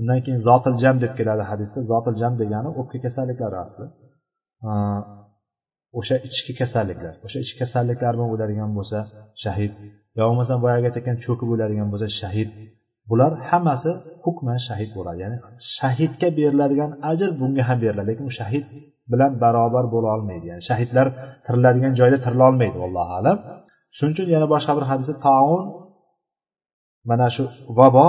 Undan 0.00 0.18
keyin 0.24 0.40
zotil 0.48 0.74
jam 0.82 0.96
deb 1.04 1.12
keladi 1.18 1.44
hadisda. 1.50 1.78
Zotil 1.90 2.14
jam 2.22 2.32
degani 2.42 2.70
o'pka 2.80 2.98
kasalliklari 3.04 3.56
asli. 3.64 3.86
O'sha 5.98 6.16
ichki 6.28 6.52
kasalliklar 6.60 7.14
o'sha 7.26 7.38
ichki 7.44 7.56
kasalliklar 7.62 8.12
bilan 8.16 8.28
o'ladigan 8.34 8.70
bo'lsa 8.78 8.98
shahid 9.44 9.72
yo 10.16 10.22
bo'lmasam 10.28 10.58
boyagi 10.64 10.84
aytayotgan 10.88 11.16
cho'kib 11.24 11.48
o'ladigan 11.54 11.88
bo'lsa 11.92 12.08
shahid 12.20 12.48
bular 13.10 13.32
hammasi 13.50 13.90
hukman 14.24 14.58
shahid 14.68 14.90
bo'ladi. 14.96 15.18
Ya'ni 15.24 15.38
shahidga 15.78 16.28
beriladigan 16.38 16.90
ajr 17.10 17.28
bunga 17.40 17.62
ham 17.68 17.78
beriladi 17.84 18.08
lekin 18.10 18.24
u 18.30 18.32
shahid 18.40 18.64
bilan 19.12 19.32
barobar 19.42 19.84
bo'la 19.94 20.08
olmaydi. 20.16 20.44
Ya'ni 20.52 20.62
shahidlar 20.70 21.06
tiriladigan 21.46 21.92
joyda 22.00 22.18
tirilolmaydi 22.24 22.78
allohu 22.86 23.12
alam. 23.20 23.38
Shuning 23.96 24.14
uchun 24.14 24.28
yana 24.34 24.46
boshqa 24.54 24.72
bir 24.78 24.84
hadisda 24.90 25.14
taun 25.26 25.64
mana 27.10 27.28
shu 27.36 27.44
vabo 27.78 28.08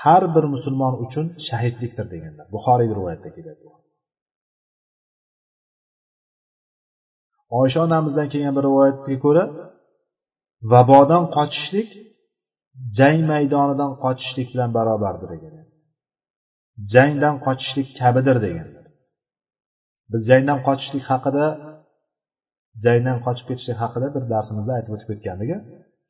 har 0.00 0.22
bir 0.34 0.44
musulmon 0.54 0.94
uchun 1.04 1.26
shahidlikdir 1.48 2.06
deganlar. 2.14 2.46
Buxoriy 2.54 2.88
rivoyatda 2.98 3.30
keladi. 3.36 3.62
Oysha 7.60 7.78
onamizdan 7.86 8.28
kelgan 8.32 8.54
bir 8.56 8.64
rivoyatga 8.68 9.16
ko'ra 9.24 9.44
vabodan 10.72 11.24
qochishlik 11.36 11.88
jang 12.98 13.20
maydonidan 13.32 13.92
qochishlik 14.04 14.48
bilan 14.54 14.70
barobardir 14.78 15.28
degan 15.34 15.54
jangdan 16.94 17.36
qochishlik 17.46 17.88
kabidir 18.00 18.36
deganlar 18.46 18.86
biz 20.12 20.22
jangdan 20.30 20.58
qochishlik 20.68 21.04
haqida 21.12 21.46
jangdan 22.84 23.18
qochib 23.26 23.46
ketishlik 23.50 23.78
haqida 23.82 24.06
bir 24.14 24.22
darsimizda 24.32 24.72
aytib 24.78 24.92
o'tib 24.96 25.08
ketgandik 25.12 25.50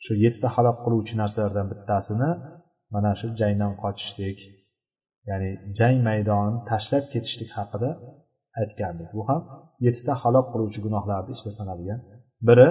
shu 0.05 0.13
yettita 0.25 0.49
halok 0.57 0.77
qiluvchi 0.85 1.15
narsalardan 1.23 1.67
bittasini 1.73 2.31
mana 2.95 3.13
shu 3.21 3.27
jangdan 3.41 3.73
qochishlik 3.83 4.39
ya'ni 5.29 5.51
jang 5.79 5.99
maydonini 6.09 6.61
tashlab 6.71 7.05
ketishlik 7.13 7.51
haqida 7.59 7.91
aytgandik. 8.61 9.09
Bu 9.17 9.23
ham 9.29 9.41
yettita 9.87 10.13
halok 10.23 10.47
qiluvchi 10.53 10.81
gunohlarni 10.87 11.31
ichida 11.37 11.53
sanalgan. 11.59 12.01
Biri 12.49 12.69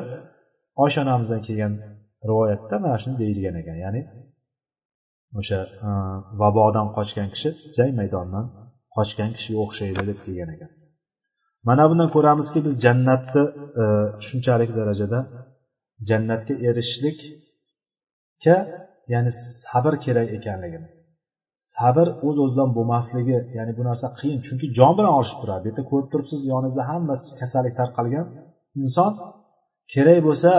oysha 0.84 1.00
onamizdan 1.06 1.42
kelgan 1.48 1.74
rivoyatda 2.30 2.76
mana 2.84 2.98
shuni 3.04 3.16
deyilgan 3.22 3.56
ekan. 3.62 3.78
Ya'ni 3.86 4.02
o'sha 5.40 5.60
e, 5.88 5.90
vabodan 6.42 6.88
qochgan 6.98 7.28
kishi 7.34 7.50
jang 7.78 7.92
maydonidan 8.00 8.46
qochgan 8.96 9.30
kishiga 9.36 9.60
o'xshaydi 9.66 10.02
deb 10.10 10.20
kelgan 10.26 10.50
ekan. 10.56 10.72
Mana 11.68 11.84
bundan 11.90 12.10
ko'ramizki 12.16 12.60
biz 12.66 12.74
jannatni 12.86 13.44
e, 13.82 13.84
shunchalik 14.28 14.72
darajada 14.80 15.20
jannatga 16.10 16.54
erishishlikka 16.70 18.56
ya'ni 19.14 19.32
sabr 19.66 19.94
kerak 20.06 20.28
ekanligini 20.38 20.88
sabr 21.72 22.07
o'z 22.28 22.38
o'zidan 22.43 22.70
bo'lmasligi 22.78 23.38
ya'ni 23.57 23.74
bu 23.78 23.84
narsa 23.89 24.07
qiyin. 24.20 24.39
Chunki 24.47 24.66
jon 24.78 24.93
bilan 24.97 25.14
olishib 25.20 25.39
turadi. 25.41 25.61
Bu 25.64 25.68
yerda 25.70 25.84
ko'rib 25.91 26.07
turibsiz 26.11 26.41
yoningizda 26.51 26.84
hammasi 26.91 27.28
kasallik 27.39 27.74
tarqalgan. 27.80 28.26
Inson 28.82 29.11
kerak 29.93 30.20
bo'lsa 30.28 30.51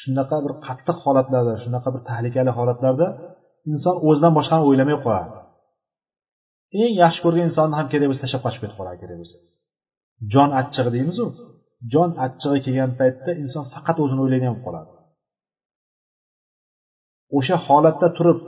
shunaqa 0.00 0.36
bir 0.44 0.52
qattiq 0.66 0.98
holatlarda 1.04 1.54
shunaqa 1.64 1.88
bir 1.94 2.02
tahlikali 2.10 2.52
holatlarda 2.58 3.06
inson 3.72 3.96
o'zidan 4.08 4.32
boshqani 4.38 4.62
o'ylamay 4.68 4.96
qoladi. 5.04 5.30
Eng 6.82 6.94
yaxshi 7.02 7.20
ko'rgan 7.24 7.44
insonni 7.50 7.74
ham 7.78 7.86
kerak 7.92 8.06
bo'lsa 8.10 8.22
tashlab 8.24 8.42
qochib 8.46 8.60
ketib 8.62 8.76
qoladi 8.80 8.98
kerak 9.02 9.16
bo'lsa. 9.22 9.36
Jon 10.32 10.50
achchig'i 10.60 10.90
deymizu. 10.96 11.26
Jon 11.92 12.10
achchig'i 12.26 12.58
kelgan 12.66 12.90
paytda 13.00 13.30
inson 13.42 13.64
faqat 13.74 13.96
o'zini 14.04 14.20
o'ylaydigan 14.24 14.52
bo'lib 14.54 14.66
qoladi. 14.68 14.90
O'sha 17.38 17.56
holatda 17.66 18.08
turib 18.18 18.38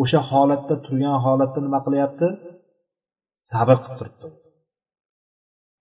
o'sha 0.00 0.20
holatda 0.30 0.74
turgan 0.86 1.16
holatda 1.24 1.58
nima 1.66 1.80
qilyapti 1.86 2.28
sabr 3.50 3.76
qilib 3.84 3.96
turibdi 4.00 4.28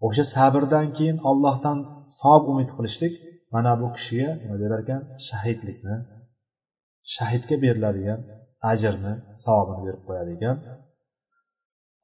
o'sha 0.07 0.23
sabrdan 0.35 0.87
keyin 0.97 1.17
ollohdan 1.29 1.77
savob 2.19 2.43
umid 2.51 2.69
qilishlik 2.77 3.13
mana 3.53 3.71
bu 3.81 3.87
kishiga 3.95 4.29
nima 4.41 4.55
delar 4.63 4.79
ekan 4.85 5.01
shahidlikni 5.27 5.95
shahidga 7.15 7.55
beriladigan 7.63 8.19
ajrni 8.71 9.13
savobini 9.43 9.81
berib 9.87 10.01
qo'yadi 10.07 10.31
ekan 10.37 10.57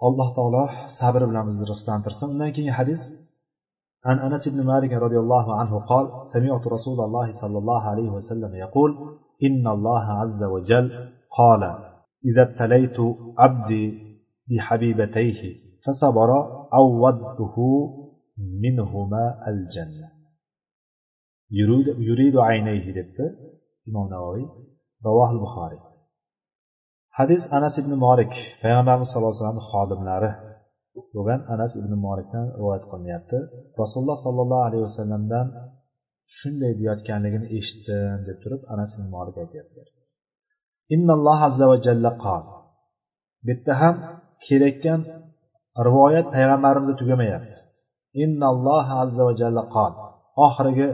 alloh 0.08 0.30
taolo 0.38 0.64
sabr 1.00 1.22
bilan 1.30 1.46
bizni 1.50 1.66
rizqlantirsin 1.72 2.28
undan 2.34 2.50
keyingi 2.56 2.76
hadis 2.82 3.02
عن 4.10 4.18
أنس 4.28 4.44
بن 4.54 4.60
مالك 4.72 4.92
رضي 5.06 5.20
الله 5.24 5.46
عنه 5.60 5.74
قال 5.92 6.06
سمعت 6.34 6.64
رسول 6.76 7.00
الله 7.06 7.28
صلى 7.42 7.58
الله 7.62 7.82
عليه 7.92 8.10
وسلم 8.18 8.52
يقول 8.56 8.92
إن 9.48 9.68
الله 9.76 10.06
عز 10.22 10.42
وجل 10.54 10.86
قال 11.40 11.62
إذا 12.30 12.42
ابتليت 12.48 12.98
عبدي 13.38 13.86
بحبيبتيه 14.50 15.42
فصبر 15.84 16.30
عوضته 16.74 17.56
منهما 18.38 19.24
الجنة 19.48 20.08
يريد, 21.52 21.88
يريد 22.10 22.36
عينيه 22.38 22.86
debdi 22.98 23.26
imom 23.90 24.08
navoiy 24.16 24.44
ravohil 25.06 25.40
buxoriy 25.46 25.82
hadis 27.18 27.42
anas 27.58 27.76
ibn 27.82 27.92
molik 28.06 28.34
payg'ambarimiz 28.64 29.08
sallallohu 29.12 29.34
alayhi 29.34 29.44
vasallam 29.44 29.62
xodimlari 29.72 30.32
bo'lgan 31.16 31.42
anas 31.54 31.72
ibn 31.82 31.92
molikdan 32.06 32.46
rivoyat 32.60 32.84
qilinyapti 32.92 33.38
rasululloh 33.82 34.18
sollallohu 34.26 34.64
alayhi 34.68 34.84
vasallamdan 34.90 35.48
shunday 36.38 36.72
deyayotganligini 36.80 37.48
eshitdim 37.58 38.18
deb 38.28 38.38
turib 38.44 38.62
anas 38.74 38.90
ibn 38.96 39.08
molik 39.16 39.36
aytyaptilar 39.44 39.88
innalloh 40.95 41.39
azza 41.49 41.65
va 41.71 41.77
jalla 41.87 42.11
qol. 42.25 42.43
Bu 43.45 43.51
yerda 43.53 43.73
ham 43.83 43.95
kelayotgan 44.47 45.01
rivoyat 45.87 46.27
payg'ambarimizda 46.35 46.95
tugamayapti 47.01 47.59
innalloh 48.25 48.87
azza 49.03 49.23
va 49.29 49.35
jalla 49.41 49.63
qol. 49.77 49.93
Oxirgi 50.47 50.89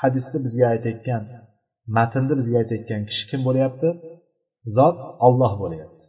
hadisda 0.00 0.36
bizga 0.44 0.66
aytayotgan 0.74 1.22
matnni 1.96 2.34
bizga 2.40 2.56
aytayotgan 2.62 3.02
kishi 3.08 3.24
kim 3.30 3.40
bo'lyapti? 3.48 3.88
Zot 4.76 4.96
olloh 5.26 5.52
bo'lyapti. 5.62 6.04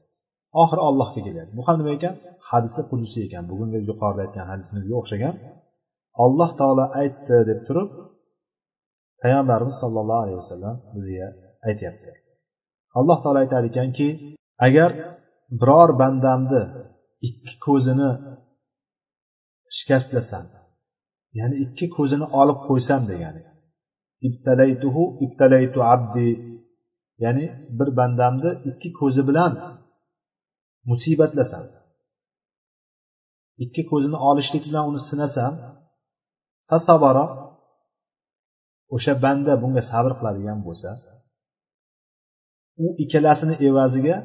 Oxiri 0.61 0.82
ollohga 0.89 1.19
kelyapti. 1.28 1.53
Bu 1.57 1.61
ham 1.67 1.76
nima 1.80 1.91
ekan? 1.97 2.15
Hadisi 2.49 2.82
qudusiy 2.89 3.24
ekan. 3.28 3.43
Bugungi 3.51 3.80
yuqorida 3.89 4.21
aytgan 4.26 4.45
hadisimizga 4.51 4.93
o'xshagan. 5.01 5.36
Olloh 6.26 6.49
taolo 6.59 6.86
aytdi 7.01 7.38
deb 7.49 7.59
turib 7.67 7.89
payg'ambarimiz 9.21 9.76
sollallohu 9.82 10.21
alayhi 10.24 10.39
vasallam 10.41 10.76
bizga 10.95 11.28
aytyapti. 11.69 12.22
Alloh 12.99 13.17
taolo 13.23 13.39
aytar 13.43 13.63
ekanki 13.71 14.07
agar 14.67 14.89
biror 15.59 15.89
bandamni 16.01 16.61
ikki 17.27 17.53
ko'zini 17.65 18.09
shikastlasam 19.77 20.45
ya'ni 21.39 21.55
ikki 21.65 21.85
ko'zini 21.97 22.25
olib 22.41 22.59
qo'ysam 22.67 23.01
degani 23.11 23.41
ibtalaytuhu 24.27 25.03
ibtalaytu 25.25 25.79
abdi 25.93 26.27
ya'ni 27.23 27.45
bir 27.77 27.89
bandamni 27.99 28.51
ikki 28.69 28.89
ko'zi 28.99 29.21
bilan 29.29 29.51
musibatlasam 30.89 31.65
ikki 33.63 33.81
ko'zini 33.91 34.17
olishlik 34.29 34.63
bilan 34.69 34.83
uni 34.89 35.01
sinasam 35.09 35.53
fasabara 36.69 37.25
o'sha 38.95 39.13
banda 39.23 39.53
bunga 39.61 39.83
sabr 39.91 40.11
qiladigan 40.19 40.59
bo'lsa 40.67 40.89
u 42.84 42.88
ikkalasini 43.03 43.55
evaziga 43.67 44.15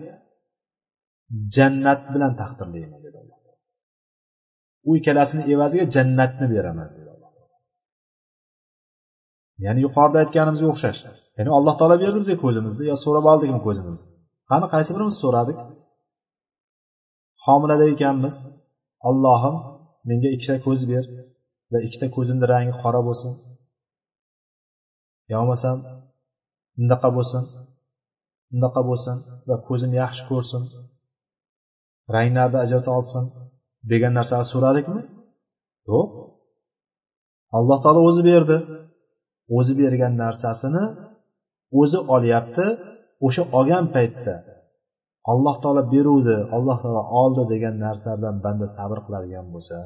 jannat 1.57 2.01
bilan 2.13 2.33
taqdirlayman 2.41 3.01
dedi 3.07 3.17
alloh. 3.23 3.39
U 4.89 4.91
ikkalasini 4.99 5.43
evaziga 5.55 5.85
jannatni 5.95 6.47
beraman 6.55 6.89
dedi 6.97 7.09
alloh. 7.15 7.31
Ya'ni 9.65 9.81
yuqorida 9.87 10.19
aytganimizga 10.23 10.69
o'xshash. 10.73 11.01
Ya'ni 11.39 11.51
alloh 11.59 11.75
taolo 11.81 11.97
berdi 12.03 12.19
bizga 12.23 12.37
ko'zimizni 12.45 12.85
yo 12.91 12.97
so'rab 13.05 13.25
oldikmi 13.33 13.61
ko'zimizni. 13.67 14.05
Qani 14.51 14.67
qaysi 14.75 14.91
birimiz 14.95 15.17
so'radik? 15.23 15.59
Homilada 17.45 17.85
ekanmiz. 17.95 18.37
Ollohim 19.09 19.57
menga 20.09 20.29
ikkita 20.37 20.57
ko'z 20.67 20.81
ber 20.91 21.05
va 21.73 21.79
ikkita 21.87 22.07
ko'zimni 22.17 22.47
rangi 22.53 22.73
qora 22.83 23.01
bo'lsin. 23.09 23.33
Yo 25.31 25.37
bo'lmasam 25.41 25.77
bundaqa 26.77 27.09
bo'lsin. 27.17 27.43
Undaqa 28.53 28.81
bo'lsin 28.89 29.17
va 29.49 29.57
ko'zim 29.69 29.93
yaxshi 30.03 30.23
ko'rsin. 30.31 30.63
Ranglarni 32.15 32.59
ajrata 32.65 32.91
olsin 32.99 33.25
degan 33.91 34.13
narsani 34.19 34.47
so'radikmi? 34.53 35.01
Yo'q. 35.91 36.09
Alloh 37.59 37.79
taolo 37.85 38.01
o'zi 38.09 38.23
berdi. 38.31 38.57
O'zi 39.59 39.73
bergan 39.81 40.15
narsasini 40.25 40.85
o'zi 41.81 41.99
olyapti 42.15 42.67
o'sha 43.27 43.43
olgan 43.59 43.87
paytda 43.95 44.35
alloh 45.33 45.57
taolo 45.63 45.83
beruvdi 45.95 46.37
alloh 46.57 46.77
taolo 46.83 47.03
oldi 47.23 47.43
degan 47.53 47.75
narsa 47.85 48.11
bilan 48.19 48.37
banda 48.45 48.67
sabr 48.77 48.99
qiladigan 49.07 49.47
bo'lsa 49.55 49.79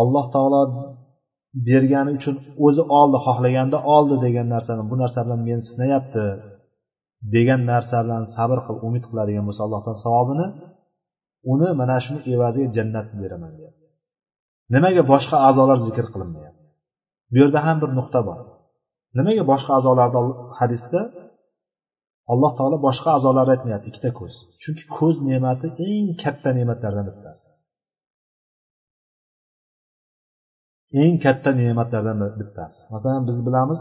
alloh 0.00 0.26
taolo 0.34 0.60
bergani 1.68 2.10
uchun 2.18 2.36
o'zi 2.66 2.82
oldi 2.98 3.18
xohlaganda 3.26 3.78
oldi 3.94 4.16
degan 4.26 4.46
narsani 4.54 4.82
bu 4.90 4.94
narsa 5.02 5.18
bilan 5.24 5.40
meni 5.48 5.62
sinayapti 5.70 6.24
degan 7.34 7.60
narsa 7.72 7.96
bilan 8.04 8.22
sabr 8.34 8.58
qilib 8.66 8.80
umid 8.88 9.04
qiladigan 9.10 9.44
bo'lsa 9.48 9.62
allohdan 9.66 9.96
savobini 10.04 10.46
uni 11.52 11.68
mana 11.80 11.96
shuni 12.04 12.20
evaziga 12.34 12.68
jannatni 12.76 13.16
beraman 13.22 13.52
deyapti. 13.58 13.84
Nimaga 14.74 15.02
boshqa 15.12 15.36
a'zolar 15.48 15.78
zikr 15.86 16.06
qilinmayapti? 16.14 16.64
Bu 17.30 17.36
yerda 17.42 17.58
ham 17.66 17.76
bir 17.82 17.90
nuqta 17.98 18.20
bor. 18.28 18.40
Nimaga 19.18 19.44
boshqa 19.52 19.72
a'zolarni 19.78 20.20
hadisda 20.58 21.00
alloh 22.32 22.52
taolo 22.58 22.76
boshqa 22.88 23.08
a'zolarni 23.16 23.52
aytmayapti 23.56 23.86
ikkita 23.90 24.10
ko'z. 24.20 24.34
Chunki 24.62 24.84
ko'z 24.98 25.16
ne'mati 25.28 25.66
eng 25.90 26.06
katta 26.22 26.50
ne'matlardan 26.58 27.04
bittasi. 27.10 27.46
Eng 31.02 31.16
katta 31.24 31.50
ne'matlardan 31.60 32.18
bittasi. 32.40 32.78
Masalan 32.94 33.22
biz 33.28 33.38
bilamiz 33.46 33.80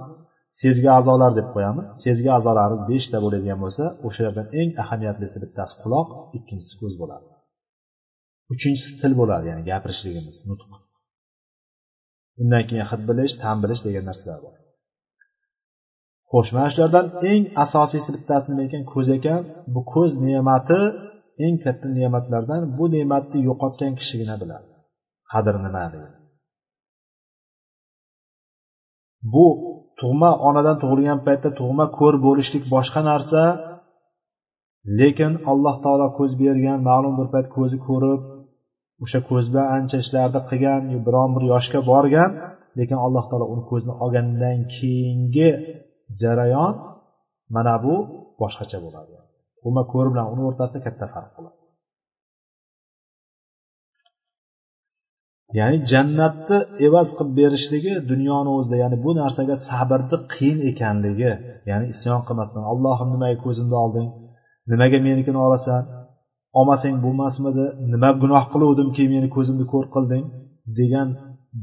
sezgi 0.62 0.90
a'zolar 0.98 1.32
deb 1.40 1.48
qo'yamiz. 1.56 1.88
Sezgi 2.04 2.30
a'zolarimiz 2.38 2.82
beshta 2.92 3.18
bo'ladigan 3.24 3.60
bo'lsa 3.64 3.84
o'shalardan 4.08 4.48
eng 4.60 4.70
ahamiyatlisi 4.84 5.38
bittasi 5.44 5.74
quloq 5.82 6.08
ikkinchisi 6.38 6.76
ko'z 6.82 6.94
bo'ladi. 7.02 7.28
Uchinchisi 8.54 8.92
til 9.02 9.14
bo'ladi 9.20 9.46
ya'ni 9.52 9.64
gapirishligimiz 9.70 10.38
nutq. 10.50 10.72
Undan 12.42 12.64
keyin 12.70 12.86
hid 12.92 13.02
bilish 13.10 13.34
ta'm 13.42 13.58
bilish 13.64 13.82
degan 13.88 14.06
narsalar 14.10 14.40
bor. 14.46 14.56
Xo'sh 16.32 16.52
mana 16.56 16.70
shulardan 16.74 17.06
eng 17.32 17.44
asosiysi 17.64 18.10
bittasi 18.16 18.46
nima 18.52 18.64
ekan? 18.68 18.84
Ko'z 18.94 19.08
ekan. 19.18 19.42
Bu 19.74 19.82
ko'z 19.94 20.12
ne'mati 20.28 20.82
eng 21.46 21.56
katta 21.64 21.88
ne'matlardan 21.98 22.62
bu 22.78 22.86
ne'matni 22.96 23.40
yo'qotgan 23.50 23.92
kishigina 24.00 24.36
biladi. 24.42 24.68
Qadri 25.32 25.60
nimaligini 25.68 26.25
bu 29.34 29.46
tug'ma 30.00 30.32
onadan 30.48 30.78
tug'ilgan 30.82 31.20
paytda 31.28 31.50
tug'ma 31.60 31.86
ko'r 32.00 32.16
bo'lishlik 32.26 32.64
boshqa 32.76 33.02
narsa 33.10 33.42
lekin 35.00 35.32
alloh 35.52 35.76
taolo 35.84 36.08
ko'z 36.18 36.32
bergan 36.42 36.80
ma'lum 36.90 37.14
bir 37.20 37.28
payt 37.34 37.48
ko'zi 37.56 37.78
ko'rib 37.88 38.22
o'sha 39.04 39.20
ko'z 39.30 39.46
bilan 39.52 39.68
ancha 39.78 39.98
ishlarni 40.04 40.42
qilgan 40.50 40.82
biron 41.08 41.30
bir 41.36 41.44
yoshga 41.54 41.80
borgan 41.92 42.32
lekin 42.80 42.98
alloh 43.06 43.24
taolo 43.30 43.46
uni 43.54 43.64
ko'zni 43.72 43.94
olgandan 44.04 44.58
keyingi 44.76 45.50
jarayon 46.22 46.74
mana 47.56 47.76
bu 47.84 47.96
boshqacha 48.42 48.78
bo'ladi. 48.86 49.14
Tug'ma 49.62 49.84
ko'r 49.92 50.08
bilan 50.14 50.28
uni 50.34 50.44
o'rtasida 50.50 50.80
katta 50.86 51.06
farq 51.14 51.32
bo'ladi. 51.38 51.58
Ya'ni 55.58 55.78
jannatni 55.92 56.58
evaz 56.88 57.08
qilib 57.18 57.34
berishligi 57.40 57.94
dunyoni 58.12 58.50
o'zida 58.58 58.76
ya'ni 58.84 58.98
bu 59.06 59.12
narsaga 59.22 59.56
sabrni 59.70 60.18
qiyin 60.34 60.60
ekanligi 60.72 61.32
ya'ni 61.70 61.86
isyon 61.94 62.20
qilmasdan 62.28 62.64
allohim 62.72 63.08
nimaga 63.16 63.38
ko'zimni 63.46 63.76
olding? 63.86 64.08
Nimaga 64.72 64.98
menikini 65.08 65.40
olasan? 65.48 65.84
Olmasang 66.60 66.96
bo'lmasmidi? 67.06 67.66
Nima 67.94 68.10
gunoh 68.24 68.44
qiluvdimki 68.54 69.04
meni 69.14 69.28
ko'zimni 69.36 69.66
ko'r 69.74 69.86
qilding? 69.96 70.26
degan 70.80 71.08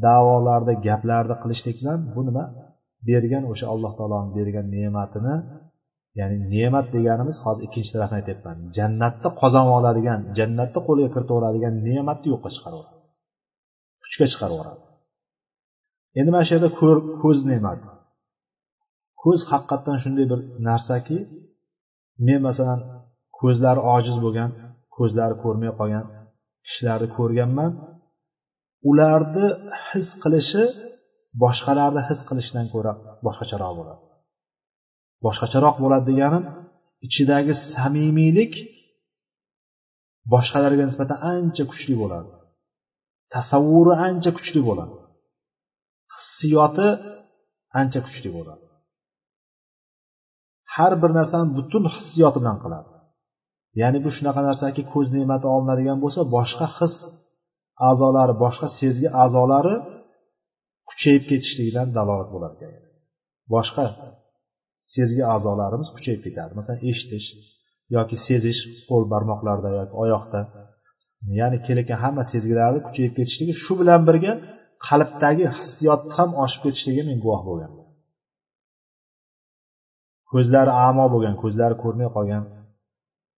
davolarda 0.04 0.72
gaplarni 0.86 1.36
qilishlik 1.42 1.76
bilan 1.80 1.98
bu 2.14 2.20
nima? 2.28 2.44
Bergan 3.08 3.44
o'sha 3.52 3.66
alloh 3.74 3.92
taoloni 3.98 4.30
bergan 4.38 4.66
ne'matini 4.76 5.34
ya'ni 6.18 6.36
ne'mat 6.54 6.86
deganimiz 6.96 7.36
hozir 7.44 7.62
ikkinchi 7.66 7.90
tarafini 7.94 8.18
aytyapman. 8.20 8.56
Jannatni 8.76 9.30
qozonib 9.40 9.72
oladigan 9.78 10.20
jannatni 10.38 10.80
qo'lga 10.88 11.08
kiritaveradigan 11.14 11.74
ne'matni 11.88 12.26
yo'qqa 12.34 12.50
chiqaraveradi 12.56 13.01
kuchga 14.12 14.26
chiqarib 14.32 14.54
yuboradi 14.56 14.82
endi 16.18 16.30
mana 16.34 16.44
shu 16.46 16.52
yerda 16.56 16.70
ko'z 17.22 17.38
ne'mati 17.50 17.86
ko'z 19.22 19.40
haqiqatdan 19.50 19.96
shunday 20.02 20.26
bir 20.32 20.40
narsaki 20.68 21.18
men 22.26 22.40
masalan 22.48 22.80
ko'zlari 23.38 23.80
ojiz 23.94 24.16
bo'lgan 24.24 24.50
ko'zlari 24.96 25.34
ko'rmay 25.42 25.72
qolgan 25.78 26.04
kishilarni 26.66 27.08
ko'rganman. 27.16 27.72
Ularni 28.90 29.46
his 29.88 30.08
qilishi 30.22 30.62
boshqalarni 31.42 32.02
his 32.08 32.20
qilishdan 32.28 32.66
ko'ra 32.74 32.92
boshqacharoq 33.26 33.72
bo'ladi. 33.78 34.02
Boshqacharoq 35.26 35.76
bo'ladi 35.84 36.04
deganim 36.10 36.44
ichidagi 37.06 37.52
samimiylik 37.74 38.52
boshqalarga 40.32 40.84
nisbatan 40.88 41.18
ancha 41.32 41.64
kuchli 41.70 41.94
bo'ladi. 42.02 42.30
Tasavvuri 43.32 43.94
ancha 44.08 44.30
kuchli 44.38 44.60
bo'ladi. 44.68 44.94
Hissiyoti 46.14 46.88
ancha 47.80 48.00
kuchli 48.06 48.30
bo'ladi. 48.36 48.64
Har 50.74 50.92
bir 51.02 51.10
narsani 51.18 51.48
butun 51.56 51.84
hissiyoti 51.94 52.38
bilan 52.42 52.58
qiladi. 52.64 52.90
Ya'ni 53.80 53.98
bu 54.04 54.10
shunaqa 54.16 54.40
narsaki 54.48 54.82
ko'z 54.92 55.08
ne'mati 55.16 55.46
olinadigan 55.54 55.98
bo'lsa 56.04 56.20
boshqa 56.36 56.66
his 56.78 56.94
a'zolari 57.88 58.34
boshqa 58.44 58.68
sezgi 58.80 59.08
a'zolari 59.22 59.74
kuchayib 60.88 61.24
ketishligidan 61.30 61.88
dalolat 61.96 62.28
bo'lar 62.34 62.50
ekan. 62.56 62.72
Boshqa 63.54 63.84
sezgi 64.94 65.22
a'zolarimiz 65.34 65.88
kuchayib 65.96 66.20
ketadi. 66.26 66.52
Masalan 66.58 66.80
eshitish 66.90 67.28
yoki 67.96 68.16
sezish 68.26 68.60
qo'l 68.88 69.04
barmoqlarda 69.12 69.68
yoki 69.78 69.94
oyoqda 70.04 70.40
ya'ni 71.38 71.58
kelayotgan 71.66 71.98
hamma 72.04 72.22
sezgilarni 72.32 72.80
kuchayib 72.86 73.12
ketishligi 73.18 73.54
shu 73.64 73.72
bilan 73.80 74.00
birga 74.08 74.32
qalbdagi 74.88 75.46
hissiyotni 75.56 76.12
ham 76.18 76.30
oshib 76.44 76.60
ketishligiga 76.64 77.04
men 77.10 77.18
guvoh 77.24 77.42
bo'lganman. 77.48 77.86
Ko'zlari 80.30 80.72
amo 80.88 81.04
bo'lgan 81.14 81.34
ko'zlari 81.42 81.76
ko'rmay 81.84 82.08
qolgan 82.16 82.44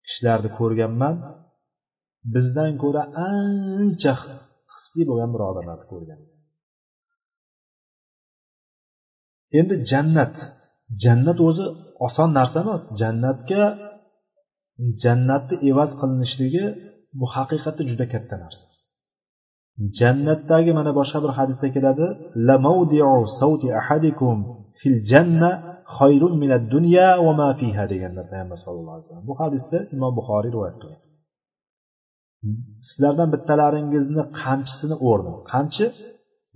kishilarni 0.07 0.51
ko'rganman. 0.59 1.15
Bizdan 2.35 2.73
ko'ra 2.83 3.03
ancha 3.31 4.13
hisli 4.75 5.03
bo'lgan 5.11 5.31
birodarlarni 5.35 5.87
ko'rgan. 5.93 6.21
Endi 9.59 9.75
jannat 9.91 10.35
jannat 11.05 11.39
o'zi 11.49 11.65
oson 12.07 12.29
narsa 12.39 12.59
emas. 12.65 12.83
Jannatga 13.01 13.63
jannatni 15.03 15.57
evaz 15.71 15.91
qilinishligi 16.01 16.65
bu 17.19 17.27
haqiqatda 17.37 17.83
juda 17.91 18.07
katta 18.13 18.37
narsa. 18.45 18.65
Jannatdagi 19.99 20.73
mana 20.79 20.93
boshqa 20.99 21.19
bir 21.25 21.33
hadisda 21.39 21.69
keladi 21.77 22.07
ahadikum 23.81 24.37
fil 24.81 24.99
janna 25.11 25.51
xayrun 25.97 26.35
minad 26.43 26.65
dunya 26.75 27.09
va 27.25 27.33
ma 27.41 27.49
fiha 27.61 27.85
deganlar 27.93 28.25
payg'ambar 28.31 28.59
sallallohu 28.65 28.95
alayhi 28.97 29.07
vasallam. 29.07 29.27
Bu 29.31 29.35
hadisda 29.43 29.79
imom 29.95 30.13
buxoriy 30.19 30.51
rivoyat 30.55 30.77
qilgan. 30.83 31.01
Sizlardan 32.89 33.29
bittalaringizni 33.35 34.23
qamchisini 34.43 34.97
o'rni 35.09 35.33
qamchi 35.53 35.85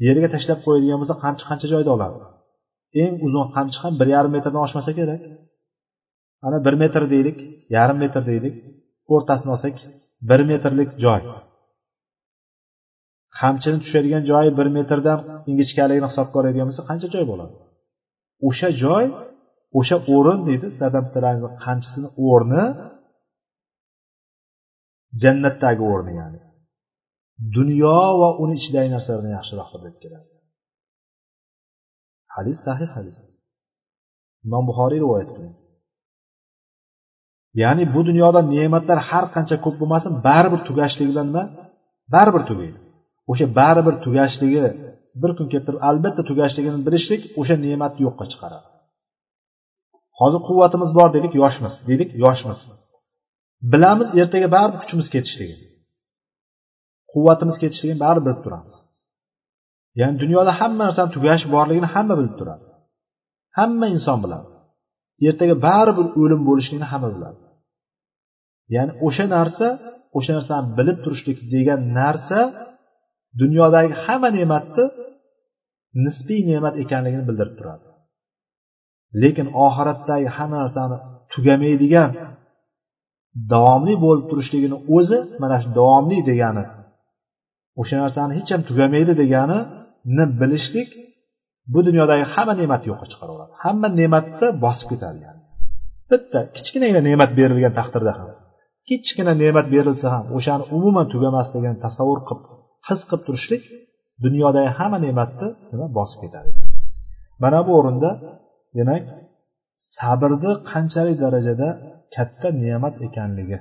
yerga 0.07 0.29
tashlab 0.35 0.59
qo'yadigan 0.67 0.99
bo'lsa 1.03 1.15
qamchi 1.25 1.45
qancha 1.51 1.67
joyda 1.75 1.91
oladi? 1.97 2.19
Eng 3.03 3.15
uzun 3.27 3.47
qamchi 3.57 3.79
ham 3.83 3.93
bir 4.01 4.09
yarim 4.15 4.33
metrdan 4.37 4.63
oshmasa 4.67 4.91
kerak. 4.99 5.21
Ana 6.47 6.59
bir 6.67 6.75
metr 6.83 7.03
deylik 7.15 7.39
yarim 7.77 7.99
metr 8.05 8.23
deylik. 8.31 8.55
O'rtasini 9.15 9.51
olsak 9.57 9.77
bir 10.29 10.41
metrlik 10.51 10.91
joy. 11.05 11.23
Qamchini 13.39 13.79
tushadigan 13.83 14.23
joyi 14.31 14.51
bir 14.59 14.69
metrdan 14.77 15.19
ingichkaligini 15.51 16.09
hisobga 16.11 16.37
oladigan 16.41 16.67
bo'lsa 16.69 16.83
qancha 16.91 17.09
joy 17.15 17.25
bo'ladi? 17.33 17.55
O'sha 18.49 18.69
joy 18.83 19.05
o'sha 19.79 19.97
o'rin 20.15 20.41
deydi 20.49 20.67
sizlardan 20.73 21.03
bittalaringizni 21.07 21.51
qamchisini 21.65 22.09
o'rni 22.29 22.65
jannatdagi 25.23 25.83
o'rni 25.93 26.13
ya'ni. 26.21 26.41
Dunyo 27.57 28.01
va 28.21 28.29
uni 28.43 28.55
ichidagi 28.61 28.89
narsalardan 28.95 29.33
yaxshiroqdir 29.39 29.81
deb 29.87 29.97
keladi. 30.03 30.29
Hadis 32.35 32.59
sahih 32.67 32.91
hadis. 32.97 33.19
Imom 34.47 34.65
buxoriy 34.69 35.01
rivoyat 35.05 35.29
qilgan. 35.35 35.55
Ya'ni 37.63 37.85
bu 37.95 38.01
dunyoda 38.09 38.41
ne'matlar 38.55 38.99
har 39.09 39.25
qancha 39.35 39.57
ko'p 39.65 39.77
bo'lmasin 39.81 40.13
baribir 40.27 40.61
tugashligi 40.69 41.11
bilan 41.13 41.27
nima 41.31 41.45
baribir 42.15 42.43
tugaydi. 42.51 42.79
O'sha 43.31 43.47
baribir 43.59 43.95
tugashligi 44.05 44.65
bir 45.23 45.31
kun 45.39 45.47
kelib 45.51 45.65
turib 45.69 45.81
albatta 45.89 46.23
tugashligini 46.31 46.79
bilishlik 46.87 47.23
o'sha 47.41 47.55
ne'matni 47.65 48.01
yo'qqa 48.07 48.25
chiqaradi. 48.33 48.69
Hozir 50.21 50.41
quvvatimiz 50.49 50.91
bor 50.99 51.09
dedik 51.17 51.33
yoshmiz 51.43 51.75
dedik 51.91 52.11
yoshmiz. 52.25 52.59
Bilamiz 53.73 54.09
ertaga 54.21 54.49
baribir 54.57 54.79
kuchimiz 54.83 55.07
ketishligini. 55.15 55.67
Quvvatimiz 57.13 57.57
ketishligini 57.63 58.01
baribir 58.05 58.25
bilib 58.27 58.41
turamiz. 58.45 58.77
Ya'ni 60.01 60.17
dunyoda 60.23 60.53
hamma 60.61 60.83
narsani 60.87 61.11
tugashi 61.17 61.47
borligini 61.55 61.89
hamma 61.95 62.15
bilib 62.21 62.35
turadi. 62.41 62.65
Hamma 63.59 63.87
inson 63.97 64.19
biladi. 64.25 64.49
Ertaga 65.27 65.55
baribir 65.67 66.07
o'lim 66.23 66.41
bo'lishligini 66.49 66.87
hamma 66.93 67.09
biladi. 67.15 67.41
Ya'ni 68.75 68.93
o'sha 69.07 69.25
narsa 69.37 69.67
o'sha 70.19 70.33
narsani 70.39 70.67
bilib 70.79 70.99
turishlik 71.05 71.39
degan 71.55 71.81
narsa 72.01 72.41
dunyodagi 73.41 73.93
hamma 74.05 74.29
ne'matni 74.39 74.85
nisbiy 76.05 76.41
ne'mat 76.51 76.75
ekanligini 76.83 77.25
bildirib 77.29 77.55
turadi. 77.59 77.87
Lekin 79.23 79.47
oxiratdagi 79.67 80.29
hamma 80.37 80.57
narsani 80.65 80.97
tugamaydigan 81.33 82.11
davomli 83.53 83.95
bo'lib 84.05 84.27
turishligini 84.31 84.77
o'zi 84.97 85.19
mana 85.43 85.57
shu 85.63 85.69
davomli 85.79 86.19
degani 86.31 86.65
o'sha 87.81 87.97
narsani 88.03 88.33
hech 88.39 88.51
ham 88.55 88.63
tugamaydi 88.69 89.13
deganini 89.23 90.25
bilishlik 90.41 90.89
bu 91.73 91.81
dunyodagi 91.89 92.25
hamma 92.35 92.55
ne'matni 92.61 92.87
yo'qqa 92.93 93.07
chiqaraveradi 93.13 93.53
hamma 93.65 93.89
ne'matni 94.01 94.47
bosib 94.65 94.87
ketadi 94.93 95.19
yani. 95.27 95.41
Bitta 96.11 96.39
kichkinagina 96.57 97.01
ne'mat 97.09 97.31
berilgan 97.39 97.73
taqdirda 97.81 98.13
ham 98.19 98.29
kichkina 98.89 99.33
ne'mat 99.43 99.67
berilsa 99.75 100.07
ham 100.15 100.25
o'shani 100.37 100.65
umuman 100.77 101.07
tugamasligini 101.13 101.77
tasavvur 101.85 102.21
qilib 102.29 102.43
his 102.89 103.01
qilib 103.09 103.23
turishlik 103.27 103.63
dunyodagi 104.25 104.71
hamma 104.79 104.99
ne'matni 105.07 105.49
nima 105.73 105.87
bosib 105.99 106.19
ketadi 106.23 106.51
mana 107.43 107.59
bu 107.67 107.73
o'rinda 107.81 108.11
demak 108.79 109.05
sabrni 109.97 110.53
qanchalik 110.71 111.17
darajada 111.25 111.69
katta 112.15 112.49
ne'mat 112.65 112.95
ekanligi 113.07 113.59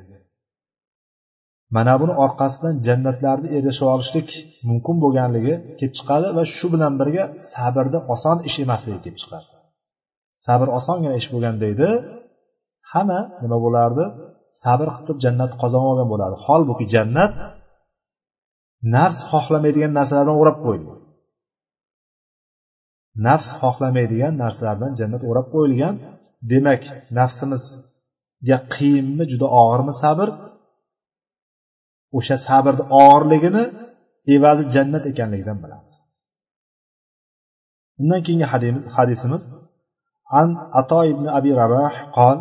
mana 1.76 1.94
buni 2.02 2.14
orqasidan 2.24 2.76
jannatlarni 2.88 3.48
erisha 3.58 3.86
olishlik 3.94 4.30
mumkin 4.70 4.96
bo'lganligi 5.04 5.54
kelib 5.80 5.94
chiqadi 6.00 6.28
va 6.38 6.44
shu 6.56 6.68
bilan 6.74 6.94
birga 7.00 7.24
sabrni 7.52 8.00
oson 8.14 8.38
ish 8.48 8.58
emasligi 8.66 9.00
kelib 9.06 9.18
chiqadi. 9.22 9.48
Sabr 10.46 10.68
osongina 10.80 11.14
ish 11.22 11.28
bo'lganda 11.34 11.66
edi 11.74 11.90
hamma 12.92 13.20
nima 13.44 13.58
bo'lardi? 13.66 14.06
Sabr 14.64 14.88
qilib 14.94 15.06
turib 15.08 15.20
jannatni 15.26 15.58
qozonib 15.64 15.90
olgan 15.92 16.08
bo'lardi 16.14 16.38
holbuki 16.46 16.86
jannat 16.96 17.32
nafs 18.96 19.20
xohlamaydigan 19.32 19.92
narsalardan 19.98 20.38
o'rab 20.42 20.58
qo'yilgan 20.66 21.00
nafs 23.28 23.50
xohlamaydigan 23.62 24.34
narsalardan 24.44 24.92
jannat 25.00 25.24
o'rab 25.30 25.48
qo'yilgan. 25.54 25.96
Demak 26.52 26.84
nafsimizga 27.18 28.58
qiyinmi 28.74 29.24
juda 29.32 29.48
og'irmi 29.62 29.94
sabr? 30.04 30.28
O'sha 32.18 32.38
sabrni 32.48 32.84
og'irligini 33.02 33.64
evazi 34.36 34.64
jannat 34.76 35.04
ekanligidan 35.12 35.58
bilamiz. 35.64 35.96
Undan 38.02 38.22
keyingi 38.26 38.48
hadisimiz 38.98 39.44
عن 40.32 40.58
عطاء 40.58 41.12
بن 41.12 41.30
أبي 41.30 41.54
رباح 41.54 42.10
قال 42.14 42.38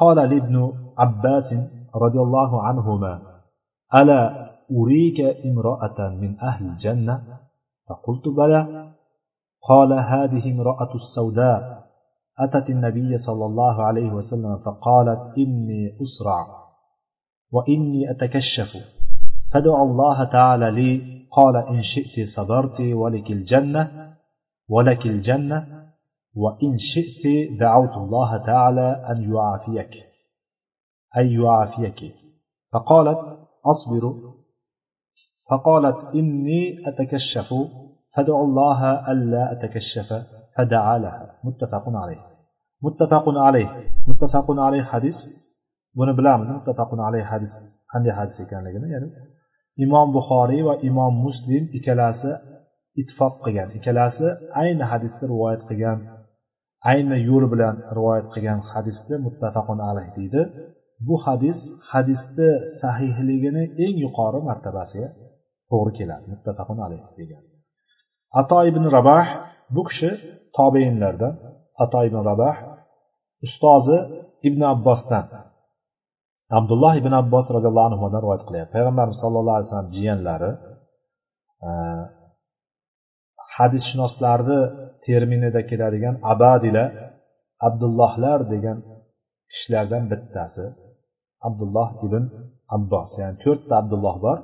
قال 0.00 0.16
لابن 0.16 0.72
عباس 0.98 1.54
رضي 1.94 2.18
الله 2.18 2.62
عنهما 2.62 3.12
ألا 3.94 4.22
أريك 4.78 5.20
امرأة 5.20 6.08
من 6.08 6.40
أهل 6.40 6.66
الجنة 6.66 7.22
فقلت 7.88 8.28
بلى 8.36 8.92
قال 9.68 9.92
هذه 9.92 10.52
امرأة 10.52 10.94
السوداء 10.94 11.86
أتت 12.40 12.70
النبي 12.70 13.16
صلى 13.16 13.44
الله 13.46 13.82
عليه 13.82 14.10
وسلم 14.10 14.58
فقالت 14.64 15.38
إني 15.38 15.98
أسرع 16.02 16.46
وإني 17.52 18.10
أتكشف 18.10 18.95
فدعا 19.52 19.82
الله 19.82 20.24
تعالى 20.24 20.70
لي. 20.70 21.16
قال 21.30 21.56
إن 21.56 21.82
شئت 21.82 22.26
صبرت 22.36 22.80
ولك 22.80 23.30
الجنة 23.30 24.14
ولك 24.68 25.06
الجنة 25.06 25.58
وإن 26.34 26.72
شئت 26.78 27.24
دعوت 27.60 27.96
الله 27.96 28.46
تعالى 28.46 28.88
أن 29.10 29.32
يعافيك 29.32 29.92
أن 31.16 31.26
يعافيك. 31.26 32.14
فقالت 32.72 33.18
أصبر. 33.72 34.14
فقالت 35.50 36.14
إني 36.14 36.88
أتكشف. 36.88 37.54
فدعوا 38.16 38.44
الله 38.44 39.12
ألا 39.12 39.52
أتكشف. 39.52 40.08
فدعا 40.56 40.98
لها. 40.98 41.38
متفق 41.44 41.84
عليه. 41.88 42.26
متفق 42.82 43.28
عليه. 43.28 43.68
متفق 44.08 44.50
عليه 44.50 44.82
حديث. 44.82 45.16
buni 45.98 46.12
bilamiz 46.18 46.48
muttafaqun 46.56 47.00
alayhi 47.08 47.26
hadis 47.32 47.52
qanday 47.92 48.12
hadis 48.18 48.36
ekanligini 48.44 48.86
ya'ni 48.94 49.08
imom 49.84 50.08
buxoriy 50.16 50.62
va 50.68 50.74
imom 50.88 51.12
muslim 51.26 51.62
ikkalasi 51.78 52.32
ittifoq 53.00 53.34
qilgan. 53.44 53.68
Ikkalasi 53.78 54.26
ayni 54.62 54.84
hadisni 54.92 55.24
rivoyat 55.32 55.62
qilgan 55.68 55.98
ayni 56.90 57.16
yo'l 57.28 57.44
bilan 57.52 57.74
rivoyat 57.96 58.26
qilgan 58.34 58.60
hadisni 58.70 59.16
muttafaqun 59.26 59.78
alayh 59.90 60.08
deydi. 60.18 60.42
Bu 61.06 61.14
hadis 61.26 61.58
hadisni 61.90 62.50
sahihligini 62.80 63.64
eng 63.84 63.96
yuqori 64.04 64.40
martabasiga 64.48 65.08
to'g'ri 65.70 65.92
keladi. 65.98 66.24
Muttafaqun 66.32 66.78
alayh 66.86 67.02
degan. 67.18 67.42
Ato 68.40 68.58
ibn 68.70 68.84
rabah 68.96 69.26
bu 69.74 69.82
kishi 69.88 70.10
tobeinlardan. 70.58 71.34
Ato 71.84 71.98
ibn 72.08 72.18
rabah 72.30 72.56
ustozi 73.46 73.98
ibn 74.48 74.60
abbosdan. 74.74 75.24
Abdulloh 76.58 76.92
ibn 77.00 77.12
abbos 77.22 77.46
roziyallohu 77.56 77.86
anhudan 77.90 78.20
rivoyat 78.24 78.44
qilyapti. 78.48 78.72
Payg'ambarimiz 78.76 79.18
sallallohu 79.24 79.56
alayhi 79.56 79.68
vasallam 79.68 79.90
jiyanlari 79.96 80.50
e, 81.68 81.70
hadisshunoslarni 83.56 84.60
terminida 85.06 85.60
keladigan 85.70 86.14
abadila 86.32 86.84
abdullohlar 87.68 88.38
degan 88.52 88.78
kishilardan 89.50 90.04
bittasi 90.12 90.64
abdulloh 91.48 91.88
ibn 92.06 92.22
abbos. 92.76 93.10
Ya'ni 93.20 93.36
to'rtta 93.44 93.74
abdulloh 93.82 94.16
bor 94.26 94.38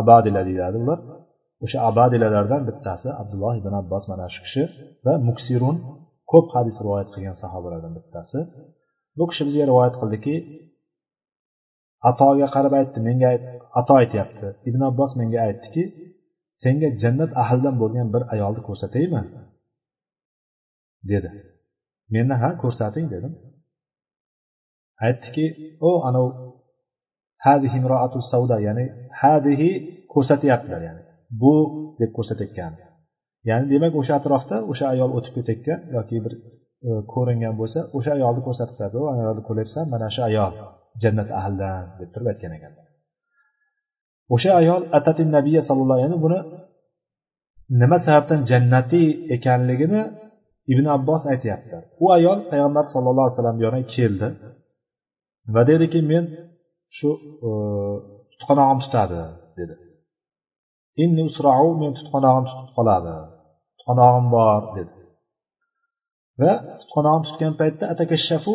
abadila 0.00 0.40
deyiladi 0.48 0.76
ular. 0.84 1.00
O'sha 1.64 1.78
abadilalardan 1.90 2.62
bittasi 2.68 3.08
abdulloh 3.22 3.54
ibn 3.60 3.72
abbos 3.80 4.04
mana 4.10 4.26
shu 4.34 4.40
kishi 4.46 4.62
va 5.04 5.14
muksirun 5.28 5.76
ko'p 6.32 6.46
hadis 6.56 6.76
rivoyat 6.84 7.08
qilgan 7.14 7.36
sahobalardan 7.42 7.92
bittasi. 7.98 8.38
Bu 9.18 9.24
kishi 9.30 9.42
bizga 9.48 9.64
rivoyat 9.70 9.94
qildiki 10.00 10.34
atoga 12.10 12.46
qarab 12.54 12.72
aytdi 12.80 12.98
menga 13.08 13.30
ato 13.80 13.92
aytyapti. 14.02 14.46
Ibn 14.68 14.80
abbos 14.90 15.10
menga 15.20 15.38
aytdiki 15.48 15.82
senga 16.62 16.88
jannat 17.02 17.30
ahlidan 17.42 17.74
bo'lgan 17.82 18.08
bir 18.14 18.22
ayolni 18.34 18.62
ko'rsataymi 18.68 19.22
dedi. 21.10 21.30
Menda 22.14 22.34
ha 22.42 22.50
ko'rsating 22.62 23.06
dedim. 23.14 23.32
Aytdiki 25.06 25.44
o 25.88 25.90
anav 26.08 26.26
hadihi 27.46 27.76
imroatu 27.80 28.18
savda 28.32 28.56
ya'ni 28.66 28.84
hadihi 29.20 29.70
ko'rsatyaptilar 30.12 30.80
ya'ni 30.88 31.02
bu 31.40 31.54
deb 32.00 32.10
ko'rsatayotgan. 32.16 32.72
Ya'ni 33.48 33.66
demak 33.72 33.92
o'sha 34.00 34.14
atrofda 34.20 34.56
o'sha 34.70 34.86
ayol 34.94 35.10
o'tib 35.18 35.32
ketayotgan 35.36 35.80
yoki 35.96 36.16
bir 36.24 36.32
e, 36.88 36.90
ko'ringan 37.12 37.54
bo'lsa 37.60 37.80
o'sha 37.96 38.10
ayolni 38.18 38.42
ko'rsatadi 38.46 38.76
turadi. 38.76 38.96
O 39.02 39.06
ayolni 39.14 39.42
ko'ryapsan 39.48 39.84
mana 39.92 40.08
shu 40.14 40.20
ayol. 40.30 40.52
Jannat 41.02 41.28
ahlidan 41.40 41.82
deb 41.98 42.08
turib 42.14 42.28
aytgan 42.32 42.52
ekanlar. 42.58 42.86
O'sha 44.34 44.50
ayol 44.60 44.82
atatin 44.98 45.28
nabiya 45.36 45.60
sallallohu 45.68 45.98
alayhi 45.98 46.22
buni 46.26 46.38
nima 47.80 47.96
sababdan 48.06 48.40
jannatiy 48.50 49.08
ekanligini 49.36 50.02
ibn 50.72 50.84
abbos 50.96 51.22
aytyapti. 51.32 51.76
U 52.04 52.06
ayol 52.16 52.38
payg'ambar 52.50 52.84
sallallohu 52.92 53.24
alayhi 53.26 53.36
vasallam 53.36 53.58
yoniga 53.64 53.88
keldi 53.94 54.28
va 55.54 55.62
dediki 55.70 56.00
men 56.10 56.24
shu 56.96 57.10
e, 57.46 57.50
tutqanog'im 58.32 58.78
tutadi 58.84 59.22
dedi. 59.58 59.74
Inni 61.02 61.22
usrau 61.28 61.66
men 61.80 61.92
tutqanog'im 61.98 62.44
tutib 62.50 62.70
qoladi 62.76 63.16
tutqanog'im 63.78 64.26
bor 64.34 64.62
dedi. 64.76 64.94
Va 66.40 66.52
tutqanog'im 66.80 67.22
tutgan 67.28 67.52
paytda 67.60 67.84
atakashafu 67.92 68.54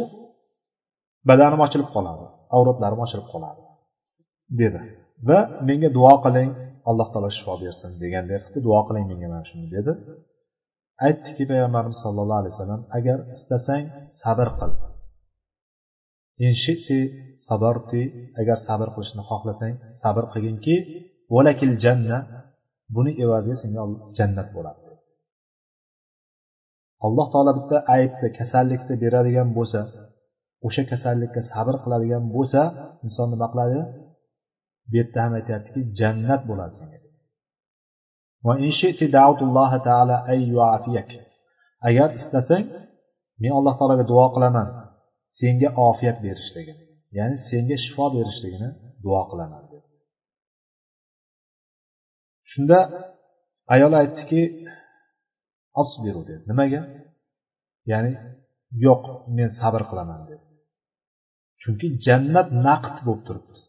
badanim 1.29 1.61
ochilib 1.65 1.89
qoladi 1.95 2.25
avratlarim 2.57 2.99
ochilib 3.05 3.27
qoladi 3.33 3.61
dedi. 4.61 4.79
Va 5.27 5.39
menga 5.67 5.89
duo 5.97 6.13
qiling 6.25 6.51
alloh 6.89 7.07
taolo 7.13 7.29
shifo 7.37 7.53
bersin 7.63 7.91
deganday 8.03 8.37
qilib 8.45 8.63
duo 8.67 8.79
qiling 8.87 9.05
menga 9.11 9.27
mana 9.31 9.43
shuni 9.49 9.67
dedi. 9.75 9.91
Aytdiki 11.07 11.43
payg'ambarimiz 11.51 11.97
sollallohu 12.05 12.39
alayhi 12.41 12.53
vasallam 12.55 12.81
agar 12.97 13.17
istasang 13.35 13.83
sabr 14.21 14.49
qil. 14.59 14.71
Inshitti 16.47 16.99
sabarti 17.47 18.01
agar 18.41 18.57
sabr 18.67 18.87
qilishni 18.95 19.23
xohlasang 19.29 19.75
sabr 20.01 20.23
qilginki 20.33 20.75
valakil 21.35 21.71
janna 21.83 22.17
buni 22.95 23.11
evaziga 23.23 23.57
senga 23.63 23.83
jannat 24.17 24.49
bo'ladi 24.55 24.81
alloh 27.05 27.27
taolo 27.33 27.51
bitta 27.59 27.77
aybni 27.95 28.27
kasallikni 28.39 28.95
beradigan 29.03 29.49
bo'lsa 29.57 29.79
o'sha 30.67 30.83
kasallikka 30.91 31.41
sabr 31.51 31.75
qiladigan 31.83 32.23
bo'lsa 32.35 32.61
inson 33.05 33.27
nima 33.33 33.47
qiladi? 33.53 33.79
Bu 34.89 34.93
yerda 34.99 35.19
ham 35.25 35.33
aytyaptiki 35.39 35.81
jannat 35.99 36.41
bo'ladi 36.49 36.73
senga 36.79 36.97
agar 41.89 42.09
istasang 42.19 42.65
men 43.41 43.51
alloh 43.57 43.73
taologa 43.79 44.05
duo 44.11 44.27
qilaman. 44.35 44.67
Senga 45.37 45.69
ofiyat 45.87 46.17
berishligini 46.25 46.83
ya'ni 47.17 47.35
senga 47.49 47.77
shifo 47.85 48.05
berishligini 48.15 48.69
duo 49.03 49.21
qilaman 49.31 49.63
dedi. 49.71 49.87
Shunda 52.51 52.79
ayol 53.73 53.93
aytdiki 54.01 54.41
asbiru 55.81 56.21
dedi. 56.29 56.43
Nimaga? 56.51 56.81
Ya'ni 57.91 58.11
yo'q 58.85 59.03
men 59.37 59.49
sabr 59.59 59.81
qilaman 59.89 60.21
dedi. 60.29 60.43
Chunki 61.63 61.87
jannat 62.05 62.47
naqd 62.67 62.95
bo'lib 63.05 63.23
turibdi. 63.27 63.59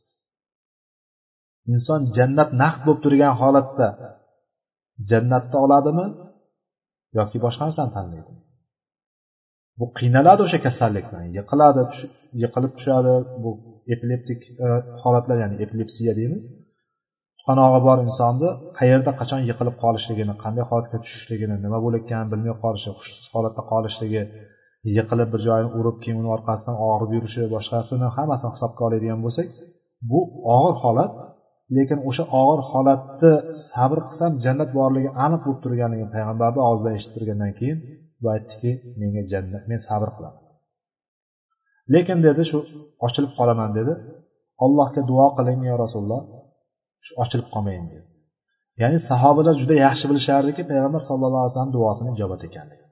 Inson 1.73 2.01
jannat 2.17 2.51
naqd 2.63 2.81
bo'lib 2.87 3.01
turgan 3.05 3.35
holatda 3.41 3.89
jannatni 5.11 5.57
oladimi 5.65 6.07
yoki 7.19 7.37
boshqa 7.45 7.63
narsani 7.67 7.93
tanlaydimi 7.97 8.41
bu 9.79 9.87
qiynaladi 9.99 10.41
o'sha 10.47 10.59
kasallikdan 10.67 11.25
yiqiladi 11.37 11.83
yiqilib 12.43 12.73
tushadi. 12.79 13.15
Bu 13.43 13.51
epileptik 13.95 14.41
e, 14.65 14.67
holatlar 15.03 15.37
ya'ni 15.43 15.57
epilepsiya 15.65 16.13
deymiz. 16.21 16.43
Qanog'i 17.47 17.81
bor 17.87 17.99
insonni 18.07 18.49
qayerda 18.79 19.13
qachon 19.21 19.41
yiqilib 19.51 19.77
qolishligini 19.85 20.35
qanday 20.43 20.65
holatga 20.71 20.99
tushishligini 21.05 21.57
nima 21.65 21.79
bo'layotganini 21.85 22.31
bilmay 22.33 22.55
qolishi 22.65 22.91
hushsiz 22.97 23.25
holatda 23.35 23.63
qolishligi 23.73 24.23
yiqilib 24.97 25.29
bir 25.35 25.41
joyini 25.47 25.71
urib 25.79 25.97
keyin 26.03 26.19
uni 26.23 26.31
orqasidan 26.37 26.77
og'rib 26.89 27.11
yurishi 27.17 27.43
boshqasini 27.55 28.07
hammasini 28.17 28.51
hisobga 28.55 28.83
oladigan 28.89 29.21
bo'lsak 29.25 29.49
bu 30.11 30.21
og'ir 30.57 30.75
holat 30.83 31.13
lekin 31.77 31.99
o'sha 32.09 32.25
og'ir 32.41 32.61
holatni 32.71 33.33
sabr 33.71 33.99
qilsam 34.07 34.33
jannat 34.45 34.71
borligi 34.79 35.11
aniq 35.25 35.41
bo'lib 35.45 35.61
turganligini 35.65 36.11
payg'ambarni 36.17 36.61
og'zidan 36.69 36.93
eshitib 36.99 37.15
turgandan 37.17 37.53
keyin 37.59 37.79
bu 38.23 38.27
aytdiki 38.35 38.71
menga 39.01 39.23
jannat 39.33 39.65
men 39.71 39.81
sabr 39.89 40.09
qilaman. 40.17 40.43
Lekin 41.95 42.19
dedi 42.27 42.43
shu 42.51 42.59
ochilib 43.07 43.33
qolaman 43.39 43.71
dedi 43.79 43.93
allohga 44.65 45.03
duo 45.11 45.27
qiling 45.39 45.61
yo 45.71 45.75
rasululloh 45.85 46.23
shu 47.07 47.13
ochilib 47.23 47.49
qolmayin 47.55 47.87
dedi. 47.93 48.07
Ya'ni 48.83 48.99
sahobalar 49.11 49.55
juda 49.63 49.75
yaxshi 49.87 50.05
bilishardiki 50.11 50.63
payg'ambar 50.71 51.03
sallallohu 51.09 51.43
alayhi 51.43 51.53
vasallam 51.53 51.73
duosini 51.77 52.11
ijobat 52.17 52.43
ekanligi. 52.49 52.84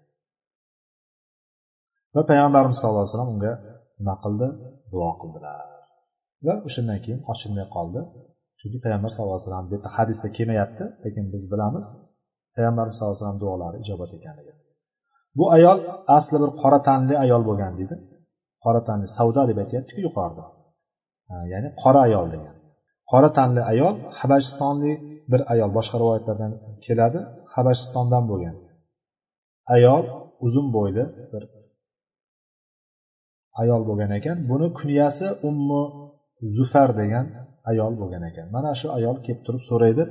Va 2.14 2.22
payg'ambarimiz 2.30 2.76
sallallohu 2.78 3.02
alayhi 3.02 3.14
vasallam 3.14 3.32
unga 3.34 3.52
nima 3.98 4.14
qildi? 4.24 4.46
Duo 4.92 5.10
qildilar. 5.22 5.58
Va 6.46 6.54
o'shandan 6.66 6.98
keyin 7.04 7.20
ochilmay 7.32 7.66
qoldi. 7.76 8.00
Chunki 8.60 8.78
payg'ambar 8.84 9.10
sallallohu 9.14 9.38
alayhi 9.38 9.48
vasallam 9.48 9.66
bu 9.72 9.76
hadisda 9.96 10.28
kelmayapti 10.36 10.84
lekin 11.04 11.24
biz 11.34 11.42
bilamiz 11.52 11.86
payg'ambarimiz 12.54 12.94
sallallohu 12.96 13.14
alayhi 13.14 13.24
vasallam 13.24 13.40
duolari 13.44 13.76
ijobat 13.84 14.10
ekanligini 14.18 14.60
bu 15.38 15.44
ayol 15.56 15.78
asli 16.16 16.36
bir 16.42 16.50
qora 16.62 16.78
tanli 16.88 17.14
ayol 17.24 17.42
bo'lgan 17.48 17.72
deydi. 17.78 17.96
Qora 18.64 18.80
tanli 18.88 19.06
savdo 19.16 19.42
deb 19.50 19.58
aytyaptiku 19.62 20.00
yuqorida. 20.06 20.44
Ya'ni 21.52 21.68
qora 21.82 22.00
ayol 22.08 22.26
degan. 22.34 22.54
Qora 23.12 23.30
tanli 23.38 23.62
ayol 23.72 23.94
habashistonlik 24.18 24.98
bir 25.32 25.40
ayol. 25.52 25.70
Boshqa 25.78 25.96
rivoyatlardan 26.02 26.52
keladi. 26.86 27.20
Habashistondan 27.54 28.24
bo'lgan. 28.30 28.56
Ayol 29.76 30.04
uzun 30.46 30.66
bo'yli 30.76 31.04
bir 31.32 31.42
ayol 33.61 33.82
bo'lgan 33.88 34.11
ekan. 34.18 34.36
Buni 34.50 34.66
kunyasi 34.78 35.26
ummu 35.48 35.82
zufar 36.57 36.90
degan 37.00 37.26
ayol 37.70 37.92
bo'lgan 38.00 38.22
ekan. 38.30 38.46
Mana 38.57 38.70
shu 38.80 38.86
ayol 38.98 39.16
kelib 39.24 39.42
turib 39.46 39.62
so'raydi. 39.70 40.03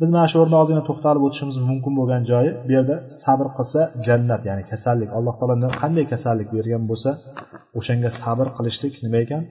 Biz 0.00 0.08
mana 0.14 0.26
shu 0.30 0.36
o'rinda 0.42 0.58
ozgina 0.62 0.82
to'xtalib 0.88 1.22
o'tishimiz 1.26 1.56
mumkin 1.70 1.92
bo'lgan 2.00 2.22
joyi 2.30 2.50
bu 2.66 2.70
yerda 2.76 2.96
sabr 3.22 3.46
qilsa 3.56 3.80
jannat 4.06 4.42
ya'ni 4.48 4.64
kasallik 4.72 5.10
alloh 5.18 5.34
taolo 5.40 5.54
qanday 5.82 6.04
kasallik 6.12 6.48
bergan 6.56 6.82
bo'lsa 6.90 7.10
o'shanga 7.78 8.10
sabr 8.22 8.46
qilishlik 8.56 8.94
nima 9.04 9.18
ekan? 9.24 9.42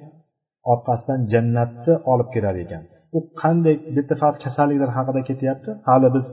Orqasidan 0.73 1.19
jannatni 1.33 1.93
olib 2.11 2.29
kelar 2.35 2.55
ekan. 2.63 2.83
U 3.17 3.19
qanday 3.41 3.75
bu 3.93 3.97
yerda 3.99 4.15
faqat 4.21 4.37
kasalliklar 4.45 4.89
haqida 4.97 5.21
ketyapti? 5.29 5.69
Hali 5.89 6.09
biz 6.15 6.25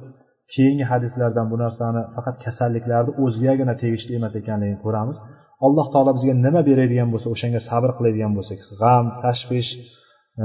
keyingi 0.55 0.85
hadislardan 0.93 1.47
bu 1.53 1.57
narsani 1.65 2.03
faqat 2.17 2.37
kasalliklarni 2.45 3.13
o'zigagina 3.25 3.75
tegishli 3.83 4.13
emas 4.19 4.35
ekanligini 4.41 4.79
ko'ramiz. 4.85 5.17
Alloh 5.65 5.87
taolo 5.93 6.13
bizga 6.17 6.35
nima 6.47 6.61
beradigan 6.69 7.09
bo'lsa 7.13 7.29
o'shanga 7.35 7.61
sabr 7.71 7.91
qiladigan 7.99 8.33
bo'lsak 8.39 8.59
g'am 8.81 9.05
tashvish 9.23 9.71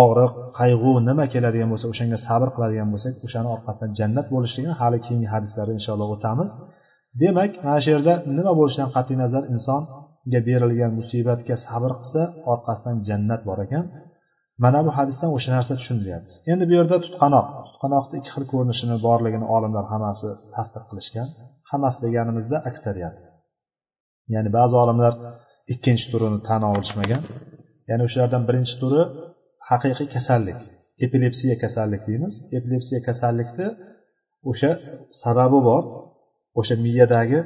og'riq 0.00 0.32
qayg'u 0.58 0.92
nima 1.08 1.24
keladigan 1.34 1.68
bo'lsa 1.72 1.86
o'shanga 1.92 2.18
sabr 2.26 2.48
qiladigan 2.56 2.88
bo'lsak 2.94 3.14
o'shani 3.26 3.48
orqasidan 3.54 3.90
jannat 4.00 4.26
bo'lishligini 4.34 4.74
hali 4.80 4.98
keyingi 5.06 5.28
hadislarda 5.34 5.72
inshaalloh 5.78 6.08
o'tamiz. 6.16 6.50
Demak 7.22 7.52
mana 7.64 7.78
shu 7.84 7.90
yerda 7.94 8.14
nima 8.38 8.52
bo'lishidan 8.60 8.90
qat'iy 8.96 9.16
nazar 9.24 9.42
insonga 9.54 10.40
berilgan 10.48 10.92
musibatga 10.98 11.54
sabr 11.66 11.92
qilsa 12.00 12.22
orqasidan 12.52 12.96
jannat 13.08 13.40
bor 13.48 13.58
ekan. 13.66 13.84
Mana 14.64 14.80
bu 14.86 14.90
hadisdan 14.98 15.30
o'sha 15.36 15.50
narsa 15.56 15.72
tushunilyapti. 15.80 16.32
Endi 16.52 16.64
bu 16.70 16.72
yerda 16.78 16.96
tutqanoq. 17.04 17.46
Tutqanoqni 17.68 18.14
ikki 18.20 18.30
xil 18.34 18.44
ko'rinishini 18.52 18.96
borligini 19.06 19.46
olimlar 19.56 19.84
hammasi 19.92 20.28
tasdiq 20.54 20.84
qilishgan. 20.90 21.28
Hammasi 21.70 21.98
deganimizda 22.04 22.56
aksariyat. 22.70 23.16
Ya'ni 24.34 24.50
ba'zi 24.58 24.74
olimlar 24.82 25.14
ikkinchi 25.72 26.06
turini 26.12 26.38
tan 26.48 26.62
olishmagan. 26.72 27.22
Ya'ni 27.88 28.02
o'shalardan 28.06 28.42
birinchi 28.48 28.74
turi 28.82 29.02
haqiqiy 29.70 30.08
kasallik 30.14 30.58
epilepsiya 31.04 31.56
kasallik 31.64 32.02
deymiz. 32.08 32.34
Epilepsiya 32.58 33.00
kasallikni 33.08 33.68
o'sha 34.50 34.70
sababi 35.22 35.58
bor. 35.68 35.82
O'sha 36.60 36.74
miyadagi 36.84 37.40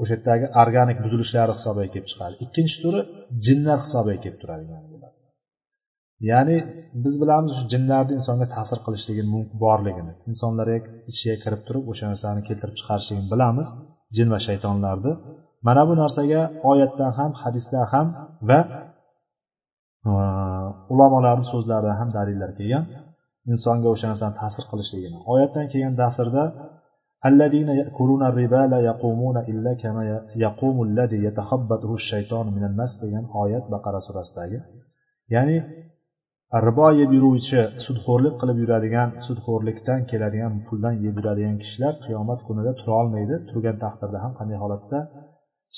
o'sha 0.00 0.14
yerdagi 0.16 0.46
organik 0.62 0.98
buzilishlar 1.04 1.48
hisobiga 1.56 1.88
kelib 1.94 2.06
chiqadi. 2.10 2.34
Ikkinchi 2.44 2.76
turi 2.84 3.00
jinlar 3.46 3.78
hisobiga 3.84 4.18
kelib 4.24 4.38
turadigan 4.42 4.84
ya'ni 6.30 6.56
biz 7.04 7.14
bilamiz 7.22 7.52
shu 7.58 7.64
jinlarni 7.72 8.12
insonga 8.18 8.46
ta'sir 8.56 8.78
qilishligi 8.86 9.22
borligini. 9.64 10.12
Insonlarga 10.30 10.78
ichiga 11.10 11.36
kirib 11.44 11.62
turib 11.66 11.84
o'sha 11.92 12.04
narsani 12.12 12.40
keltirib 12.48 12.76
chiqarishligini 12.80 13.28
bilamiz. 13.34 13.68
Jin 14.16 14.28
va 14.34 14.38
shaytonlarni. 14.46 15.12
mana 15.67 15.81
bu 15.89 15.93
narsaga 16.01 16.41
oyatdan 16.71 17.11
ham 17.19 17.31
hadisdan 17.41 17.85
ham 17.93 18.07
va 18.49 18.59
ulamolarni 20.93 21.45
so'zlaridan 21.53 21.95
ham 22.01 22.09
dalillar 22.17 22.51
kelgan 22.59 22.83
insonga 23.53 23.87
o'sha 23.93 24.07
narsani 24.11 24.35
ta'sir 24.41 24.63
qilishligini 24.71 25.17
oyatdan 25.33 25.65
kelgan 25.71 25.93
dasrda 26.01 26.43
الذين 27.31 27.69
يأكلون 27.81 28.21
الربا 28.29 28.61
لا 28.73 28.79
يقومون 28.89 29.37
إلا 29.51 29.71
كما 29.81 30.01
يقوم 30.45 30.77
الذي 30.89 31.19
يتخبطه 31.27 31.91
الشيطان 32.01 32.45
من 32.55 32.63
المس 32.69 32.91
degan 33.03 33.25
oyat 33.43 33.65
baqara 33.73 33.99
surasidagi 34.07 34.57
ya'ni 35.33 35.57
ribo 36.67 36.87
yeb 37.01 37.09
yuruvchi 37.17 37.61
sudxo'rlik 37.85 38.35
qilib 38.41 38.57
yuradigan 38.63 39.09
sudxo'rlikdan 39.27 39.99
keladigan 40.11 40.53
puldan 40.67 40.95
yeb 41.05 41.15
yuradigan 41.19 41.55
kishilar 41.63 41.93
qiyomat 42.05 42.39
kunida 42.47 42.71
turolmaydi 42.79 43.35
turgan 43.49 43.77
taqdirda 43.83 44.17
ham 44.23 44.31
qanday 44.39 44.57
holatda 44.63 44.99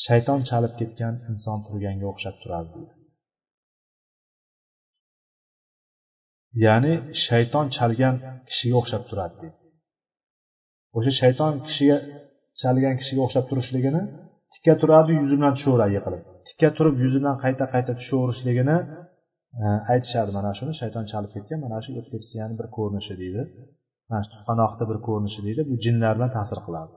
shayton 0.04 0.40
chalib 0.48 0.72
ketgan 0.80 1.14
inson 1.30 1.58
turganga 1.66 2.06
o'xshab 2.12 2.36
turadi 2.42 2.68
deydi 2.74 2.94
ya'ni 6.64 6.92
shayton 7.26 7.66
chalgan 7.76 8.14
kishiga 8.48 8.76
o'xshab 8.82 9.02
turadi 9.10 9.36
deydi 9.42 9.58
o'sha 10.96 11.12
shayton 11.20 11.52
kishiga 11.66 11.96
chalgan 12.60 12.94
kishiga 13.00 13.22
o'xshab 13.26 13.44
turishligini 13.50 14.02
tikka 14.52 14.74
turadi 14.82 15.12
yuzi 15.20 15.34
bilan 15.38 15.52
tushaveradi 15.56 15.92
yiqilib. 15.96 16.22
Tikka 16.48 16.68
turib 16.78 16.96
yuzi 17.04 17.18
bilan 17.22 17.36
qayta 17.44 17.64
qayta 17.74 17.92
tushaverishligini 18.00 18.76
e, 19.62 19.66
aytishadi 19.92 20.30
mana 20.38 20.50
shuni 20.58 20.72
shayton 20.80 21.04
chalib 21.10 21.30
ketgan 21.36 21.58
mana 21.66 21.78
shu 21.84 21.90
epilepsiyani 22.00 22.54
bir 22.60 22.66
ko'rinishi 22.76 23.14
deydi. 23.22 23.42
Mana 24.08 24.20
shu 24.24 24.30
tuqqanoqni 24.34 24.84
bir 24.90 24.98
ko'rinishi 25.06 25.40
deydi 25.46 25.60
bu 25.70 25.74
jinlar 25.84 26.12
bilan 26.18 26.30
ta'sir 26.36 26.58
qiladi 26.66 26.92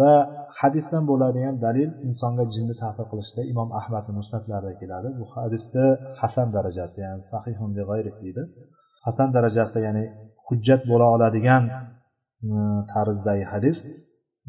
va 0.00 0.12
hadisdan 0.60 1.02
bo'ladigan 1.10 1.54
dalil 1.66 1.90
insonga 2.08 2.44
jinni 2.54 2.74
ta'sir 2.82 3.04
qilishda 3.10 3.40
imom 3.52 3.68
ahmadni 3.80 4.12
musnatlarida 4.18 4.72
keladi. 4.80 5.08
Bu 5.20 5.24
hadisda 5.34 5.84
hasan 6.20 6.48
darajasida 6.56 7.00
ya'ni 7.06 7.22
sahihun 7.32 7.70
deydi. 7.78 8.42
Hasan 9.06 9.28
darajasida 9.36 9.80
ya'ni 9.86 10.04
hujjat 10.46 10.82
bo'la 10.90 11.06
oladigan 11.14 11.62
e, 11.72 11.74
tarzdagi 12.92 13.44
hadis. 13.52 13.76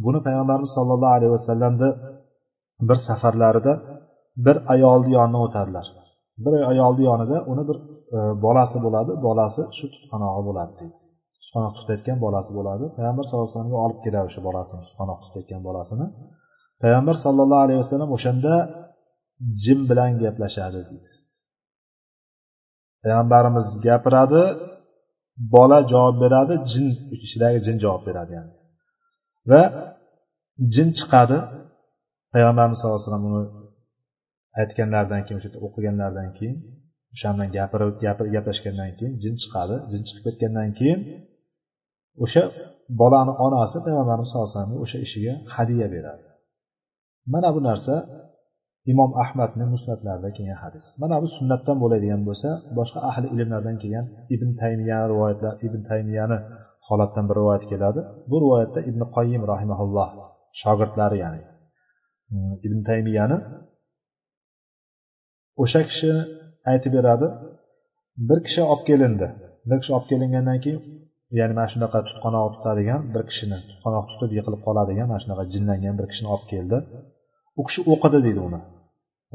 Buni 0.05 0.19
payg'ambarimiz 0.25 0.71
sollallohu 0.77 1.13
alayhi 1.17 1.33
vasallamni 1.37 1.89
bir 2.89 2.97
safarlarida 3.07 3.73
bir 4.45 4.57
ayolni 4.73 5.09
yonidan 5.17 5.41
o'tadilar 5.47 5.87
bir 6.45 6.53
ayolni 6.71 7.03
yonida 7.09 7.37
uni 7.51 7.63
bir 7.69 7.77
e, 8.15 8.17
bolasi 8.45 8.77
bo'ladi. 8.85 9.11
Bolasi 9.27 9.61
shu 9.77 9.85
tutqanog'i 9.93 10.41
bo'ladi 10.49 10.73
deydi. 10.79 10.95
Tutqanoq 11.55 11.75
tutayotgan 11.79 12.17
bolasi 12.25 12.51
bo'ladi. 12.57 12.85
Payg'ambar 12.97 13.23
sallallohu 13.27 13.47
alayhi 13.47 13.55
vasallamga 13.55 13.79
olib 13.85 13.99
keladi 14.05 14.25
o'sha 14.29 14.41
bolasini 14.47 14.81
tutqanoq 14.87 15.19
tutayotgan 15.25 15.61
bolasini. 15.67 16.05
Payg'ambar 16.81 17.15
sollallohu 17.23 17.63
alayhi 17.65 17.79
vasallam 17.83 18.11
o'shanda 18.17 18.53
jin 19.63 19.79
bilan 19.89 20.11
gaplashadi 20.23 20.79
deydi. 20.89 21.09
Payg'ambarimiz 23.03 23.67
gapiradi 23.87 24.43
bola 25.55 25.79
javob 25.91 26.15
beradi 26.23 26.55
jin 26.71 26.87
ichidagi 27.25 27.59
jin 27.65 27.75
javob 27.83 28.01
beradi 28.09 28.31
yani. 28.39 28.53
Va 29.51 29.61
jin 30.73 30.89
chiqadi. 30.97 31.37
Payg'ambarimiz 32.33 32.77
sallallohu 32.79 32.99
alayhi 32.99 33.09
vasallam 33.09 33.27
uni 33.31 33.43
aytganlaridan 34.61 35.21
keyin 35.25 35.37
o'sha 35.39 35.49
o'qiganlaridan 35.65 36.29
keyin 36.37 36.55
o'sha 37.13 37.27
bilan 37.33 37.49
gapirib 37.57 37.95
gaplashgandan 38.35 38.91
keyin 38.97 39.13
jin 39.23 39.33
chiqadi. 39.41 39.75
Jin 39.91 40.01
chiqib 40.07 40.23
ketgandan 40.27 40.71
keyin 40.79 41.01
o'sha 42.23 42.43
bolani 43.01 43.33
onasi 43.45 43.77
payg'ambarimiz 43.85 44.27
sallallohu 44.31 44.59
alayhi 44.63 44.81
o'sha 44.85 44.97
ishiga 45.05 45.33
hadya 45.55 45.87
beradi. 45.93 46.23
Mana 47.33 47.49
bu 47.55 47.59
narsa 47.69 47.95
imom 48.91 49.11
ahmadni 49.23 49.65
musnatlarida 49.73 50.29
kelgan 50.37 50.59
hadis. 50.63 50.85
Mana 51.01 51.15
bu 51.23 51.27
sunnatdan 51.37 51.77
bo'ladigan 51.83 52.21
bo'lsa 52.27 52.49
boshqa 52.77 52.99
ahli 53.09 53.27
ilmlardan 53.35 53.75
kelgan 53.81 54.05
ibn 54.35 54.49
taymiya 54.61 54.99
rivoyatlar 55.11 55.53
ibn 55.67 55.79
taymiyani 55.89 56.37
holatdan 56.87 57.25
bir 57.29 57.35
rivoyat 57.39 57.63
keladi. 57.71 58.01
Bu 58.29 58.35
rivoyatda 58.43 58.79
ibn 58.89 59.01
qoyim 59.15 59.41
rahimaulloh 59.51 60.09
shogirdlari 60.61 61.17
ya'ni 61.23 61.41
mm, 62.31 62.53
ibn 62.65 62.79
taymiyani 62.89 63.37
o'sha 65.63 65.81
kishi 65.89 66.11
aytib 66.71 66.91
beradi 66.97 67.27
bir 68.29 68.39
kishi 68.45 68.61
olib 68.71 68.83
kelindi. 68.89 69.27
Bir 69.69 69.77
kishi 69.81 69.91
olib 69.97 70.07
kelingandan 70.11 70.59
keyin 70.63 70.81
ya'ni 71.37 71.53
mana 71.57 71.67
shunaqa 71.73 71.99
tutqanoq 72.07 72.45
tutadigan 72.55 73.01
bir 73.13 73.23
kishini 73.29 73.57
tutqanoq 73.69 74.05
tutib 74.11 74.31
yiqilib 74.37 74.61
qoladigan 74.67 75.07
mana 75.11 75.21
shunaqa 75.23 75.43
jinlangan 75.53 75.95
bir 75.99 76.05
kishini 76.11 76.27
olib 76.33 76.45
keldi. 76.53 76.77
U 77.59 77.61
kishi 77.67 77.81
o'qidi 77.93 78.19
deydi 78.25 78.41
uni. 78.47 78.59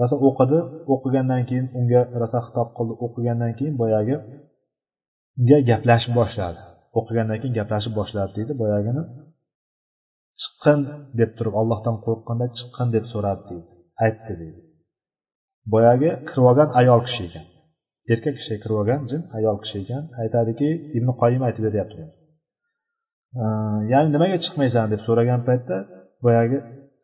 Rosa 0.01 0.17
o'qidi 0.29 0.59
o'qigandan 0.95 1.43
keyin 1.49 1.67
unga 1.79 2.01
rosa 2.23 2.39
xitob 2.47 2.69
qildi. 2.77 2.93
O'qigandan 3.05 3.53
keyin 3.59 3.75
boyagi 3.83 4.17
unga 5.41 5.59
gaplashib 5.71 6.13
boshladi. 6.21 6.59
O'qigandan 6.99 7.37
keyin 7.41 7.55
gaplashib 7.59 7.93
boshladi 7.99 8.31
deydi 8.39 8.53
boyagini. 8.63 9.03
Chiqqin 10.41 10.81
deb 11.21 11.31
turib 11.39 11.55
ollohdan 11.61 11.97
qo'rqqanda 12.07 12.47
chiqqin 12.59 12.89
deb 12.97 13.05
so'radi 13.13 13.43
deydi. 13.51 13.69
Aytdi 14.05 14.35
deydi. 14.41 14.61
Boyagi 15.73 16.11
kirib 16.29 16.45
olgan 16.51 16.69
ayol 16.81 17.01
kishi 17.07 17.23
ekan. 17.29 17.47
Erkak 18.13 18.35
kishi 18.39 18.55
kirib 18.63 18.77
olgan 18.83 19.03
jin 19.11 19.23
ayol 19.37 19.57
kishi 19.63 19.77
ekan 19.85 20.05
aytadiki 20.23 20.69
ibn 20.99 21.09
qoyim 21.21 21.43
aytib 21.49 21.63
beryapti. 21.69 22.03
Ya'ni 23.93 24.09
nimaga 24.15 24.39
chiqmaysan 24.45 24.87
deb 24.93 25.01
so'ragan 25.07 25.41
paytda 25.49 25.77
boyagi 26.25 26.59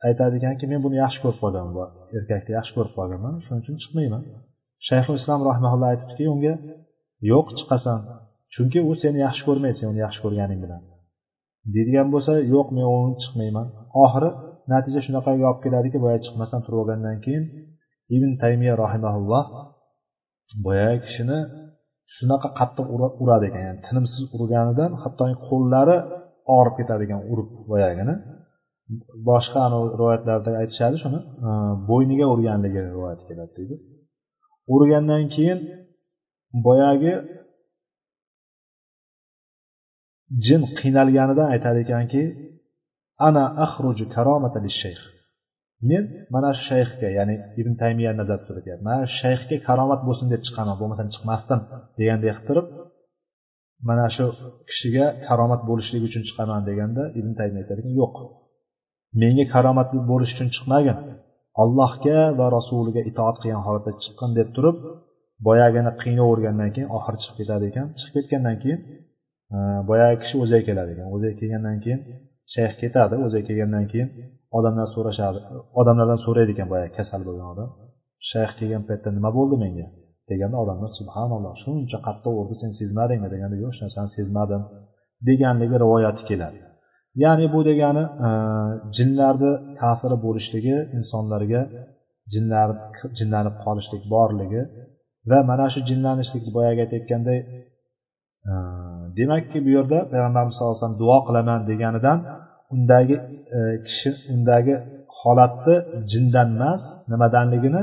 aytadi 0.08 0.34
ekanki 0.40 0.64
men 0.72 0.80
buni 0.84 0.96
yaxshi 1.04 1.18
ko'rib 1.24 1.38
qolganman 1.42 1.72
bu 1.76 1.84
erkakni 2.18 2.52
yaxshi 2.58 2.72
ko'rib 2.76 2.94
qolganman 2.98 3.34
shuning 3.44 3.62
uchun 3.64 3.76
chiqmayman. 3.82 4.22
Shayxul 4.88 5.16
islom 5.20 5.40
rahmaulloh 5.50 5.88
aytibdiki 5.92 6.24
unga 6.34 6.54
yo'q 7.32 7.46
chiqasan 7.58 7.98
chunki 8.54 8.80
u 8.90 8.92
seni 9.02 9.18
yaxshi 9.26 9.42
ko'rmaydi 9.48 9.76
sen 9.80 9.88
uni 9.92 10.00
yaxshi 10.06 10.20
ko'rganing 10.24 10.60
bilan. 10.64 10.82
Deydigan 11.74 12.08
bo'lsa 12.14 12.32
yo'q 12.54 12.68
men 12.76 12.86
uni 12.96 13.14
chiqmayman. 13.22 13.66
Oxiri 14.04 14.30
natija 14.72 15.00
shunaqaga 15.06 15.44
olib 15.50 15.60
keladiki 15.64 15.98
boya 16.04 16.18
chiqmasdan 16.24 16.60
turib 16.64 16.78
olgandan 16.82 17.16
keyin 17.24 17.44
ibn 18.16 18.30
taymiya 18.42 18.74
rahimaulloh 18.84 19.44
boyagi 20.64 20.98
kishini 21.06 21.38
shunaqa 22.16 22.48
qattiq 22.58 22.86
uradi 23.22 23.44
ekan 23.50 23.62
ya'ni 23.68 23.80
tinimsiz 23.86 24.22
urganidan 24.36 24.90
hattoki 25.02 25.36
qo'llari 25.48 25.96
og'rib 26.56 26.74
ketadi 26.78 27.02
ekan 27.06 27.20
urib 27.32 27.48
boyagini. 27.70 28.14
Boshqa 29.28 29.60
rivoyatlarda 29.98 30.50
aytishadi 30.62 30.96
shuni 31.02 31.20
e, 31.46 31.50
bo'yniga 31.90 32.26
urganligi 32.34 32.80
rivoyat 32.92 33.20
keladi 33.28 33.52
deydi. 33.58 33.76
Urgandan 34.74 35.24
keyin 35.34 35.58
boyagi 36.66 37.12
jin 40.46 40.62
qiynalganidan 40.78 41.48
aytar 41.54 41.74
ekanki 41.84 42.22
ana 43.28 43.44
ahruju 43.64 44.04
karomata 44.14 44.58
shayx 44.82 45.00
men 45.90 46.04
mana 46.34 46.50
shu 46.56 46.62
shayxga 46.70 47.08
ya'ni 47.18 47.34
ibn 47.60 47.72
taymiya 47.82 48.10
nazarda 48.20 48.44
tutyapti 48.48 48.84
mana 48.88 49.02
shu 49.08 49.16
shayxga 49.22 49.56
karomat 49.68 50.00
bo'lsin 50.08 50.26
deb 50.32 50.42
chiqaman 50.46 50.76
bo'lmasam 50.80 51.08
chiqmasdim 51.14 51.60
deganday 52.00 52.30
qilib 52.36 52.46
turib 52.48 52.66
mana 53.88 54.06
shu 54.16 54.24
kishiga 54.70 55.06
karomat 55.28 55.60
bo'lishligi 55.68 56.04
uchun 56.10 56.22
chiqaman 56.28 56.60
deganda 56.68 57.02
ibn 57.20 57.32
taymiya 57.38 57.60
aytadiki 57.64 57.90
yo'q 58.00 58.14
menga 59.22 59.44
karomat 59.54 59.88
bo'lish 60.10 60.32
uchun 60.34 60.48
chiqmagin 60.54 60.98
allohga 61.62 62.18
va 62.38 62.46
rasuliga 62.56 63.02
itoat 63.10 63.36
qilgan 63.42 63.62
holatda 63.66 63.92
chiqqin 64.04 64.30
deb 64.38 64.48
turib 64.56 64.76
boyagini 65.46 65.92
qiynavergandan 66.02 66.70
keyin 66.74 66.88
oxiri 66.96 67.18
chiqib 67.22 67.36
ketadi 67.40 67.64
ekan. 67.70 67.86
Chiqib 67.98 68.14
ketgandan 68.16 68.56
keyin 68.62 68.80
e, 69.54 69.58
boyagi 69.88 70.16
kishi 70.22 70.36
o'ziga 70.42 70.62
keladi 70.68 70.90
ekan. 70.94 71.06
O'ziga 71.14 71.34
kelgandan 71.40 71.78
keyin 71.84 72.00
shayx 72.54 72.72
ketadi 72.82 73.14
o'ziga 73.24 73.44
kelgandan 73.48 73.84
keyin 73.92 74.08
odamlar 74.58 74.88
so'rashadi 74.94 75.38
odamlardan 75.80 76.20
so'raydi 76.26 76.50
ekan 76.56 76.68
boyagi 76.72 76.92
kasal 76.98 77.20
bo'lgan 77.28 77.48
odam. 77.54 77.68
Shayx 78.30 78.50
kelgan 78.58 78.82
paytda 78.88 79.08
nima 79.18 79.30
bo'ldi 79.38 79.56
menga? 79.64 79.86
Deganda 80.30 80.56
odamlar 80.64 80.90
subhanalloh 80.98 81.54
shuncha 81.64 81.98
qattiq 82.06 82.34
urdi 82.40 82.54
sen 82.62 82.70
sezmadingmi? 82.80 83.28
deganda 83.34 83.56
yo'q 83.62 83.70
hech 83.72 83.80
narsani 83.84 84.10
sezmadim 84.18 84.62
deganligi 85.28 85.76
rivoyati 85.84 86.22
keladi. 86.30 86.58
Ya'ni 87.22 87.46
bu 87.54 87.60
degani 87.70 88.04
e, 88.26 88.28
jinlarni 88.96 89.52
ta'siri 89.80 90.16
bo'lishligi 90.24 90.76
insonlarga 90.98 91.60
jinlar 92.34 92.68
jinlanib 93.18 93.56
qolishlik 93.64 94.02
borligi 94.14 94.62
va 95.30 95.38
mana 95.50 95.66
shu 95.72 95.80
jinlanishlik 95.90 96.44
boyagi 96.56 96.80
aytayotganday 96.84 97.38
e, 98.50 98.54
demakki 99.18 99.58
bu 99.66 99.70
yerda 99.76 99.98
payg'ambarimiz 100.12 100.54
sallallohu 100.56 100.74
alayhi 100.74 100.82
vasallam 100.82 101.00
duo 101.02 101.18
qilaman 101.26 101.60
deganidan 101.70 102.18
undagi 102.74 103.16
e, 103.56 103.58
kishi 103.86 104.10
undagi 104.34 104.74
holatni 105.18 105.76
jindan 106.10 106.48
emas 106.56 106.82
nimadanligini 107.10 107.82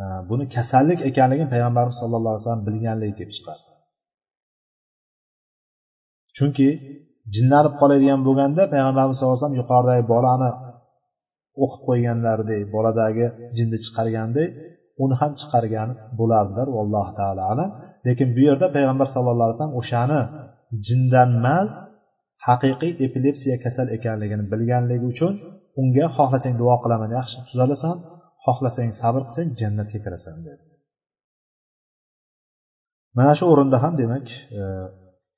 e, 0.00 0.02
buni 0.28 0.44
kasallik 0.54 1.00
ekanligini 1.10 1.48
payg'ambarimiz 1.54 1.96
sallallohu 2.02 2.32
alayhi 2.32 2.44
vasallam 2.44 2.64
bilganligi 2.68 3.14
kelib 3.18 3.32
chiqadi. 3.36 3.62
Chunki 6.36 6.68
jinlanib 7.34 7.74
qoladigan 7.80 8.20
bo'lganda 8.26 8.62
payg'ambarimiz 8.74 9.16
sallallohu 9.16 9.36
alayhi 9.36 9.44
vasallam 9.44 9.60
yuqoridagi 9.62 10.04
bolani 10.14 10.50
o'qib 11.64 11.80
qo'yganlaridek 11.88 12.62
boladagi 12.74 13.26
jinni 13.56 13.78
chiqargandek 13.84 14.50
uni 15.04 15.14
ham 15.20 15.32
chiqargan 15.40 15.88
bo'lardilar 16.18 16.68
allohu 16.82 17.12
taolo 17.18 17.42
alam. 17.52 17.70
Lekin 18.06 18.28
bu 18.36 18.40
yerda 18.48 18.66
payg'ambar 18.76 19.08
sallallohu 19.14 19.46
alayhi 19.46 19.56
vasallam 19.58 19.78
o'shani 19.80 20.20
jindan 20.86 21.30
emas 21.40 21.72
haqiqiy 22.48 22.92
epilepsiya 23.06 23.56
kasal 23.64 23.86
ekanligini 23.96 24.44
bilganligi 24.52 25.06
uchun 25.12 25.32
unga 25.80 26.06
xohlasang 26.16 26.54
duo 26.62 26.74
qilaman 26.84 27.10
yaxshi 27.18 27.38
tuzalasan 27.48 27.96
xohlasang 28.44 28.90
sabr 29.00 29.22
qilsang 29.26 29.48
jannatga 29.60 29.98
kirasan 30.04 30.36
dedi. 30.46 30.62
Mana 33.16 33.32
shu 33.38 33.44
o'rinda 33.52 33.78
ham 33.84 33.94
demak 34.02 34.26
e, 34.60 34.62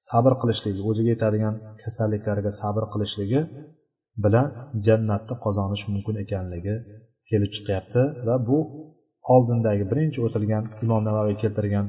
sabr 0.08 0.32
qilishligi 0.40 0.80
o'ziga 0.90 1.10
yetadigan 1.14 1.54
kasalliklarga 1.82 2.50
sabr 2.60 2.84
qilishligi 2.92 3.40
bilan 4.24 4.46
jannatni 4.86 5.34
qozonish 5.44 5.84
mumkin 5.92 6.16
ekanligi 6.24 6.74
kelib 7.30 7.50
chiqyapti 7.56 8.02
va 8.26 8.36
bu 8.48 8.58
oldindagi 9.34 9.84
birinchi 9.90 10.18
o'tilgan 10.26 10.64
imom 10.84 11.02
navoiy 11.08 11.36
keltirgan 11.42 11.86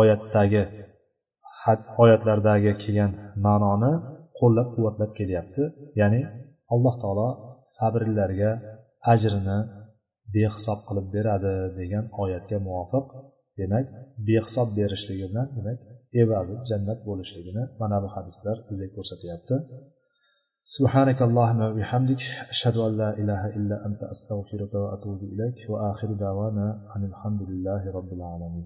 oyatdagi 0.00 0.62
oyatlardagi 2.02 2.72
kelgan 2.82 3.12
ma'noni 3.46 3.92
qo'llab 4.39 4.67
quvvatlab 4.75 5.11
kelyapti 5.19 5.63
ya'ni 6.01 6.21
alloh 6.73 6.95
taolo 7.03 7.29
sabrlilarga 7.75 8.51
ajrini 9.13 9.59
behisob 10.35 10.79
qilib 10.87 11.07
beradi 11.15 11.53
degan 11.79 12.05
oyatga 12.23 12.57
muvofiq 12.67 13.07
demak 13.59 13.87
behisob 14.27 14.67
berishligi 14.77 15.25
bilan 15.31 15.47
demak 15.57 15.77
evazi 16.21 16.55
jannat 16.69 16.99
bo'lishligini 17.07 17.63
mana 17.81 17.97
bu 18.03 18.09
hadislar 18.15 18.57
bizga 18.69 18.87
ko'rsatyapti 18.95 19.55
سبحانك 20.75 21.19
اللهم 21.21 21.61
وبحمدك 21.69 22.21
أشهد 22.53 22.77
أن 22.77 22.97
لا 23.01 23.09
إله 23.21 23.41
إلا 23.57 23.85
أنت 23.87 24.01
أستغفرك 24.13 24.73
وأتوب 24.73 25.19
إليك 25.33 25.59
وآخر 25.71 26.09
دعوانا 26.25 26.67
أن 26.95 27.03
الحمد 27.11 27.41
لله 27.49 27.81
رب 27.97 28.11
العالمين 28.17 28.63